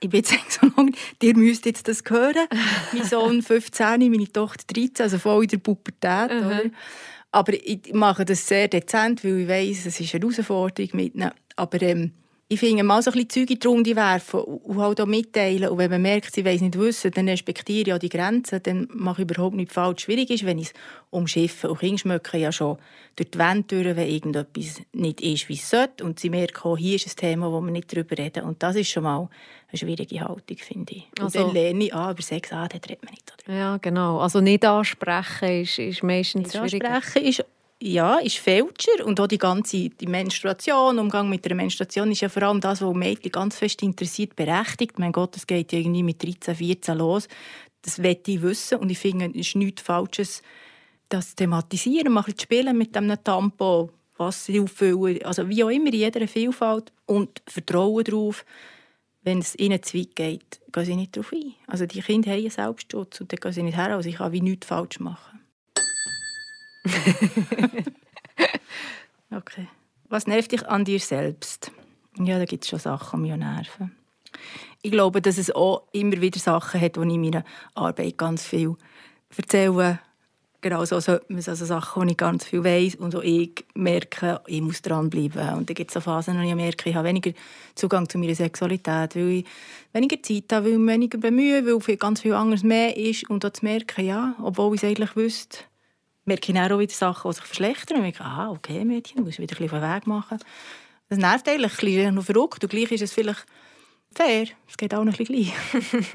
ich 0.00 0.10
bin 0.10 0.24
Sexologin, 0.24 0.96
ihr 1.22 1.36
müsst 1.36 1.66
jetzt 1.66 1.88
das 1.88 2.02
hören. 2.08 2.46
mein 2.92 3.04
Sohn 3.04 3.42
15, 3.42 4.10
meine 4.10 4.32
Tochter 4.32 4.64
13, 4.72 5.04
also 5.04 5.18
voll 5.18 5.44
in 5.44 5.48
der 5.48 5.58
Pubertät. 5.58 6.30
Mhm. 6.30 6.72
Aber 7.32 7.52
ich 7.52 7.92
mache 7.92 8.24
das 8.24 8.46
sehr 8.46 8.66
dezent, 8.66 9.22
weil 9.22 9.40
ich 9.40 9.48
weiss, 9.48 9.86
es 9.86 10.00
ist 10.00 10.14
eine 10.14 10.22
Herausforderung 10.22 10.90
mit 10.94 11.14
ihnen. 11.14 11.30
Aber 11.54 11.80
ähm, 11.82 12.12
ich 12.52 12.58
finde, 12.58 12.82
mal 12.82 13.00
so 13.00 13.12
ein 13.12 13.14
bisschen 13.14 13.46
Zeug 13.46 13.50
in 13.52 13.60
die 13.60 13.66
Runde 13.68 13.94
werfen 13.94 14.40
und 14.40 14.76
halt 14.76 15.00
auch 15.00 15.06
mitteilen. 15.06 15.68
Und 15.68 15.78
wenn 15.78 15.88
man 15.88 16.02
merkt, 16.02 16.34
sie 16.34 16.44
weiss 16.44 16.60
nicht 16.60 16.76
wissen, 16.76 17.12
dann 17.12 17.28
respektiere 17.28 17.88
ich 17.88 17.94
auch 17.94 17.98
die 17.98 18.08
Grenzen. 18.08 18.60
Dann 18.60 18.88
mache 18.92 19.22
ich 19.22 19.30
überhaupt 19.30 19.54
nichts 19.54 19.72
falsch. 19.72 20.02
Schwierig 20.02 20.30
ist, 20.30 20.44
wenn 20.44 20.58
ich 20.58 20.66
es 20.66 20.72
umschiffe. 21.10 21.70
Und 21.70 21.78
Kinder 21.78 21.98
schmecken 21.98 22.40
ja 22.40 22.50
schon 22.50 22.78
durch 23.14 23.30
die 23.30 23.38
Wände 23.38 23.62
durch, 23.68 23.96
wenn 23.96 24.08
irgendetwas 24.08 24.82
nicht 24.92 25.20
ist, 25.20 25.48
wie 25.48 25.54
es 25.54 25.70
sollte. 25.70 26.02
Und 26.02 26.18
sie 26.18 26.28
merken 26.28 26.64
auch, 26.64 26.76
hier 26.76 26.96
ist 26.96 27.06
ein 27.06 27.14
Thema, 27.14 27.52
wo 27.52 27.60
wir 27.60 27.70
nicht 27.70 27.94
darüber 27.94 28.18
reden. 28.18 28.42
Und 28.42 28.60
das 28.64 28.74
ist 28.74 28.88
schon 28.88 29.04
mal 29.04 29.28
eine 29.68 29.78
schwierige 29.78 30.20
Haltung, 30.20 30.56
finde 30.56 30.92
ich. 30.92 31.06
Und 31.20 31.26
also, 31.26 31.44
dann 31.44 31.54
lerne 31.54 31.84
ich, 31.84 31.94
ah, 31.94 32.10
über 32.10 32.22
Sex, 32.22 32.52
ah, 32.52 32.66
dort 32.66 32.88
redet 32.88 33.04
man 33.04 33.12
nicht. 33.12 33.32
Oder? 33.46 33.56
Ja, 33.56 33.76
genau. 33.76 34.18
Also 34.18 34.40
nicht 34.40 34.64
ansprechen 34.64 35.62
ist, 35.62 35.78
ist 35.78 36.02
meistens 36.02 36.52
nicht 36.52 36.68
schwierig. 36.68 36.84
Ansprechen 36.84 37.28
ist 37.28 37.44
ja, 37.82 38.18
ist 38.18 38.38
Fälscher 38.38 39.04
und 39.04 39.18
auch 39.20 39.26
die 39.26 39.38
ganze 39.38 39.88
die 39.88 40.06
Menstruation, 40.06 40.98
Umgang 40.98 41.30
mit 41.30 41.44
der 41.44 41.54
Menstruation 41.54 42.12
ist 42.12 42.20
ja 42.20 42.28
vor 42.28 42.42
allem 42.42 42.60
das, 42.60 42.82
was 42.82 42.94
Mädchen 42.94 43.32
ganz 43.32 43.56
fest 43.56 43.82
interessiert, 43.82 44.36
berechtigt. 44.36 44.98
Mein 44.98 45.12
Gott, 45.12 45.36
das 45.36 45.46
geht 45.46 45.72
irgendwie 45.72 46.02
mit 46.02 46.22
13, 46.22 46.54
14 46.54 46.98
los. 46.98 47.26
Das 47.82 48.02
wette 48.02 48.32
ich 48.32 48.42
wissen 48.42 48.78
und 48.78 48.90
ich 48.90 48.98
finde, 48.98 49.30
es 49.30 49.48
ist 49.48 49.56
nichts 49.56 49.82
Falsches, 49.82 50.42
das 51.08 51.30
zu 51.30 51.36
thematisieren, 51.36 52.14
zu 52.22 52.32
spielen 52.38 52.76
mit 52.76 52.94
einem 52.96 53.22
Tampon, 53.24 53.90
was 54.18 54.44
sie 54.44 54.60
auffüllen, 54.60 55.22
also 55.24 55.48
wie 55.48 55.64
auch 55.64 55.70
immer, 55.70 55.92
jeder 55.92 56.28
Vielfalt 56.28 56.92
und 57.06 57.42
Vertrauen 57.46 58.04
darauf, 58.04 58.44
wenn 59.22 59.38
es 59.38 59.58
ihnen 59.58 59.82
zu 59.82 59.98
weit 59.98 60.14
geht, 60.14 60.60
gehen 60.70 60.84
sie 60.84 60.96
nicht 60.96 61.16
darauf 61.16 61.32
ein. 61.32 61.54
Also 61.66 61.86
die 61.86 62.02
Kinder 62.02 62.30
haben 62.30 62.40
einen 62.40 62.50
Selbstschutz 62.50 63.22
und 63.22 63.32
dann 63.32 63.40
gehen 63.40 63.52
sie 63.52 63.62
nicht 63.62 63.78
her, 63.78 63.96
also 63.96 64.08
ich 64.08 64.16
kann 64.16 64.32
wie 64.32 64.42
nichts 64.42 64.66
falsch 64.66 65.00
machen. 65.00 65.39
okay. 69.30 69.68
Was 70.08 70.26
nervt 70.26 70.52
dich 70.52 70.66
an 70.66 70.84
dir 70.84 70.98
selbst? 70.98 71.70
Ja, 72.18 72.38
da 72.38 72.44
gibt 72.44 72.64
es 72.64 72.70
schon 72.70 72.78
Sachen, 72.78 73.22
die 73.22 73.30
mich 73.30 73.38
nerven. 73.38 73.94
Ich 74.82 74.90
glaube, 74.90 75.20
dass 75.20 75.38
es 75.38 75.54
auch 75.54 75.84
immer 75.92 76.20
wieder 76.20 76.40
Sachen 76.40 76.80
hat, 76.80 76.96
die 76.96 77.00
ich 77.00 77.14
in 77.14 77.20
meiner 77.20 77.44
Arbeit 77.74 78.16
ganz 78.16 78.44
viel 78.44 78.74
erzähle. 79.36 80.00
Genau 80.62 80.84
so 80.84 81.00
sollte 81.00 81.24
man 81.32 81.42
also 81.46 81.64
Sachen, 81.64 82.06
die 82.06 82.12
ich 82.12 82.18
ganz 82.18 82.44
viel 82.44 82.62
weiss 82.62 82.94
und 82.94 83.16
auch 83.16 83.22
ich 83.22 83.64
merke, 83.74 84.42
ich 84.46 84.60
muss 84.60 84.82
dranbleiben. 84.82 85.54
Und 85.54 85.70
dann 85.70 85.74
gibt 85.74 85.90
es 85.90 85.94
so 85.94 86.00
Phasen, 86.00 86.38
wo 86.38 86.42
ich 86.42 86.54
merke, 86.54 86.90
ich 86.90 86.96
habe 86.96 87.08
weniger 87.08 87.32
Zugang 87.74 88.08
zu 88.08 88.18
meiner 88.18 88.34
Sexualität, 88.34 89.16
weil 89.16 89.28
ich 89.28 89.46
weniger 89.94 90.22
Zeit 90.22 90.52
habe, 90.52 90.66
weil 90.66 90.72
ich 90.72 90.86
weniger 90.86 91.18
bemühe, 91.18 91.64
weil 91.64 91.96
ganz 91.96 92.20
viel 92.20 92.34
anderes 92.34 92.62
mehr 92.62 92.94
ist. 92.94 93.30
Und 93.30 93.44
auch 93.44 93.52
zu 93.52 93.64
merken, 93.64 94.04
ja, 94.04 94.34
obwohl 94.42 94.74
ich 94.74 94.82
es 94.82 94.88
eigentlich 94.88 95.16
wüsste, 95.16 95.60
merke 96.30 96.52
ich 96.52 96.58
auch 96.58 96.78
wieder 96.78 96.92
Sachen, 96.92 97.30
die 97.30 97.34
sich 97.34 97.44
verschlechtern. 97.44 97.98
Und 97.98 98.04
ich 98.06 98.16
denke, 98.16 98.30
ah, 98.30 98.50
okay, 98.50 98.84
Mädchen, 98.84 99.24
muss 99.24 99.38
wieder 99.38 99.56
ein 99.56 99.68
bisschen 99.68 99.82
Weg 99.82 100.06
machen. 100.06 100.38
Das 101.08 101.18
nervt 101.18 101.48
eigentlich, 101.48 101.72
ein 101.72 101.86
bisschen 101.86 102.14
noch 102.14 102.24
verrückt. 102.24 102.62
Und 102.62 102.70
gleich 102.70 102.92
ist 102.92 103.02
es 103.02 103.12
vielleicht 103.12 103.44
fair. 104.14 104.46
Es 104.68 104.76
geht 104.76 104.94
auch 104.94 105.02
noch 105.02 105.12
ein 105.12 105.24
bisschen 105.24 105.52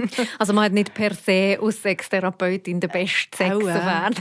gleich. 0.08 0.30
also 0.40 0.54
man 0.54 0.66
hat 0.66 0.72
nicht 0.72 0.94
per 0.94 1.14
se 1.14 1.58
als 1.62 1.82
Sextherapeutin 1.82 2.80
den 2.80 2.90
besten 2.90 3.36
Sex 3.36 3.56
oh, 3.56 3.66
werden. 3.66 4.16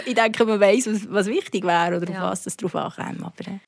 ich 0.06 0.14
denke, 0.14 0.44
man 0.44 0.60
weiß, 0.60 0.88
was, 1.10 1.26
wichtig 1.26 1.64
wäre 1.64 1.96
oder 1.96 2.10
ja. 2.10 2.24
auf 2.24 2.30
was 2.30 2.46
es 2.46 2.56
darauf 2.56 2.76
ankommt. 2.76 3.22
Aber, 3.22 3.50
äh. 3.50 3.58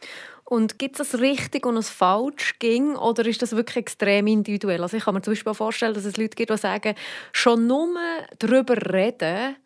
Und 0.45 0.79
gibt 0.79 1.01
es 1.01 1.11
das 1.11 1.21
richtig 1.21 1.67
und 1.67 1.75
das 1.75 1.91
falsch 1.91 2.61
ging 2.61 2.95
oder 2.95 3.27
ist 3.27 3.43
das 3.43 3.57
wirklich 3.57 3.79
extrem 3.79 4.29
individuell? 4.29 4.83
Also 4.83 4.97
ich 4.97 5.05
kann 5.05 5.15
mir 5.15 5.23
zum 5.23 5.33
Beispiel 5.33 5.55
vorstellen, 5.55 5.95
dass 5.95 6.05
es 6.05 6.17
Leute 6.17 6.37
gibt, 6.37 6.51
die 6.51 6.57
sagen, 6.57 6.95
schon 7.33 7.67
nur 7.67 7.89
darüber 8.39 8.77
reden 8.77 9.57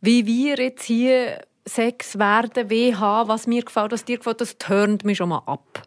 wie 0.00 0.26
wir 0.26 0.56
jetzt 0.56 0.84
hier 0.84 1.40
Sex 1.68 2.16
werden, 2.16 3.00
haben, 3.00 3.28
was 3.28 3.48
mir 3.48 3.64
gefällt, 3.64 3.90
was 3.90 4.04
dir 4.04 4.18
gefällt, 4.18 4.40
das 4.40 4.56
turnt 4.56 5.04
mich 5.04 5.18
schon 5.18 5.30
mal 5.30 5.42
ab. 5.46 5.82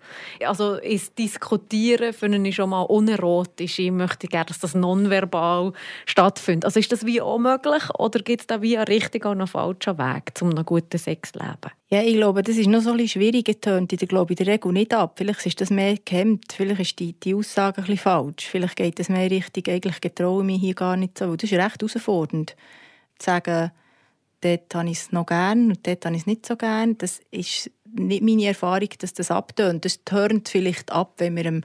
Also 0.45 0.73
ist 0.75 1.17
Diskutieren 1.17 2.11
für 2.11 2.25
ihn 2.25 2.51
schon 2.51 2.71
mal 2.71 2.81
unerotisch. 2.81 3.79
Ich 3.79 3.89
möchte 3.89 4.27
gerne, 4.27 4.47
dass 4.47 4.59
das 4.59 4.75
nonverbal 4.75 5.71
stattfindet. 6.05 6.65
Also 6.65 6.81
ist 6.81 6.91
das 6.91 7.05
wie 7.05 7.21
auch 7.21 7.37
möglich 7.37 7.83
oder 7.97 8.19
gibt 8.19 8.41
es 8.41 8.47
da 8.47 8.61
wie 8.61 8.77
einen 8.77 8.87
richtigen 8.87 9.27
oder 9.27 9.39
einen 9.39 9.47
falschen 9.47 9.97
Weg, 9.97 10.33
um 10.41 10.49
einen 10.49 10.65
guten 10.65 10.97
Sex 10.97 11.31
zu 11.31 11.39
leben? 11.39 11.71
Ja, 11.89 12.01
ich 12.01 12.15
glaube, 12.15 12.43
das 12.43 12.57
ist 12.57 12.67
noch 12.67 12.81
so 12.81 12.91
ein 12.91 12.97
bisschen 12.97 13.21
schwierig 13.21 13.45
getönt. 13.45 13.93
Ich 13.93 14.09
glaube 14.09 14.33
in 14.33 14.35
der 14.35 14.47
Regel 14.47 14.73
nicht 14.73 14.93
ab. 14.93 15.13
Vielleicht 15.15 15.45
ist 15.45 15.61
das 15.61 15.69
mehr 15.69 15.95
gehemmt. 16.03 16.51
Vielleicht 16.51 16.81
ist 16.81 16.99
die, 16.99 17.13
die 17.13 17.33
Aussage 17.33 17.77
ein 17.77 17.83
bisschen 17.85 17.99
falsch. 17.99 18.47
Vielleicht 18.47 18.75
geht 18.75 18.99
es 18.99 19.07
mehr 19.07 19.31
richtig, 19.31 19.69
eigentlich 19.69 20.01
getraue 20.01 20.41
ich 20.41 20.45
mich 20.45 20.59
hier 20.59 20.75
gar 20.75 20.97
nicht 20.97 21.17
so. 21.17 21.37
Das 21.37 21.49
ist 21.49 21.57
recht 21.57 21.81
herausfordernd. 21.81 22.57
Zu 23.17 23.25
sagen, 23.25 23.71
dort 24.41 24.73
habe 24.73 24.89
ich 24.89 24.97
es 24.97 25.11
noch 25.11 25.25
gern 25.25 25.69
und 25.69 25.85
dort 25.85 26.05
habe 26.05 26.15
ich 26.15 26.21
es 26.21 26.27
nicht 26.27 26.45
so 26.45 26.55
gern. 26.55 26.97
Das 26.97 27.19
ist 27.31 27.71
nicht 27.93 28.23
meine 28.23 28.45
Erfahrung, 28.45 28.89
dass 28.99 29.13
das 29.13 29.31
abtönt. 29.31 29.85
Das 29.85 30.03
tönt 30.03 30.49
vielleicht 30.49 30.91
ab, 30.91 31.15
wenn 31.17 31.35
wir 31.35 31.45
am, 31.45 31.63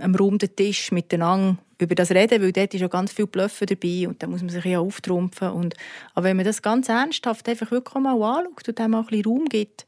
am 0.00 0.14
runden 0.14 0.54
Tisch 0.54 0.92
miteinander 0.92 1.58
über 1.78 1.94
das 1.94 2.10
reden, 2.10 2.42
weil 2.42 2.52
dort 2.52 2.72
ist 2.72 2.80
schon 2.80 2.90
ganz 2.90 3.12
viel 3.12 3.26
Blöffen 3.26 3.66
dabei 3.66 4.08
und 4.08 4.22
da 4.22 4.26
muss 4.26 4.40
man 4.40 4.50
sich 4.50 4.64
ja 4.64 4.78
auftrumpfen. 4.78 5.50
Und, 5.50 5.74
aber 6.14 6.26
wenn 6.26 6.36
man 6.36 6.46
das 6.46 6.62
ganz 6.62 6.88
ernsthaft 6.88 7.48
einfach 7.48 7.70
wirklich 7.70 8.02
mal 8.02 8.20
anschaut 8.22 8.68
und 8.68 8.78
dem 8.78 8.94
auch 8.94 9.00
ein 9.00 9.06
bisschen 9.06 9.24
Raum 9.24 9.44
gibt, 9.46 9.86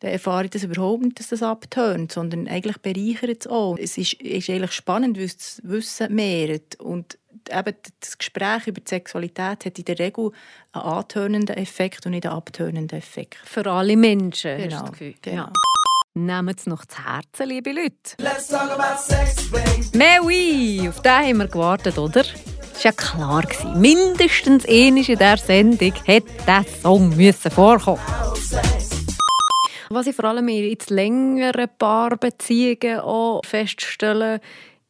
dann 0.00 0.12
erfahre 0.12 0.44
ich 0.44 0.50
das 0.50 0.62
überhaupt 0.62 1.02
nicht, 1.02 1.18
dass 1.18 1.28
das 1.28 1.42
abtönt, 1.42 2.12
sondern 2.12 2.46
eigentlich 2.46 2.78
bereichert 2.78 3.40
es 3.40 3.46
auch. 3.48 3.76
Es 3.78 3.98
ist, 3.98 4.14
ist 4.14 4.48
eigentlich 4.48 4.72
spannend, 4.72 5.16
weil 5.16 5.24
es 5.24 5.36
das 5.36 5.60
Wissen 5.64 6.14
mehrt 6.14 6.78
und 6.80 7.18
eben 7.50 7.74
das 8.00 8.18
Gespräch 8.18 8.66
über 8.66 8.80
die 8.80 8.88
Sexualität 8.88 9.64
hat 9.66 9.78
in 9.78 9.84
der 9.84 9.98
Regel 9.98 10.30
einen 10.72 10.84
antönenden 10.84 11.56
Effekt 11.56 12.04
und 12.06 12.12
nicht 12.12 12.26
einen 12.26 12.34
abtönenden 12.36 12.98
Effekt. 12.98 13.36
Für 13.44 13.66
alle 13.70 13.96
Menschen, 13.96 14.56
genau. 14.58 14.64
hast 14.64 14.64
du 14.64 14.68
Genau, 14.68 14.80
das 14.82 14.90
Gefühl? 14.92 15.14
genau. 15.22 15.36
Ja. 15.36 15.52
Nehmt 16.14 16.58
es 16.58 16.66
noch 16.66 16.84
zu 16.84 16.96
Herzen, 17.04 17.48
liebe 17.48 17.70
Leute. 17.70 18.16
Let's 18.18 18.48
talk 18.48 18.70
about 18.72 18.98
sex. 19.00 19.50
Mais 19.94 20.18
oui, 20.22 20.88
auf 20.88 21.00
den 21.02 21.12
haben 21.12 21.36
wir 21.38 21.46
gewartet, 21.46 21.96
oder? 21.96 22.22
Das 22.22 22.34
war 22.34 22.82
ja 22.82 22.92
klar. 22.92 23.42
gewesen. 23.42 23.80
Mindestens 23.80 24.66
einmal 24.66 24.98
in 24.98 25.04
dieser 25.04 25.36
Sendung 25.36 25.92
hätte 26.04 26.32
dieser 26.40 26.64
Song 26.82 27.16
müssen 27.16 27.50
vorkommen 27.52 28.00
Was 29.90 30.06
ich 30.06 30.14
vor 30.16 30.26
allem 30.26 30.48
in 30.48 30.70
jetzt 30.70 30.90
längeren 30.90 31.68
Paarbeziehungen 31.78 33.00
auch 33.00 33.40
feststelle, 33.44 34.40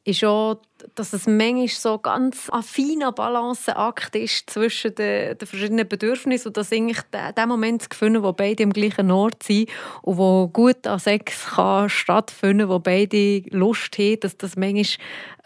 ist 0.04 0.24
auch, 0.24 0.60
dass 0.98 1.12
es 1.12 1.26
manchmal 1.26 1.68
so 1.68 1.98
ganz 1.98 2.50
ein 2.50 2.62
feiner 2.62 3.12
Balanceakt 3.12 4.16
ist 4.16 4.50
zwischen 4.50 4.94
den, 4.94 5.38
den 5.38 5.46
verschiedenen 5.46 5.88
Bedürfnissen 5.88 6.48
und 6.48 6.56
dass 6.56 6.72
eigentlich 6.72 7.00
der, 7.12 7.32
der 7.32 7.46
Moment 7.46 7.82
zu 7.82 7.88
finden, 7.96 8.22
wo 8.22 8.32
beide 8.32 8.64
am 8.64 8.72
gleichen 8.72 9.10
Ort 9.10 9.42
sind 9.42 9.68
und 10.02 10.18
wo 10.18 10.48
gut 10.48 10.86
an 10.86 10.98
Sex 10.98 11.46
kann 11.54 11.88
stattfinden, 11.88 12.68
wo 12.68 12.78
beide 12.78 13.42
Lust 13.50 13.96
haben, 13.98 14.20
dass 14.20 14.36
das 14.36 14.56
manchmal 14.56 14.84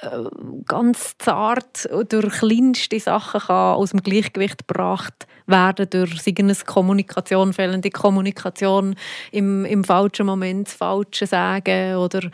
äh, 0.00 0.28
ganz 0.66 1.16
zart 1.18 1.88
durch 2.08 2.38
kleinste 2.38 2.98
Sachen 2.98 3.40
kann 3.40 3.74
aus 3.76 3.90
dem 3.90 4.02
Gleichgewicht 4.02 4.66
gebracht 4.66 5.26
werden 5.46 5.88
durch 5.90 6.22
seine 6.22 6.54
Kommunikation, 6.54 7.52
fehlende 7.52 7.90
Kommunikation, 7.90 8.94
im, 9.32 9.64
im 9.64 9.84
falschen 9.84 10.26
Moment 10.26 10.68
das 10.68 10.74
Falsche 10.74 11.26
sagen 11.26 11.96
oder 11.96 12.24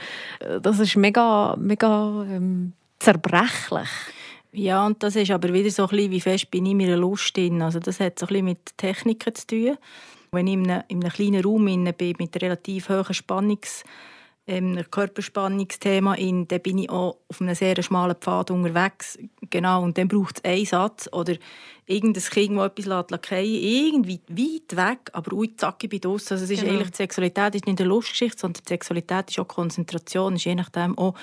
äh, 0.41 0.61
das 0.61 0.79
ist 0.79 0.97
mega, 0.97 1.57
mega 1.59 2.25
ähm, 2.29 2.75
zerbrechlich. 2.99 3.89
Ja, 4.53 4.87
und 4.87 5.03
das 5.03 5.17
ist 5.17 5.31
aber 5.31 5.53
wieder 5.53 5.71
so 5.71 5.85
ein 5.85 5.89
bisschen, 5.91 6.11
wie 6.11 6.21
fest 6.21 6.51
bin 6.51 6.67
ich 6.67 6.73
in 6.73 6.79
meiner 6.79 6.97
Lust 6.97 7.37
drin. 7.37 7.63
Also 7.63 7.79
das 7.79 8.01
hat 8.01 8.19
so 8.19 8.27
ein 8.27 8.29
bisschen 8.29 8.45
mit 8.45 8.77
Techniken 8.77 9.35
zu 9.35 9.47
tun. 9.47 9.79
Wenn 10.33 10.47
ich 10.47 10.55
in 10.55 10.71
einem, 10.71 10.83
in 10.89 11.03
einem 11.03 11.13
kleinen 11.13 11.45
Raum 11.45 11.65
bin, 11.67 11.83
mit 12.19 12.43
relativ 12.43 12.89
hohen 12.89 13.15
Spannungs 13.15 13.85
ähm, 14.49 14.83
Körperspannungsthema 14.91 16.15
in, 16.15 16.49
dann 16.49 16.61
bin 16.61 16.79
ich 16.79 16.91
auch 16.91 17.19
auf 17.29 17.41
einem 17.41 17.55
sehr 17.55 17.81
schmalen 17.83 18.17
Pfad 18.17 18.51
unterwegs. 18.51 19.19
Genau, 19.51 19.83
und 19.83 19.99
dann 19.99 20.09
braucht 20.09 20.39
es 20.39 20.45
einen 20.45 20.65
Satz 20.65 21.09
oder 21.13 21.35
irgendein 21.87 22.23
Kind, 22.23 22.57
das 22.59 22.67
etwas 22.81 23.29
fallen, 23.29 23.45
irgendwie 23.45 24.21
weit 24.29 24.77
weg, 24.77 25.11
aber 25.13 25.33
ui, 25.35 25.55
zack, 25.57 25.85
ich 25.85 25.91
bin 25.91 26.01
draussen. 26.01 26.33
Also 26.33 26.45
es 26.45 26.51
ist 26.51 26.61
Genau. 26.63 26.73
eigentlich, 26.73 26.91
die 26.91 26.97
Sexualität 26.97 27.55
ist 27.55 27.67
nicht 27.67 27.81
eine 27.81 27.89
Lustgeschichte, 27.89 28.39
sondern 28.41 28.63
die 28.65 28.69
Sexualität 28.69 29.31
ist 29.31 29.39
auch 29.39 29.49
Konzentration, 29.49 30.37
ist 30.37 30.45
je 30.45 30.55
nachdem 30.55 30.97
auch 30.97 31.15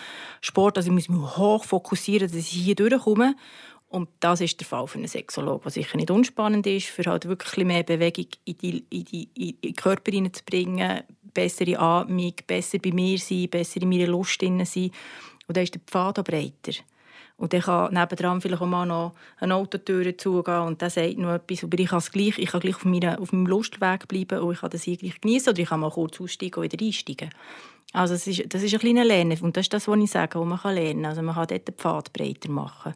Sport. 0.42 0.78
Also 0.78 0.90
ich 0.90 0.94
muss 0.94 1.10
mich 1.10 1.38
hoch 1.38 1.66
fokussieren, 1.66 2.28
dass 2.28 2.38
ich 2.38 2.48
hier 2.48 2.76
durchkomme. 2.76 3.36
Und 3.88 4.10
das 4.20 4.42
ist 4.42 4.60
der 4.60 4.68
Fall 4.68 4.88
für 4.88 4.98
einen 4.98 5.08
Sexologen, 5.08 5.66
was 5.66 5.76
sicher 5.76 5.96
nicht 5.98 6.12
unspannend 6.12 6.68
ist, 6.68 6.88
für 6.88 7.04
halt 7.06 7.28
wirklich 7.28 7.66
mehr 7.66 7.84
Bewegung 7.84 8.28
in, 8.44 8.58
die, 8.58 8.86
in, 8.90 9.06
die, 9.06 9.30
in 9.36 9.62
den 9.62 9.76
Körper 9.76 10.12
hineinzubringen, 10.12 11.04
bessere 11.36 11.78
Atmung, 11.78 12.34
besser 12.48 12.80
bei 12.80 12.92
mir 12.92 13.20
sein, 13.20 13.48
besser 13.50 13.84
in 13.84 13.90
meiner 13.90 14.08
Lust 14.08 14.42
sein. 14.42 14.60
Und 14.60 15.56
dann 15.56 15.64
ist 15.64 15.76
der 15.76 15.82
Pfad 15.86 16.24
breiter. 16.24 16.82
Und 17.38 17.52
dann 17.52 17.62
kann 17.62 17.94
nebendran 17.94 18.42
vielleicht 18.42 18.62
auch 18.62 18.68
mal 18.68 18.86
noch 18.86 19.14
eine 19.40 19.56
Autotür 19.56 20.18
zugehen 20.18 20.62
und 20.62 20.82
der 20.82 20.90
sagt 20.90 21.18
noch 21.18 21.34
etwas, 21.34 21.66
aber 21.66 21.78
ich 21.78 21.90
kann, 21.90 22.02
gleich, 22.12 22.40
ich 22.40 22.50
kann 22.50 22.62
gleich 22.62 22.76
auf, 22.76 22.86
meiner, 22.86 23.20
auf 23.20 23.34
meinem 23.34 23.48
Lustweg 23.48 24.08
bleiben 24.08 24.40
und 24.40 24.54
ich 24.54 24.62
kann 24.62 24.70
das 24.70 24.84
hier 24.84 24.96
gleich 24.96 25.20
genießen 25.20 25.52
oder 25.52 25.62
ich 25.62 25.68
kann 25.68 25.82
mal 25.82 25.92
kurz 25.92 26.22
aussteigen 26.22 26.64
und 26.64 26.72
wieder 26.72 26.86
einsteigen. 26.86 27.30
Also 27.96 28.14
es 28.16 28.28
ist, 28.28 28.54
das 28.54 28.62
ist 28.62 28.74
ein 28.74 28.80
kleiner 28.80 29.06
Lernen 29.06 29.38
und 29.42 29.56
das 29.56 29.66
ist 29.66 29.74
das, 29.74 29.88
was 29.88 29.98
ich 29.98 30.12
sage, 30.12 30.38
wo 30.40 30.44
man 30.44 30.60
kann 30.60 30.76
lernen 30.76 31.04
kann. 31.04 31.06
Also 31.06 31.22
man 31.22 31.36
kann 31.36 31.48
dort 31.48 31.68
den 31.68 31.76
Pfad 31.76 32.12
breiter 32.14 32.50
machen. 32.50 32.94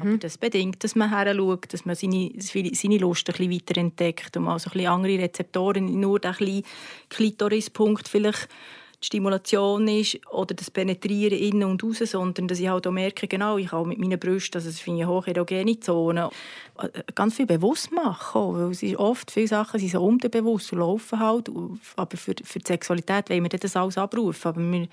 Aber 0.00 0.16
das 0.16 0.38
bedingt, 0.38 0.82
dass 0.82 0.96
man 0.96 1.10
her 1.10 1.34
schaut, 1.34 1.72
dass 1.72 1.84
man 1.84 1.94
seine, 1.94 2.30
seine 2.38 2.98
Lust 2.98 3.28
ein 3.28 3.36
bisschen 3.36 3.52
weiter 3.52 3.80
entdeckt 3.80 4.36
und 4.36 4.44
mal 4.44 4.58
so 4.58 4.70
ein 4.70 4.72
bisschen 4.72 4.90
andere 4.90 5.18
Rezeptoren, 5.18 6.00
nur 6.00 6.18
der 6.18 6.32
kleine 6.32 6.62
Klitorispunkt 7.10 8.08
vielleicht 8.08 8.48
die 9.00 9.06
Stimulation 9.06 9.86
ist 9.86 10.18
oder 10.30 10.54
das 10.54 10.70
Penetrieren 10.70 11.38
innen 11.38 11.64
und 11.64 11.82
raus, 11.84 11.98
sondern 11.98 12.48
dass 12.48 12.58
ich 12.58 12.68
halt 12.68 12.86
auch 12.86 12.92
merke, 12.92 13.28
genau, 13.28 13.56
ich 13.56 13.68
kann 13.68 13.88
mit 13.88 13.98
meinen 13.98 14.18
Brüsten, 14.18 14.58
also 14.58 14.68
das 14.68 14.80
finde 14.80 15.00
ich 15.00 15.06
eine 15.06 15.14
hocherogene 15.14 15.78
Zone, 15.78 16.30
äh, 16.78 16.88
ganz 17.14 17.34
viel 17.34 17.46
bewusst 17.46 17.92
machen, 17.92 18.40
auch, 18.40 18.54
weil 18.54 18.70
es 18.70 18.82
ist 18.82 18.96
oft, 18.96 19.30
viele 19.30 19.48
Sachen 19.48 19.78
sind 19.78 19.92
so 19.92 20.02
unterbewusst 20.02 20.72
laufen 20.72 21.20
halt, 21.20 21.48
aber 21.96 22.16
für, 22.16 22.34
für 22.42 22.58
die 22.58 22.66
Sexualität 22.66 23.30
wollen 23.30 23.44
wir 23.44 23.58
das 23.58 23.76
alles 23.76 23.98
abrufen, 23.98 24.48
aber 24.48 24.60
wir 24.60 24.88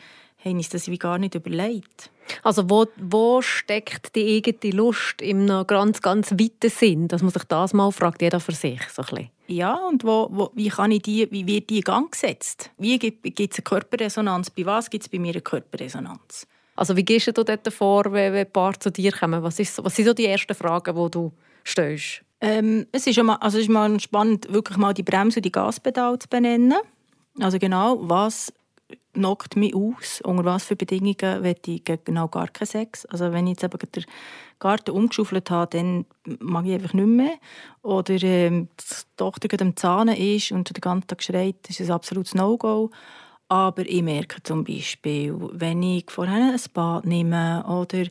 haben 0.46 0.58
uns 0.58 0.70
das 0.70 0.88
wie 0.88 0.98
gar 0.98 1.18
nicht 1.18 1.36
überlegt. 1.36 2.12
Also 2.44 2.70
wo, 2.70 2.88
wo 2.98 3.42
steckt 3.42 4.16
die 4.16 4.38
eigene 4.38 4.74
Lust 4.74 5.22
einem 5.22 5.66
ganz, 5.68 6.02
ganz 6.02 6.32
weiten 6.32 6.70
Sinn? 6.70 7.08
Dass 7.08 7.22
man 7.22 7.32
sich 7.32 7.44
das 7.44 7.74
mal 7.74 7.92
fragt, 7.92 8.22
jeder 8.22 8.40
für 8.40 8.54
sich. 8.54 8.82
So 8.90 9.04
ein 9.04 9.08
bisschen. 9.08 9.30
Ja, 9.48 9.76
und 9.76 10.04
wo, 10.04 10.28
wo, 10.32 10.52
wie, 10.56 10.70
kann 10.70 10.92
ich 10.92 11.04
die, 11.04 11.32
wie 11.32 11.46
wird 11.46 11.70
die 11.70 11.78
in 11.78 11.84
Gang 11.84 12.12
gesetzt? 12.12 12.72
Wie 12.78 12.98
gibt 12.98 13.40
es 13.40 13.58
eine 13.58 13.64
Körperresonanz? 13.64 14.50
Bei 14.50 14.66
was 14.66 14.90
gibt 14.90 15.04
es 15.04 15.10
bei 15.10 15.20
mir 15.20 15.34
eine 15.34 15.42
Körperresonanz? 15.42 16.48
Also 16.76 16.96
wie 16.98 17.06
gehst 17.06 17.28
du 17.28 17.44
dort 17.44 17.72
vor, 17.72 18.06
wenn, 18.06 18.34
wenn 18.34 18.46
ein 18.46 18.52
Paar 18.52 18.80
zu 18.80 18.92
dir 18.92 19.12
kommen? 19.12 19.42
Was, 19.44 19.60
ist, 19.60 19.84
was 19.84 19.96
sind 19.96 20.06
so 20.06 20.14
die 20.14 20.26
ersten 20.26 20.56
Fragen, 20.56 20.96
die 20.96 21.12
du 21.12 21.32
stellst? 21.66 22.22
Ähm, 22.42 22.86
es 22.92 23.08
ist, 23.08 23.22
mal, 23.24 23.36
also 23.36 23.58
es 23.58 23.64
ist 23.64 23.70
mal 23.70 24.00
spannend, 24.00 24.52
wirklich 24.52 24.78
mal 24.78 24.94
die 24.94 25.04
Bremse 25.04 25.40
und 25.40 25.46
die 25.46 25.52
Gaspedale 25.52 26.20
zu 26.20 26.28
benennen. 26.28 26.80
Also 27.40 27.60
genau, 27.60 27.98
was 28.02 28.52
knockt 29.14 29.56
mich 29.56 29.74
aus, 29.76 30.22
unter 30.22 30.46
was 30.46 30.66
für 30.66 30.76
Bedingungen 30.76 31.44
will 31.44 31.56
ich 31.66 31.84
genau 31.84 32.28
gar 32.28 32.48
keinen 32.50 32.68
Sex. 32.68 33.06
Also 33.06 33.32
wenn 33.32 33.48
ich 33.48 33.62
jetzt 33.62 33.64
eben 33.64 33.92
den 33.92 34.06
Garten 34.60 34.92
umgeschaufelt 34.92 35.50
habe, 35.50 35.78
dann 35.78 36.06
mag 36.40 36.66
ich 36.66 36.74
einfach 36.74 36.94
nicht 36.94 37.08
mehr. 37.08 37.36
Oder 37.82 38.22
ähm, 38.22 38.70
die 38.80 38.86
Tochter 39.18 39.48
gerade 39.48 39.64
am 39.64 39.76
Zahnen 39.76 40.16
ist 40.16 40.52
und 40.52 40.76
den 40.76 40.82
ganzen 40.82 41.08
Tag 41.08 41.24
schreit, 41.24 41.70
ist 41.70 41.82
ein 41.82 41.92
absolutes 41.92 42.36
No-Go. 42.36 42.92
Aber 43.48 43.86
ich 43.86 44.02
merke 44.02 44.42
zum 44.42 44.64
Beispiel, 44.64 45.36
wenn 45.52 45.84
ich 45.84 46.10
vorher 46.10 46.54
ein 46.54 46.62
Bad 46.74 47.06
nehme 47.06 47.64
oder 47.68 48.06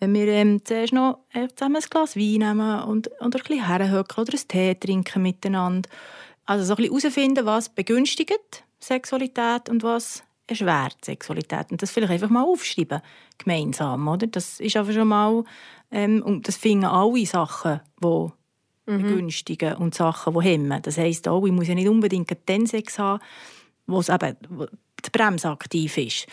wenn 0.00 0.14
wir 0.14 0.26
ähm, 0.26 0.64
zuerst 0.64 0.92
noch 0.92 1.20
zusammen 1.54 1.76
ein 1.76 1.90
Glas 1.90 2.16
Wein 2.16 2.38
nehmen 2.40 2.82
und, 2.82 3.06
und 3.20 3.22
ein 3.22 3.30
bisschen 3.30 3.66
herhöckeln 3.66 4.26
oder 4.26 4.36
einen 4.36 4.48
Tee 4.48 4.74
trinken 4.74 5.22
miteinander. 5.22 5.88
Also 6.44 6.64
so 6.64 6.72
ein 6.72 6.76
bisschen 6.76 6.98
herausfinden, 6.98 7.46
was 7.46 7.68
begünstigt 7.68 8.64
Sexualität 8.80 9.68
und 9.68 9.82
was 9.82 10.24
erschwert 10.46 11.04
Sexualität. 11.04 11.70
Und 11.70 11.82
das 11.82 11.90
vielleicht 11.90 12.12
einfach 12.12 12.30
mal 12.30 12.42
aufschreiben, 12.42 13.00
gemeinsam. 13.38 14.08
Oder? 14.08 14.26
Das 14.26 14.60
ist 14.60 14.76
einfach 14.76 14.92
schon 14.92 15.08
mal, 15.08 15.44
ähm, 15.90 16.22
und 16.22 16.48
das 16.48 16.56
finden 16.56 16.86
alle 16.86 17.24
Sachen, 17.26 17.80
die 18.02 18.28
begünstigen 18.86 19.74
und 19.74 19.94
Sachen, 19.94 20.34
die 20.34 20.40
hemmen. 20.40 20.82
Das 20.82 20.98
heisst 20.98 21.28
auch, 21.28 21.46
ich 21.46 21.52
muss 21.52 21.68
ja 21.68 21.74
nicht 21.74 21.88
unbedingt 21.88 22.36
den 22.48 22.66
Sex 22.66 22.98
haben, 22.98 23.22
wo 23.86 24.00
es 24.00 24.08
eben 24.08 24.36
die 25.04 25.10
Bremse 25.10 25.48
aktiv 25.48 25.96
ist. 25.96 26.26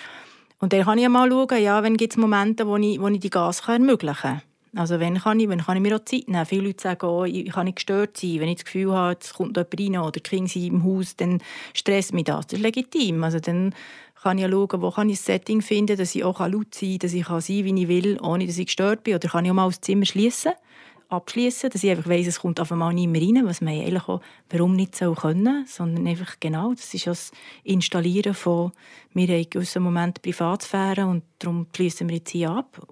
Und 0.60 0.74
dann 0.74 0.84
kann 0.84 0.98
ich 0.98 1.04
ja 1.04 1.10
mal 1.10 1.30
schauen, 1.30 1.62
ja, 1.62 1.84
wenn 1.84 1.98
gibt 1.98 2.14
es 2.14 2.18
Momente, 2.18 2.66
wo 2.68 2.78
ich, 2.78 3.00
wo 3.00 3.08
ich 3.10 3.20
die 3.20 3.30
Gas 3.30 3.64
kann 3.64 3.84
ermöglichen 3.84 4.22
kann. 4.22 4.42
Also 4.78 5.00
wenn 5.00 5.18
kann, 5.18 5.40
ich, 5.40 5.50
wenn 5.50 5.64
kann 5.64 5.76
ich 5.76 5.82
mir 5.82 5.96
auch 5.96 6.06
Zeit 6.06 6.28
nehmen? 6.28 6.46
Viele 6.46 6.68
Leute 6.68 6.84
sagen, 6.84 7.06
oh, 7.08 7.24
ich 7.24 7.52
kann 7.52 7.66
nicht 7.66 7.78
gestört 7.78 8.16
sein. 8.16 8.40
Wenn 8.40 8.50
ich 8.50 8.58
das 8.58 8.66
Gefühl 8.66 8.94
habe, 8.94 9.18
es 9.20 9.34
kommt 9.34 9.58
jemand 9.58 9.80
rein 9.80 9.98
oder 9.98 10.12
die 10.12 10.20
Kinder 10.20 10.48
sind 10.48 10.66
im 10.66 10.84
Haus, 10.84 11.16
dann 11.16 11.42
stresst 11.74 12.14
mich 12.14 12.26
das. 12.26 12.46
Das 12.46 12.60
ist 12.60 12.64
legitim. 12.64 13.24
Also 13.24 13.40
dann 13.40 13.74
kann 14.22 14.38
ich 14.38 14.46
schauen, 14.46 14.82
wo 14.82 14.92
kann 14.92 15.10
ich 15.10 15.20
ein 15.20 15.24
Setting 15.24 15.62
finden, 15.62 15.98
dass 15.98 16.14
ich 16.14 16.24
auch 16.24 16.40
laut 16.40 16.76
sein 16.76 16.92
kann, 16.92 17.00
dass 17.00 17.14
ich 17.14 17.26
sein 17.26 17.42
kann, 17.42 17.48
wie 17.48 17.82
ich 17.82 17.88
will, 17.88 18.20
ohne 18.22 18.46
dass 18.46 18.58
ich 18.58 18.68
gestört 18.68 19.04
bin. 19.04 19.16
Oder 19.16 19.28
kann 19.30 19.46
ich 19.46 19.52
auch 19.52 19.56
mal 19.56 19.68
das 19.68 19.82
Zimmer 19.82 20.06
schließen 20.06 20.54
abschließen, 21.10 21.70
dass 21.70 21.84
ich 21.84 21.90
einfach 21.90 22.10
weiss, 22.10 22.28
es 22.28 22.42
kommt 22.42 22.60
auf 22.60 22.70
einmal 22.70 22.94
nicht 22.94 23.08
mehr 23.08 23.22
rein, 23.22 23.48
was 23.48 23.62
man 23.62 23.74
eigentlich 23.74 24.10
auch, 24.10 24.20
warum 24.50 24.76
nicht 24.76 24.94
so 24.94 25.14
können, 25.14 25.66
sondern 25.66 26.06
einfach 26.06 26.36
genau, 26.42 26.74
das 26.74 26.94
ist 26.94 27.08
das 27.08 27.32
Installieren 27.64 28.34
von, 28.34 28.74
wir 29.14 29.28
haben 29.28 29.42
in 29.42 29.50
gewissen 29.50 29.84
Momenten 29.84 30.22
Privatsphäre 30.22 31.06
und 31.06 31.24
darum 31.40 31.68
schließen 31.74 32.10
wir 32.10 32.18
jetzt 32.18 32.32
hier 32.32 32.52
ab. 32.52 32.86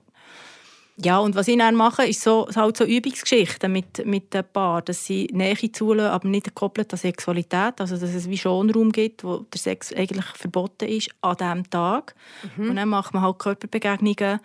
Ja, 0.97 1.19
und 1.19 1.35
was 1.35 1.49
ich 1.49 1.57
dann 1.57 1.75
mache, 1.75 2.05
ist 2.05 2.21
so, 2.21 2.47
halt 2.55 2.77
so 2.77 2.85
Übungsgeschichten 2.85 3.71
mit, 3.71 4.05
mit 4.05 4.33
den 4.33 4.45
Paar, 4.45 4.81
dass 4.81 5.05
sie 5.05 5.27
Nähe 5.33 5.71
zulassen, 5.71 6.09
aber 6.09 6.27
nicht 6.27 6.45
gekoppelt 6.45 6.93
an 6.93 6.97
Sexualität, 6.97 7.81
also 7.81 7.97
dass 7.97 8.13
es 8.13 8.29
wie 8.29 8.37
schon 8.37 8.69
Raum 8.69 8.93
gibt, 8.93 9.25
wo 9.25 9.39
der 9.39 9.59
Sex 9.59 9.91
eigentlich 9.91 10.25
verboten 10.25 10.87
ist 10.87 11.09
an 11.19 11.35
diesem 11.35 11.69
Tag. 11.69 12.15
Mhm. 12.55 12.69
Und 12.69 12.75
dann 12.77 12.87
macht 12.87 13.13
man 13.13 13.23
halt 13.23 13.39
Körperbegegnungen, 13.39 14.39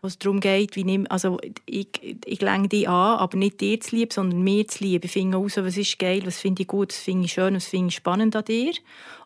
wo 0.00 0.08
es 0.08 0.18
darum 0.18 0.40
geht, 0.40 0.74
wie 0.74 0.84
nimm, 0.84 1.06
also 1.10 1.38
ich, 1.66 1.88
ich 2.24 2.40
lenke 2.40 2.68
dich 2.68 2.88
an, 2.88 3.18
aber 3.18 3.36
nicht 3.36 3.60
dir 3.60 3.78
zu 3.78 3.94
lieb, 3.96 4.14
sondern 4.14 4.40
mir 4.40 4.66
zu 4.66 4.82
lieb. 4.82 5.04
Ich 5.04 5.12
finde 5.12 5.36
heraus, 5.36 5.58
was 5.58 5.76
ist 5.76 5.98
geil, 5.98 6.22
was 6.24 6.38
finde 6.38 6.62
ich 6.62 6.68
gut, 6.68 6.92
was 6.94 6.98
finde 7.00 7.26
ich 7.26 7.32
schön, 7.32 7.54
was 7.54 7.66
finde 7.66 7.88
ich 7.88 7.96
spannend 7.96 8.34
an 8.34 8.44
dir. 8.46 8.72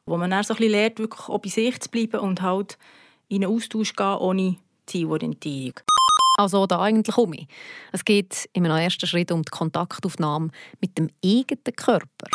Wo 0.07 0.17
man 0.17 0.31
dann 0.31 0.43
so 0.43 0.55
ein 0.55 0.59
bisschen 0.59 0.73
lernt, 0.73 0.99
wirklich 0.99 1.29
auch 1.29 1.39
bei 1.39 1.49
sich 1.51 1.79
zu 1.79 1.89
bleiben 1.89 2.19
und 2.19 2.43
halt 2.43 2.79
in 3.29 3.45
einen 3.45 3.55
Austausch 3.55 3.95
gehen, 3.95 4.17
ohne 4.17 4.57
Zielorientierung. 4.87 5.75
Also 6.37 6.67
da 6.67 6.81
eigentlich 6.81 7.17
um. 7.17 7.35
Es 7.93 8.05
geht 8.05 8.49
einem 8.55 8.71
ersten 8.73 9.07
Schritt 9.07 9.31
um 9.31 9.43
die 9.43 9.51
Kontaktaufnahme 9.51 10.51
mit 10.81 10.99
dem 10.99 11.09
eigenen 11.25 11.77
Körper. 11.77 12.29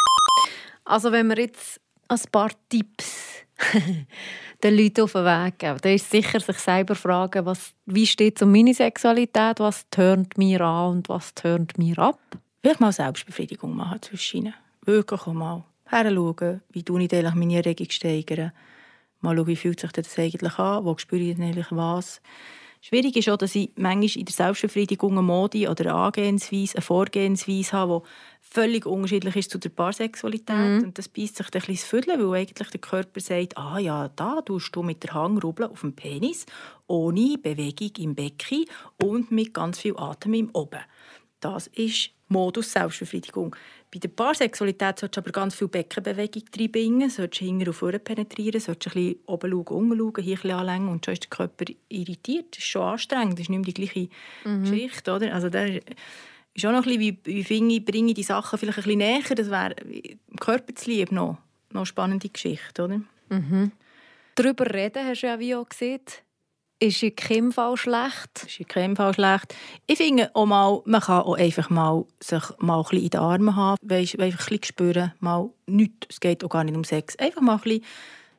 Also 0.85 1.11
wenn 1.11 1.27
wir 1.27 1.37
jetzt 1.37 1.81
ein 2.07 2.19
paar 2.31 2.51
Tipps 2.69 3.45
den 4.63 4.77
Leuten 4.77 5.01
auf 5.01 5.13
den 5.13 5.25
Weg 5.25 5.59
geben. 5.59 5.77
Dann 5.81 5.93
ist 5.93 6.09
sicher 6.09 6.39
sich 6.39 6.57
selber 6.57 6.95
fragen, 6.95 7.45
was, 7.45 7.73
wie 7.85 8.07
steht 8.07 8.37
es 8.37 8.41
um 8.41 8.51
meine 8.51 8.73
Sexualität, 8.73 9.59
was 9.59 9.85
tönt 9.89 10.37
mir 10.37 10.61
an 10.61 10.91
und 10.91 11.09
was 11.09 11.33
tönt 11.35 11.77
mir 11.77 11.97
ab. 11.99 12.19
Vielleicht 12.61 12.79
mal 12.79 12.91
Selbstbefriedigung 12.91 13.75
machen 13.75 14.01
zwischen. 14.01 14.53
Wirklich 14.85 15.25
mal 15.27 15.63
heranschauen, 15.85 16.61
wie 16.71 16.83
tue 16.83 17.03
ich 17.03 17.11
meine 17.35 17.55
Erregung 17.55 17.89
steigern. 17.89 18.51
Mal 19.21 19.35
schauen, 19.35 19.47
wie 19.47 19.55
fühlt 19.55 19.79
sich 19.79 19.91
das 19.91 20.17
eigentlich 20.17 20.57
an, 20.57 20.85
wo 20.85 20.97
spüre 20.97 21.21
ich 21.21 21.39
eigentlich 21.39 21.67
was. 21.71 22.21
Schwierig 22.81 23.17
ist 23.17 23.29
auch, 23.29 23.37
dass 23.37 23.55
ich 23.55 23.71
manchmal 23.75 24.19
in 24.19 24.25
der 24.25 24.33
Selbstbefriedigung 24.33 25.11
eine 25.11 25.21
Mode 25.21 25.69
oder 25.69 25.85
eine 25.85 25.95
Angehensweise, 25.95 26.75
eine 26.75 26.81
Vorgehensweise 26.81 27.73
habe, 27.73 28.03
die 28.03 28.53
völlig 28.53 28.85
unterschiedlich 28.85 29.35
ist 29.35 29.51
zu 29.51 29.57
der 29.57 29.69
Paarsexualität. 29.69 30.55
Mhm. 30.55 30.83
Und 30.83 30.97
das 30.97 31.09
beißt 31.09 31.35
sich 31.35 31.45
ein 31.47 31.51
bisschen 31.51 31.75
Viertel, 31.75 32.29
weil 32.29 32.39
eigentlich 32.39 32.69
der 32.69 32.79
Körper 32.79 33.19
sagt, 33.19 33.57
ah 33.57 33.79
ja, 33.79 34.07
da 34.07 34.41
tust 34.41 34.73
du 34.75 34.81
mit 34.81 35.03
der 35.03 35.13
Hangrubel 35.13 35.65
auf 35.65 35.81
dem 35.81 35.93
Penis, 35.93 36.45
ohne 36.87 37.37
Bewegung 37.37 37.91
im 37.97 38.15
Becken 38.15 38.65
und 39.01 39.29
mit 39.29 39.53
ganz 39.53 39.79
viel 39.79 39.97
Atem 39.97 40.33
im 40.33 40.49
Oben. 40.53 40.79
Das 41.41 41.67
ist 41.67 42.11
Modus 42.29 42.71
Selbstbefriedigung. 42.71 43.55
Bei 43.91 43.97
der 43.97 44.09
Paarsexualität 44.09 44.99
solltest 44.99 45.17
du 45.17 45.21
aber 45.21 45.31
ganz 45.31 45.55
viel 45.55 45.67
Beckenbewegung 45.67 46.43
reinbringen, 46.55 47.09
solltest 47.09 47.39
hinten 47.39 47.67
und 47.67 47.73
vorne 47.73 47.97
penetrieren, 47.97 48.61
solltest 48.61 48.95
ein 48.95 49.01
bisschen 49.01 49.19
oben 49.25 49.51
schauen, 49.51 49.67
unten 49.67 49.97
schauen, 49.97 50.23
hier 50.23 50.37
ein 50.37 50.41
bisschen 50.41 50.51
anlängen 50.51 50.89
und 50.89 51.05
schon 51.05 51.13
ist 51.13 51.23
der 51.23 51.29
Körper 51.29 51.65
irritiert. 51.89 52.55
Das 52.55 52.59
ist 52.59 52.67
schon 52.67 52.83
anstrengend, 52.83 53.33
das 53.33 53.41
ist 53.41 53.49
nicht 53.49 53.59
mehr 53.59 53.65
die 53.65 53.73
gleiche 53.73 54.09
mhm. 54.45 54.61
Geschichte. 54.63 55.11
Oder? 55.11 55.33
Also 55.33 55.49
der 55.49 55.81
ist 56.53 56.65
auch 56.65 56.71
noch 56.71 56.85
ein 56.85 56.99
bisschen, 56.99 56.99
wie, 56.99 57.17
wie 57.23 57.75
ich, 57.75 57.85
bringe 57.85 58.09
ich 58.09 58.15
die 58.15 58.23
Sachen 58.23 58.59
vielleicht 58.59 58.77
ein 58.77 58.83
bisschen 58.83 58.97
näher, 58.99 59.35
das 59.35 59.49
wäre 59.49 59.75
im 59.81 60.37
Körper 60.39 60.75
zu 60.75 60.91
lieb 60.91 61.11
noch, 61.11 61.39
noch 61.71 61.81
eine 61.81 61.85
spannende 61.87 62.29
Geschichte. 62.29 62.83
Oder? 62.83 63.01
Mhm. 63.29 63.71
Darüber 64.35 64.71
reden 64.71 65.05
hast 65.05 65.23
du 65.23 65.27
ja 65.27 65.39
wie 65.39 65.55
auch 65.55 65.67
gesehen 65.67 66.01
ist 66.79 67.03
in 67.03 67.15
keinem 67.15 67.51
Fall 67.51 67.75
schlecht. 67.77 68.45
Ist 68.45 68.59
in 68.59 68.67
keinem 68.67 68.95
Fall 68.95 69.13
schlecht. 69.13 69.55
Ich 69.87 69.97
finde 69.97 70.31
auch 70.33 70.45
mal, 70.45 70.81
man 70.85 71.01
kann 71.01 71.23
auch 71.23 71.37
einfach 71.37 71.69
mal 71.69 72.05
sich 72.19 72.43
mal 72.59 72.77
ein 72.77 72.83
bisschen 72.83 73.03
in 73.03 73.09
den 73.09 73.19
Armen 73.19 73.55
haben, 73.55 73.77
weißt, 73.81 74.19
einfach 74.19 74.47
ein 74.47 74.57
bisschen 74.57 74.63
spüren, 74.63 75.13
mal 75.19 75.49
nichts, 75.67 76.07
es 76.09 76.19
geht 76.19 76.43
auch 76.43 76.49
gar 76.49 76.63
nicht 76.63 76.75
um 76.75 76.83
Sex, 76.83 77.17
einfach 77.17 77.41
mal 77.41 77.55
ein 77.55 77.61
bisschen, 77.61 77.83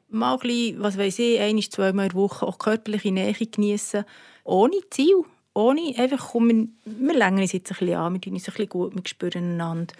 mal 0.08 0.34
ein 0.34 0.38
bisschen 0.40 0.82
was 0.82 0.96
weiß 0.96 1.18
ich, 1.18 1.40
ein, 1.40 1.60
zweimal 1.62 2.06
in 2.06 2.12
der 2.12 2.18
Woche 2.18 2.46
auch 2.46 2.58
körperliche 2.58 3.12
Nähe 3.12 3.34
genießen, 3.34 4.04
ohne 4.44 4.76
Ziel, 4.90 5.22
ohne, 5.52 5.94
einfach 5.98 6.30
kommen, 6.30 6.78
wir 6.84 7.14
längern 7.14 7.42
uns 7.42 7.52
jetzt 7.52 7.70
ein 7.72 7.78
bisschen 7.78 7.96
an, 7.96 8.14
wir 8.14 8.20
tun 8.20 8.32
uns 8.32 8.48
ein 8.48 8.52
bisschen 8.52 8.68
gut, 8.68 8.94
wir 8.94 9.02
spüren 9.04 9.52
einander, 9.52 9.94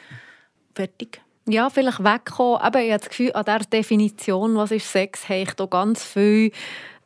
fertig. 0.75 1.21
Ja, 1.47 1.69
vielleicht 1.69 2.05
wegkommen. 2.05 2.61
Aber 2.61 2.81
ich 2.81 2.93
habe 2.93 3.01
das 3.01 3.09
Gefühl, 3.09 3.33
an 3.33 3.45
dieser 3.45 3.59
Definition, 3.59 4.57
was 4.57 4.71
ist 4.71 4.93
Sex, 4.93 5.29
habe 5.29 5.41
ich 5.41 5.53
da 5.55 5.67
ganz 5.67 6.05
viel 6.05 6.53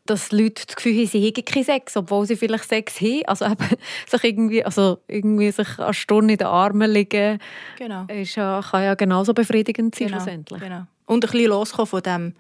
dass 0.07 0.33
Leute 0.33 0.67
das 0.67 0.77
Gefühl 0.77 0.99
haben, 0.99 1.07
sie 1.07 1.27
hätten 1.27 1.45
keinen 1.45 1.65
Sex, 1.65 1.97
obwohl 1.97 2.27
sie 2.27 2.37
vielleicht 2.37 2.69
Sex 2.69 3.01
haben. 3.01 3.23
Also 3.27 3.47
eben, 3.47 3.57
sich 4.07 4.25
irgendwie, 4.25 4.65
also 4.65 4.99
irgendwie 5.09 5.51
sich 5.51 5.79
eine 5.79 5.95
Stunde 5.95 6.35
in 6.35 6.39
den 6.39 6.47
Armen 6.47 6.91
liegen, 6.91 7.39
genau. 7.79 8.05
ist 8.09 8.37
ja, 8.37 8.63
kann 8.63 8.85
ja 8.85 8.95
genauso 8.95 9.33
befriedigend 9.33 9.95
sein 9.95 10.09
genau. 10.09 10.19
schlussendlich. 10.19 10.61
Genau. 10.61 10.83
Und 11.07 11.25
ein 11.25 11.31
bisschen 11.31 11.49
loskommen 11.49 11.87
von 11.87 12.03
dem 12.03 12.35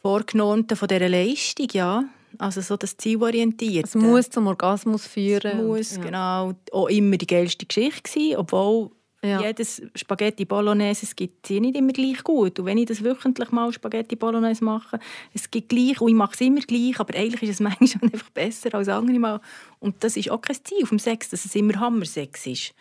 Vorgenommenen, 0.00 0.76
von 0.76 0.88
dieser 0.88 1.08
Leistung, 1.08 1.68
ja. 1.72 2.04
Also 2.38 2.60
so 2.60 2.76
das 2.76 2.96
Zielorientierte. 2.96 3.86
Es 3.86 3.94
muss 3.94 4.28
zum 4.28 4.46
Orgasmus 4.48 5.06
führen. 5.06 5.58
Es 5.60 5.64
muss, 5.64 5.96
ja. 5.96 6.02
genau. 6.02 6.52
Auch 6.72 6.88
immer 6.88 7.16
die 7.16 7.26
geilste 7.26 7.66
Geschichte 7.66 8.10
sein, 8.10 8.36
obwohl 8.36 8.90
ja. 9.24 9.40
Jedes 9.40 9.80
Spaghetti 9.94 10.44
Bolognese, 10.44 11.06
es 11.06 11.16
gibt 11.16 11.46
sie 11.46 11.58
nicht 11.58 11.76
immer 11.76 11.92
gleich 11.92 12.22
gut. 12.22 12.58
Und 12.58 12.66
wenn 12.66 12.76
ich 12.76 12.86
das 12.86 13.02
wöchentlich 13.02 13.50
mal 13.52 13.72
Spaghetti 13.72 14.16
Bolognese 14.16 14.62
mache, 14.62 14.98
es 15.32 15.50
gibt 15.50 15.70
gleich 15.70 16.00
und 16.00 16.08
ich 16.08 16.14
mache 16.14 16.34
es 16.34 16.40
immer 16.42 16.60
gleich, 16.60 17.00
aber 17.00 17.14
eigentlich 17.14 17.42
ist 17.42 17.50
es 17.50 17.60
manchmal 17.60 18.12
einfach 18.12 18.30
besser 18.30 18.74
als 18.74 18.88
andere 18.88 19.18
Mal. 19.18 19.40
Und 19.80 20.04
das 20.04 20.18
ist 20.18 20.30
auch 20.30 20.42
kein 20.42 20.56
Ziel 20.62 20.84
vom 20.84 20.98
Sex, 20.98 21.30
dass 21.30 21.44
es 21.46 21.54
immer 21.54 21.80
Hammersex 21.80 22.46
ist. 22.46 22.74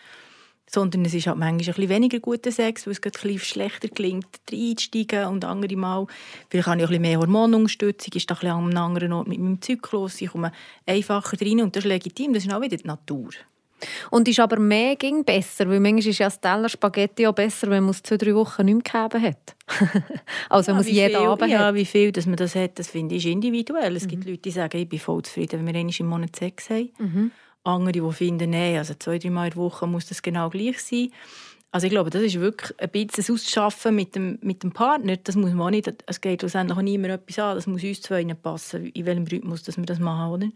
Sondern 0.69 1.05
es 1.05 1.13
ist 1.13 1.27
halt 1.27 1.37
manchmal 1.37 1.59
ein 1.59 1.75
bisschen 1.75 1.89
weniger 1.89 2.19
guter 2.19 2.51
Sex, 2.51 2.87
weil 2.87 2.93
es 2.93 3.01
ein 3.03 3.11
bisschen 3.11 3.39
schlechter 3.39 3.87
klingt, 3.87 4.27
reinzusteigen 4.51 5.27
und 5.27 5.45
andere 5.45 5.75
Mal, 5.77 6.07
vielleicht 6.49 6.67
habe 6.67 6.79
ich 6.79 6.85
auch 6.85 6.89
ein 6.89 7.01
bisschen 7.01 7.01
mehr 7.03 7.19
Hormonunterstützung, 7.19 8.13
ist 8.15 8.29
da 8.29 8.33
ein 8.33 8.39
bisschen 8.39 8.51
an 8.51 8.65
einem 8.65 8.77
anderen 8.77 9.13
Ort 9.13 9.27
mit 9.27 9.39
meinem 9.39 9.61
Zyklus, 9.61 10.19
ich 10.19 10.31
komme 10.31 10.51
einfacher 10.85 11.37
rein 11.39 11.61
und 11.61 11.75
das 11.75 11.85
ist 11.85 11.89
legitim, 11.89 12.33
das 12.33 12.45
ist 12.45 12.53
auch 12.53 12.61
wieder 12.61 12.77
die 12.77 12.87
Natur. 12.87 13.29
Und 14.11 14.27
ist 14.27 14.39
aber 14.39 14.59
mehr 14.59 14.95
ging 14.95 15.23
besser, 15.23 15.67
weil 15.69 15.79
manchmal 15.79 16.07
ist 16.07 16.19
ja 16.19 16.27
das 16.27 16.39
Teller 16.39 16.69
Spaghetti 16.69 17.27
auch 17.27 17.33
besser, 17.33 17.69
wenn 17.69 17.83
man 17.83 17.91
es 17.91 18.03
zwei, 18.03 18.17
drei 18.17 18.35
Wochen 18.35 18.65
nicht 18.65 18.93
mehr 18.93 19.07
gegeben 19.07 19.23
hat. 19.23 19.55
also 20.49 20.67
wenn 20.67 20.75
man 20.75 20.85
es 20.85 20.91
jeden 20.91 21.17
viel, 21.17 21.27
Abend 21.27 21.51
ja, 21.51 21.59
hat. 21.59 21.75
wie 21.75 21.85
viel 21.85 22.11
dass 22.11 22.25
man 22.25 22.35
das 22.35 22.55
hat, 22.55 22.79
das 22.79 22.89
finde 22.89 23.15
ich 23.15 23.25
individuell. 23.25 23.95
Es 23.95 24.03
mhm. 24.05 24.09
gibt 24.09 24.25
Leute, 24.25 24.37
die 24.39 24.51
sagen, 24.51 24.77
ich 24.77 24.89
bin 24.89 24.99
voll 24.99 25.21
zufrieden, 25.23 25.59
wenn 25.59 25.73
wir 25.73 25.79
einmal 25.79 25.93
im 25.97 26.07
Monat 26.07 26.35
Sex 26.35 26.69
haben. 26.69 26.91
Mhm. 26.97 27.31
Andere, 27.63 27.91
die 27.93 28.11
finden, 28.13 28.49
nein, 28.49 28.77
also 28.77 28.93
zwei, 28.95 29.19
drei 29.19 29.29
Mal 29.29 29.45
in 29.45 29.51
der 29.51 29.57
Woche 29.57 29.87
muss 29.87 30.07
das 30.07 30.21
genau 30.21 30.49
gleich 30.49 30.79
sein. 30.81 31.09
Also 31.73 31.87
ich 31.87 31.91
glaube, 31.91 32.11
das 32.11 32.21
ist 32.21 32.39
wirklich 32.39 32.79
ein 32.79 32.89
bisschen 32.89 33.33
auszuschaffen 33.33 33.95
mit 33.95 34.13
dem, 34.13 34.37
mit 34.41 34.61
dem 34.61 34.71
Partner. 34.73 35.17
Das 35.17 35.35
muss 35.35 35.53
man 35.53 35.61
auch 35.61 35.71
nicht, 35.71 35.91
es 36.05 36.21
geht 36.21 36.41
schlussendlich 36.41 36.77
auch 36.77 36.83
niemand 36.83 37.13
etwas 37.13 37.39
an. 37.39 37.55
Das 37.55 37.65
muss 37.65 37.83
uns 37.83 38.01
zwei 38.01 38.23
passen, 38.35 38.87
in 38.87 39.05
welchem 39.07 39.25
Rhythmus 39.25 39.63
dass 39.63 39.77
wir 39.77 39.85
das 39.85 39.97
machen, 39.97 40.33
oder? 40.33 40.47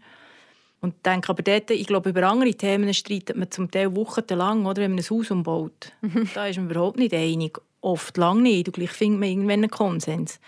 Und 0.80 0.94
ich 0.94 1.02
denke 1.02 1.28
aber 1.30 1.42
dort, 1.42 1.70
ich 1.70 1.86
glaube, 1.86 2.10
über 2.10 2.22
andere 2.24 2.54
Themen 2.54 2.92
streitet 2.94 3.36
man 3.36 3.50
zum 3.50 3.70
Teil 3.70 3.94
wochenlang, 3.96 4.64
oder, 4.66 4.82
wenn 4.82 4.92
man 4.94 5.00
ein 5.00 5.10
Haus 5.10 5.30
umbaut. 5.30 5.92
Mhm. 6.02 6.28
Da 6.34 6.46
ist 6.46 6.56
man 6.56 6.70
überhaupt 6.70 6.98
nicht 6.98 7.14
einig. 7.14 7.58
Oft 7.80 8.16
lang 8.16 8.42
nicht. 8.42 8.68
Und 8.68 8.74
gleich 8.74 8.90
findet 8.90 9.20
man 9.20 9.28
irgendwann 9.28 9.60
einen 9.60 9.70
Konsens. 9.70 10.40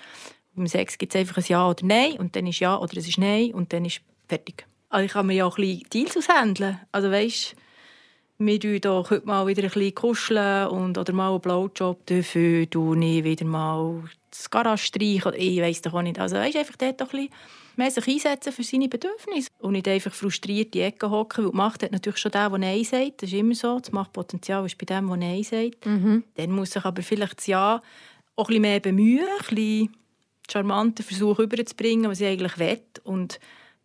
Beim 0.54 0.66
Sex 0.66 0.98
gibt 0.98 1.14
es 1.14 1.20
einfach 1.20 1.38
ein 1.38 1.44
Ja 1.46 1.68
oder 1.68 1.84
Nein 1.84 2.18
und 2.18 2.36
dann 2.36 2.46
ist 2.46 2.60
Ja 2.60 2.78
oder 2.78 2.96
es 2.96 3.08
ist 3.08 3.18
Nein 3.18 3.52
und 3.54 3.72
dann 3.72 3.84
ist 3.84 4.00
fertig. 4.28 4.66
Also 4.88 5.06
ich 5.06 5.12
kann 5.12 5.26
mir 5.26 5.34
ja 5.34 5.46
auch 5.46 5.56
ein 5.56 5.64
bisschen 5.64 5.88
Deals 5.90 6.16
aushandeln. 6.16 6.80
Also 6.90 7.10
weißt, 7.10 7.54
wir 8.38 8.60
tun 8.60 8.80
doch 8.80 9.10
heute 9.10 9.26
mal 9.26 9.46
wieder 9.46 9.62
ein 9.62 9.70
bisschen 9.70 9.94
kuscheln 9.94 10.68
und, 10.68 10.98
oder 10.98 11.12
mal 11.12 11.30
einen 11.30 11.40
Blowjob 11.40 12.04
dafür, 12.06 12.66
du 12.66 12.94
nie 12.94 13.22
wieder 13.22 13.44
mal 13.44 14.02
das 14.30 14.50
Garage 14.50 14.84
streichen. 14.84 15.32
Ich 15.36 15.60
weiß 15.60 15.82
doch 15.82 15.94
auch 15.94 16.02
nicht. 16.02 16.18
Also 16.18 16.36
weißt, 16.36 16.56
einfach 16.56 16.76
dort 16.76 17.00
doch 17.00 17.12
ein 17.12 17.28
bisschen 17.28 17.34
mehr 17.76 17.90
sich 17.90 18.06
einsetzen 18.06 18.52
für 18.52 18.62
seine 18.62 18.88
Bedürfnisse 18.88 19.48
und 19.58 19.72
nicht 19.72 19.88
einfach 19.88 20.12
frustriert 20.12 20.66
in 20.66 20.72
die 20.72 20.80
Ecke 20.80 21.10
hocken, 21.10 21.44
weil 21.44 21.50
die 21.50 21.56
Macht 21.56 21.82
hat 21.82 21.92
natürlich 21.92 22.18
schon 22.18 22.32
der, 22.32 22.48
der 22.48 22.58
Nein 22.58 22.84
sagt, 22.84 23.22
das 23.22 23.30
ist 23.30 23.38
immer 23.38 23.54
so, 23.54 23.78
das 23.78 23.92
Machtpotenzial 23.92 24.64
ist 24.66 24.78
bei 24.78 24.86
dem, 24.86 25.08
der 25.08 25.16
Nein 25.16 25.42
sagt. 25.42 25.86
Mhm. 25.86 26.24
Dann 26.34 26.50
muss 26.50 26.72
sich 26.72 26.84
aber 26.84 27.02
vielleicht 27.02 27.38
das 27.38 27.46
Ja 27.46 27.82
auch 28.36 28.44
ein 28.44 28.46
bisschen 28.46 28.62
mehr 28.62 28.80
bemühen, 28.80 29.26
ein 29.26 29.54
bisschen 29.54 29.96
charmanter 30.50 31.02
versuchen 31.02 31.42
rüberzubringen, 31.42 32.10
was 32.10 32.20
ich 32.20 32.26
eigentlich 32.26 32.58
will 32.58 32.80
und 33.04 33.38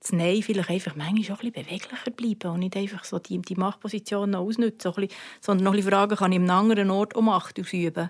das 0.06 0.12
Nein 0.12 0.42
vielleicht 0.44 0.70
einfach 0.70 0.96
manchmal 0.96 1.38
auch 1.38 1.42
ein 1.42 1.52
bisschen 1.52 1.66
beweglicher 1.66 2.12
bleiben 2.12 2.54
und 2.54 2.60
nicht 2.60 2.78
einfach 2.78 3.04
so 3.04 3.20
die, 3.20 3.42
die 3.42 3.56
Machtposition 3.56 4.32
noch 4.32 4.42
ausnutzen, 4.42 4.80
so 4.80 4.92
bisschen, 4.92 5.18
sondern 5.42 5.66
noch 5.66 5.72
ein 5.72 5.78
bisschen 5.78 5.92
fragen, 5.92 6.16
kann 6.16 6.32
ich 6.32 6.40
an 6.40 6.50
einem 6.50 6.58
anderen 6.58 6.92
Ort 6.92 7.16
auch 7.16 7.22
Macht 7.22 7.60
ausüben? 7.60 8.10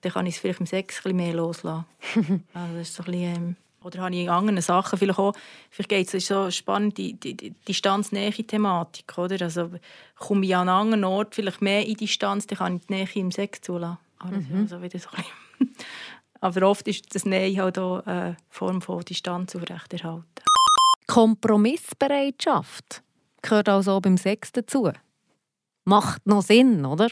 Dann 0.00 0.12
kann 0.12 0.26
ich 0.26 0.34
es 0.34 0.40
vielleicht 0.40 0.60
im 0.60 0.66
Sex 0.66 0.96
ein 0.96 1.02
bisschen 1.02 1.16
mehr 1.16 1.34
loslassen. 1.34 1.84
also 2.54 2.74
das 2.74 2.88
ist 2.88 2.94
so 2.94 3.02
ein 3.04 3.12
bisschen, 3.12 3.36
ähm, 3.36 3.56
oder 3.82 4.00
habe 4.00 4.14
ich 4.14 4.22
in 4.22 4.28
anderen 4.28 4.60
Sachen 4.60 4.98
vielleicht 4.98 5.18
auch, 5.18 5.32
vielleicht 5.70 5.88
geht 5.88 6.14
es 6.14 6.26
so 6.26 6.50
spannend, 6.50 6.98
die, 6.98 7.14
die, 7.14 7.36
die 7.36 7.50
Distanznähe-Thematik, 7.50 9.16
oder? 9.18 9.42
Also 9.42 9.70
komme 10.18 10.46
ich 10.46 10.54
an 10.54 10.68
einen 10.68 10.78
anderen 10.78 11.04
Ort 11.04 11.34
vielleicht 11.34 11.62
mehr 11.62 11.86
in 11.86 11.94
Distanz, 11.94 12.46
dann 12.46 12.58
kann 12.58 12.76
ich 12.76 12.86
die 12.86 12.94
Nähe 12.94 13.08
im 13.14 13.30
Sex 13.30 13.60
zulassen. 13.60 13.98
Mhm. 14.24 14.62
Also 14.62 14.82
wieder 14.82 14.98
so 14.98 15.08
Aber 16.42 16.68
oft 16.68 16.88
ist 16.88 17.14
das 17.14 17.24
Nähe 17.24 17.62
halt 17.62 17.78
auch 17.78 18.04
eine 18.06 18.36
Form 18.48 18.80
von 18.80 19.00
Distanz 19.00 19.54
aufrechterhalten. 19.54 20.24
Kompromissbereitschaft 21.06 23.02
gehört 23.42 23.68
also 23.68 23.92
auch 23.92 24.00
beim 24.00 24.16
Sex 24.16 24.52
dazu? 24.52 24.90
macht 25.84 26.26
noch 26.26 26.42
Sinn, 26.42 26.86
oder? 26.86 27.08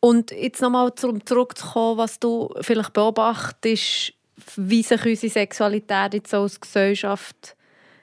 Und 0.00 0.30
jetzt 0.30 0.60
nochmal 0.60 0.94
zurückzukommen, 0.94 1.98
was 1.98 2.20
du 2.20 2.54
vielleicht 2.60 2.92
beobachtest, 2.92 4.12
wie 4.56 4.82
sich 4.82 5.04
unsere 5.04 5.32
Sexualität 5.32 6.14
jetzt 6.14 6.34
als 6.34 6.60
Gesellschaft 6.60 7.56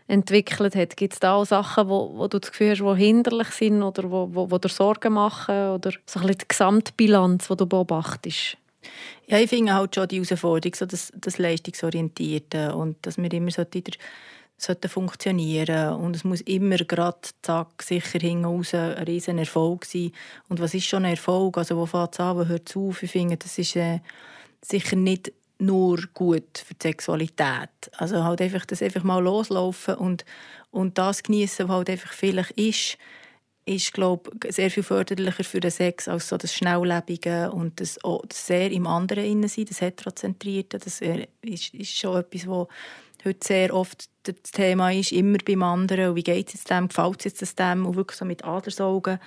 entwickelt 0.07 0.75
hat. 0.75 0.97
Gibt 0.97 1.13
es 1.13 1.19
da 1.19 1.35
auch 1.35 1.45
Sachen, 1.45 1.87
wo, 1.87 2.17
wo 2.17 2.27
du 2.27 2.39
das 2.39 2.51
Gefühl 2.51 2.71
hast, 2.71 2.81
die 2.81 3.03
hinderlich 3.03 3.47
sind 3.49 3.81
oder 3.81 4.11
wo, 4.11 4.29
wo, 4.33 4.51
wo 4.51 4.57
dir 4.57 4.69
Sorgen 4.69 5.13
machen? 5.13 5.69
Oder 5.69 5.93
so 6.05 6.19
ein 6.19 6.27
die 6.27 6.47
Gesamtbilanz, 6.47 7.47
die 7.47 7.55
du 7.55 7.65
beobachtest? 7.65 8.57
Ja, 9.27 9.37
ich 9.37 9.49
finde 9.49 9.73
halt 9.73 9.95
schon 9.95 10.07
die 10.07 10.21
Herausforderung, 10.21 10.75
so 10.75 10.85
das, 10.85 11.13
das 11.15 11.37
Leistungsorientierte 11.37 12.75
und 12.75 12.97
dass 13.03 13.17
wir 13.17 13.31
immer 13.31 13.51
so 13.51 13.63
wieder 13.71 13.93
sollten 14.57 14.89
funktionieren 14.89 15.95
und 15.95 16.15
es 16.15 16.23
muss 16.23 16.41
immer 16.41 16.77
gerade 16.77 17.17
zack 17.41 17.81
sicher 17.81 18.19
hinten 18.19 18.45
raus 18.45 18.75
ein 18.75 18.91
riesen 19.03 19.39
Erfolg 19.39 19.85
sein 19.85 20.11
und 20.49 20.59
was 20.59 20.75
ist 20.75 20.85
schon 20.85 21.03
ein 21.03 21.11
Erfolg 21.11 21.57
also 21.57 21.77
wo 21.77 21.87
fängt 21.87 22.13
es 22.13 22.19
an 22.19 22.37
wo 22.37 22.45
hört 22.45 22.69
es 22.69 22.77
auf 22.77 23.01
ich 23.01 23.11
finde 23.11 23.37
das 23.37 23.57
ist 23.57 23.75
äh, 23.75 24.01
sicher 24.61 24.95
nicht 24.95 25.33
nur 25.61 25.99
gut 26.13 26.63
für 26.65 26.73
die 26.73 26.87
Sexualität 26.87 27.69
also 27.97 28.23
halt 28.23 28.41
einfach 28.41 28.65
das 28.65 28.81
einfach 28.81 29.03
mal 29.03 29.23
loslaufen 29.23 29.95
und 29.95 30.25
und 30.71 30.97
das 30.97 31.23
genießen 31.23 31.67
was 31.67 31.75
halt 31.75 31.89
einfach 31.89 32.13
vielleicht 32.13 32.51
ist 32.51 32.97
ist 33.65 33.93
glaube 33.93 34.31
sehr 34.49 34.71
viel 34.71 34.83
förderlicher 34.83 35.43
für 35.43 35.59
den 35.59 35.71
Sex 35.71 36.07
als 36.07 36.27
so 36.27 36.37
das 36.37 36.53
schnelllebige 36.53 37.51
und 37.51 37.79
das, 37.79 38.03
oh, 38.03 38.21
das 38.27 38.47
sehr 38.47 38.71
im 38.71 38.87
anderen 38.87 39.23
innen 39.23 39.47
sein 39.47 39.65
das 39.65 39.81
heterozentrierte 39.81 40.79
das 40.79 41.01
äh, 41.01 41.27
ist, 41.41 41.73
ist 41.73 41.95
schon 41.95 42.19
etwas 42.19 42.47
wo 42.47 42.67
heute 43.25 43.47
sehr 43.47 43.73
oft 43.73 44.09
das 44.23 44.51
Thema 44.51 44.91
ist, 44.91 45.11
immer 45.11 45.37
beim 45.45 45.63
anderen. 45.63 46.09
Und 46.09 46.15
wie 46.15 46.23
geht 46.23 46.47
es 46.47 46.53
jetzt 46.53 46.69
dem? 46.69 46.87
Gefällt 46.87 47.25
es 47.25 47.39
jetzt 47.39 47.59
dem? 47.59 47.85
Und 47.85 47.95
wirklich 47.95 48.17
so 48.17 48.25
mit 48.25 48.43
Adlersaugen. 48.43 49.19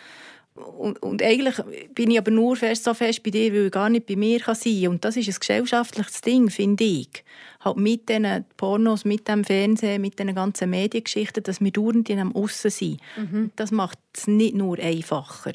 Und, 0.55 1.03
und 1.03 1.21
eigentlich 1.21 1.57
bin 1.95 2.13
ich 2.13 2.19
aber 2.19 2.31
nur 2.31 2.55
fest, 2.55 2.85
so 2.85 2.95
fest 2.95 3.25
bei 3.25 3.31
dir, 3.31 3.53
weil 3.53 3.67
ich 3.67 3.73
gar 3.73 3.89
nicht 3.89 4.07
bei 4.07 4.15
mir 4.15 4.39
kann 4.39 4.55
sein 4.55 4.83
kann. 4.83 4.91
Und 4.93 5.05
das 5.05 5.17
ist 5.17 5.29
ein 5.29 5.35
gesellschaftliches 5.41 6.21
Ding, 6.21 6.49
finde 6.49 6.85
ich. 6.85 7.25
Halt 7.61 7.77
mit 7.77 8.09
diesen 8.09 8.45
Pornos, 8.57 9.05
mit 9.05 9.27
dem 9.27 9.43
Fernsehen, 9.43 10.01
mit 10.01 10.19
diesen 10.19 10.35
ganzen 10.35 10.71
Mediengeschichten, 10.71 11.43
dass 11.43 11.61
wir 11.61 11.73
dauernd 11.73 12.09
in 12.09 12.21
einem 12.21 12.37
Aussen 12.37 12.71
sind. 12.71 13.01
Mhm. 13.17 13.51
Das 13.57 13.73
macht 13.73 13.99
es 14.15 14.29
nicht 14.29 14.55
nur 14.55 14.79
einfacher 14.79 15.53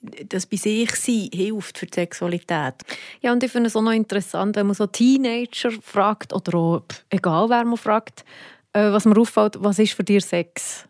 das 0.00 0.46
bei 0.46 0.56
sich 0.56 0.94
sein 0.94 1.28
hilft 1.32 1.78
für 1.78 1.86
die 1.86 1.94
Sexualität. 1.94 2.74
Ja, 3.20 3.32
und 3.32 3.42
ich 3.42 3.50
finde 3.50 3.66
es 3.66 3.76
auch 3.76 3.82
noch 3.82 3.92
interessant, 3.92 4.56
wenn 4.56 4.66
man 4.66 4.74
so 4.74 4.86
Teenager 4.86 5.72
fragt 5.82 6.32
oder 6.32 6.56
auch, 6.56 6.82
egal 7.10 7.48
wer 7.48 7.64
man 7.64 7.76
fragt, 7.76 8.24
äh, 8.72 8.92
was 8.92 9.04
mir 9.04 9.18
auffällt, 9.18 9.56
was 9.58 9.78
ist 9.78 9.94
für 9.94 10.04
dich 10.04 10.24
Sex? 10.24 10.87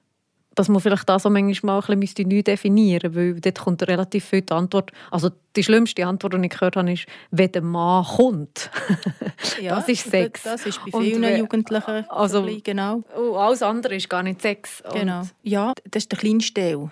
Dass 0.59 0.69
man 0.69 0.81
vielleicht 0.81 1.09
das 1.09 1.23
so 1.23 1.31
manchmal 1.31 1.83
ein 1.87 2.01
bisschen 2.01 2.29
neu 2.29 2.43
definieren 2.43 3.13
müsste, 3.13 3.35
weil 3.35 3.41
dort 3.41 3.59
kommt 3.61 3.87
relativ 3.87 4.25
viel 4.25 4.43
die 4.43 4.53
Antwort, 4.53 4.91
also 5.11 5.31
die 5.55 5.63
schlimmste 5.63 6.07
Antwort, 6.07 6.35
die 6.35 6.45
ich 6.45 6.51
gehört 6.51 6.77
habe, 6.77 6.93
ist, 6.93 7.07
wenn 7.31 7.53
der 7.53 7.63
Mann 7.63 8.05
kommt. 8.05 8.71
ja, 9.63 9.77
das 9.77 9.89
ist 9.89 10.11
Sex. 10.11 10.43
Das 10.43 10.67
ist 10.67 10.81
bei 10.91 11.01
vielen 11.01 11.25
und, 11.25 11.39
Jugendlichen 11.39 12.05
also, 12.09 12.47
genau. 12.63 13.03
Und 13.17 13.37
alles 13.37 13.63
andere 13.63 13.95
ist 13.95 14.09
gar 14.09 14.23
nicht 14.23 14.43
Sex. 14.43 14.83
Genau. 14.93 15.23
Ja, 15.43 15.73
das 15.91 16.05
ist 16.05 16.13
der 16.13 16.19
kleinste 16.19 16.55
Teil. 16.55 16.91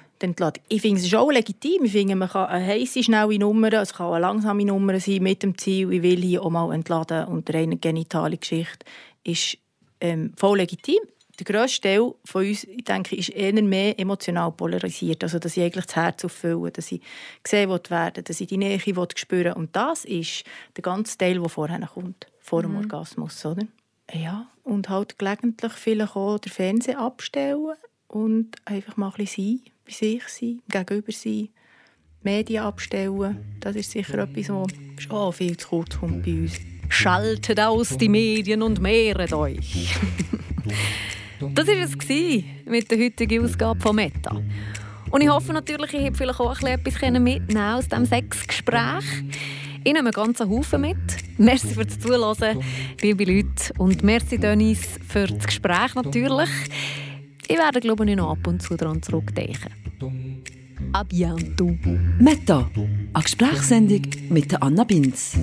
Ich 0.69 0.83
finde 0.83 1.01
es 1.01 1.15
auch 1.15 1.31
legitim. 1.31 1.85
Ich 1.85 1.93
finde, 1.93 2.17
man 2.17 2.29
kann 2.29 2.47
eine 2.47 2.65
heisse, 2.65 3.03
schnelle 3.03 3.39
Nummer, 3.39 3.73
es 3.73 3.95
kann 3.95 4.13
eine 4.13 4.21
langsame 4.21 4.65
Nummer 4.65 4.99
sein, 5.01 5.23
mit 5.23 5.43
dem 5.43 5.59
Ziel, 5.59 5.93
ich 5.93 6.03
will 6.03 6.23
hier 6.23 6.43
auch 6.43 6.51
mal 6.51 6.73
entladen 6.73 7.27
und 7.27 7.53
reine 7.53 7.77
genitale 7.77 8.39
Geschichte 8.39 8.87
ist 9.25 9.59
ähm, 10.01 10.33
voll 10.37 10.59
legitim 10.59 11.01
der 11.39 11.45
grösste 11.45 11.83
Teil 11.83 12.15
von 12.25 12.47
uns, 12.47 12.65
ich 12.65 12.85
denke, 12.85 13.17
ist 13.17 13.29
eher 13.31 13.53
mehr 13.63 13.99
emotional 13.99 14.53
polarisiert. 14.53 15.23
Also, 15.23 15.39
dass 15.39 15.57
ich 15.57 15.63
eigentlich 15.63 15.87
das 15.87 15.97
Herz 15.97 16.25
auffüllen 16.25 16.71
dass 16.73 16.91
ich 16.93 17.01
gesehen 17.43 17.71
werden 17.71 18.25
dass 18.25 18.41
ich 18.41 18.47
die 18.47 18.57
Nähe 18.57 18.81
spüren 18.81 19.53
Und 19.53 19.75
das 19.77 20.05
ist 20.05 20.45
der 20.77 20.83
ganze 20.83 21.19
Teil, 21.19 21.39
der 21.39 21.49
vorher 21.49 21.87
kommt, 21.87 22.27
vor 22.41 22.63
dem 22.63 22.73
mhm. 22.73 22.79
Orgasmus. 22.79 23.45
Oder? 23.45 23.67
Ja, 24.13 24.47
und 24.65 24.89
halt 24.89 25.19
gelegentlich 25.19 25.73
vielleicht 25.73 26.17
auch 26.17 26.39
den 26.39 26.53
Fernseher 26.53 26.99
abstellen 26.99 27.75
und 28.09 28.57
einfach 28.65 28.97
mal 28.97 29.09
ein 29.09 29.15
bisschen 29.17 29.59
sein, 29.59 29.73
bei 29.85 29.93
sich 29.93 30.29
sein, 30.29 30.63
gegenüber 30.69 31.13
sein. 31.13 31.49
Medien 32.23 32.65
abstellen, 32.65 33.59
das 33.61 33.77
ist 33.77 33.91
sicher 33.93 34.19
etwas, 34.19 34.49
was 34.49 34.73
schon 34.99 35.33
viel 35.33 35.57
zu 35.57 35.69
kurz 35.69 35.99
kommt 35.99 36.25
bei 36.25 36.33
uns. 36.33 36.55
Schaltet 36.89 37.61
aus 37.61 37.97
die 37.99 38.09
Medien 38.09 38.63
und 38.63 38.81
mehret 38.81 39.33
euch. 39.33 39.97
Das 41.41 41.67
war 41.67 41.75
es 41.75 42.65
mit 42.65 42.91
der 42.91 42.99
heutigen 42.99 43.45
Ausgabe 43.45 43.81
von 43.81 43.97
Meta. 43.97 44.37
Und 45.11 45.21
ich 45.21 45.29
hoffe 45.29 45.53
natürlich, 45.53 45.95
ich 45.95 46.05
habe 46.05 46.15
vielleicht 46.17 46.41
auch 46.41 46.61
etwas 46.61 47.01
mitnehmen 47.01 47.59
aus 47.59 47.89
diesem 47.89 48.07
Sexgespräch. 48.07 49.05
Ich 49.85 49.93
nehme 49.93 50.01
einen 50.01 50.13
ganzen 50.13 50.51
Haufen 50.51 50.81
mit. 50.81 50.97
Merci 51.39 51.69
fürs 51.69 51.99
Zuhören, 52.01 52.61
liebe 53.01 53.25
Leute. 53.25 53.73
Und 53.79 54.03
merci, 54.03 54.37
Dennis, 54.37 54.81
für 55.07 55.27
das 55.27 55.47
Gespräch 55.47 55.95
natürlich. 55.95 56.51
Ich 57.47 57.57
werde, 57.57 57.81
glaube 57.81 58.09
ich, 58.11 58.17
noch 58.17 58.33
ab 58.33 58.47
und 58.47 58.61
zu 58.61 58.77
daran 58.77 59.01
zurückdenken. 59.01 59.71
A 60.93 61.05
bientôt. 61.05 61.77
Meta, 62.19 62.69
eine 62.75 63.23
Gesprächssendung 63.23 64.03
mit 64.29 64.61
Anna 64.61 64.85
Binz. 64.85 65.39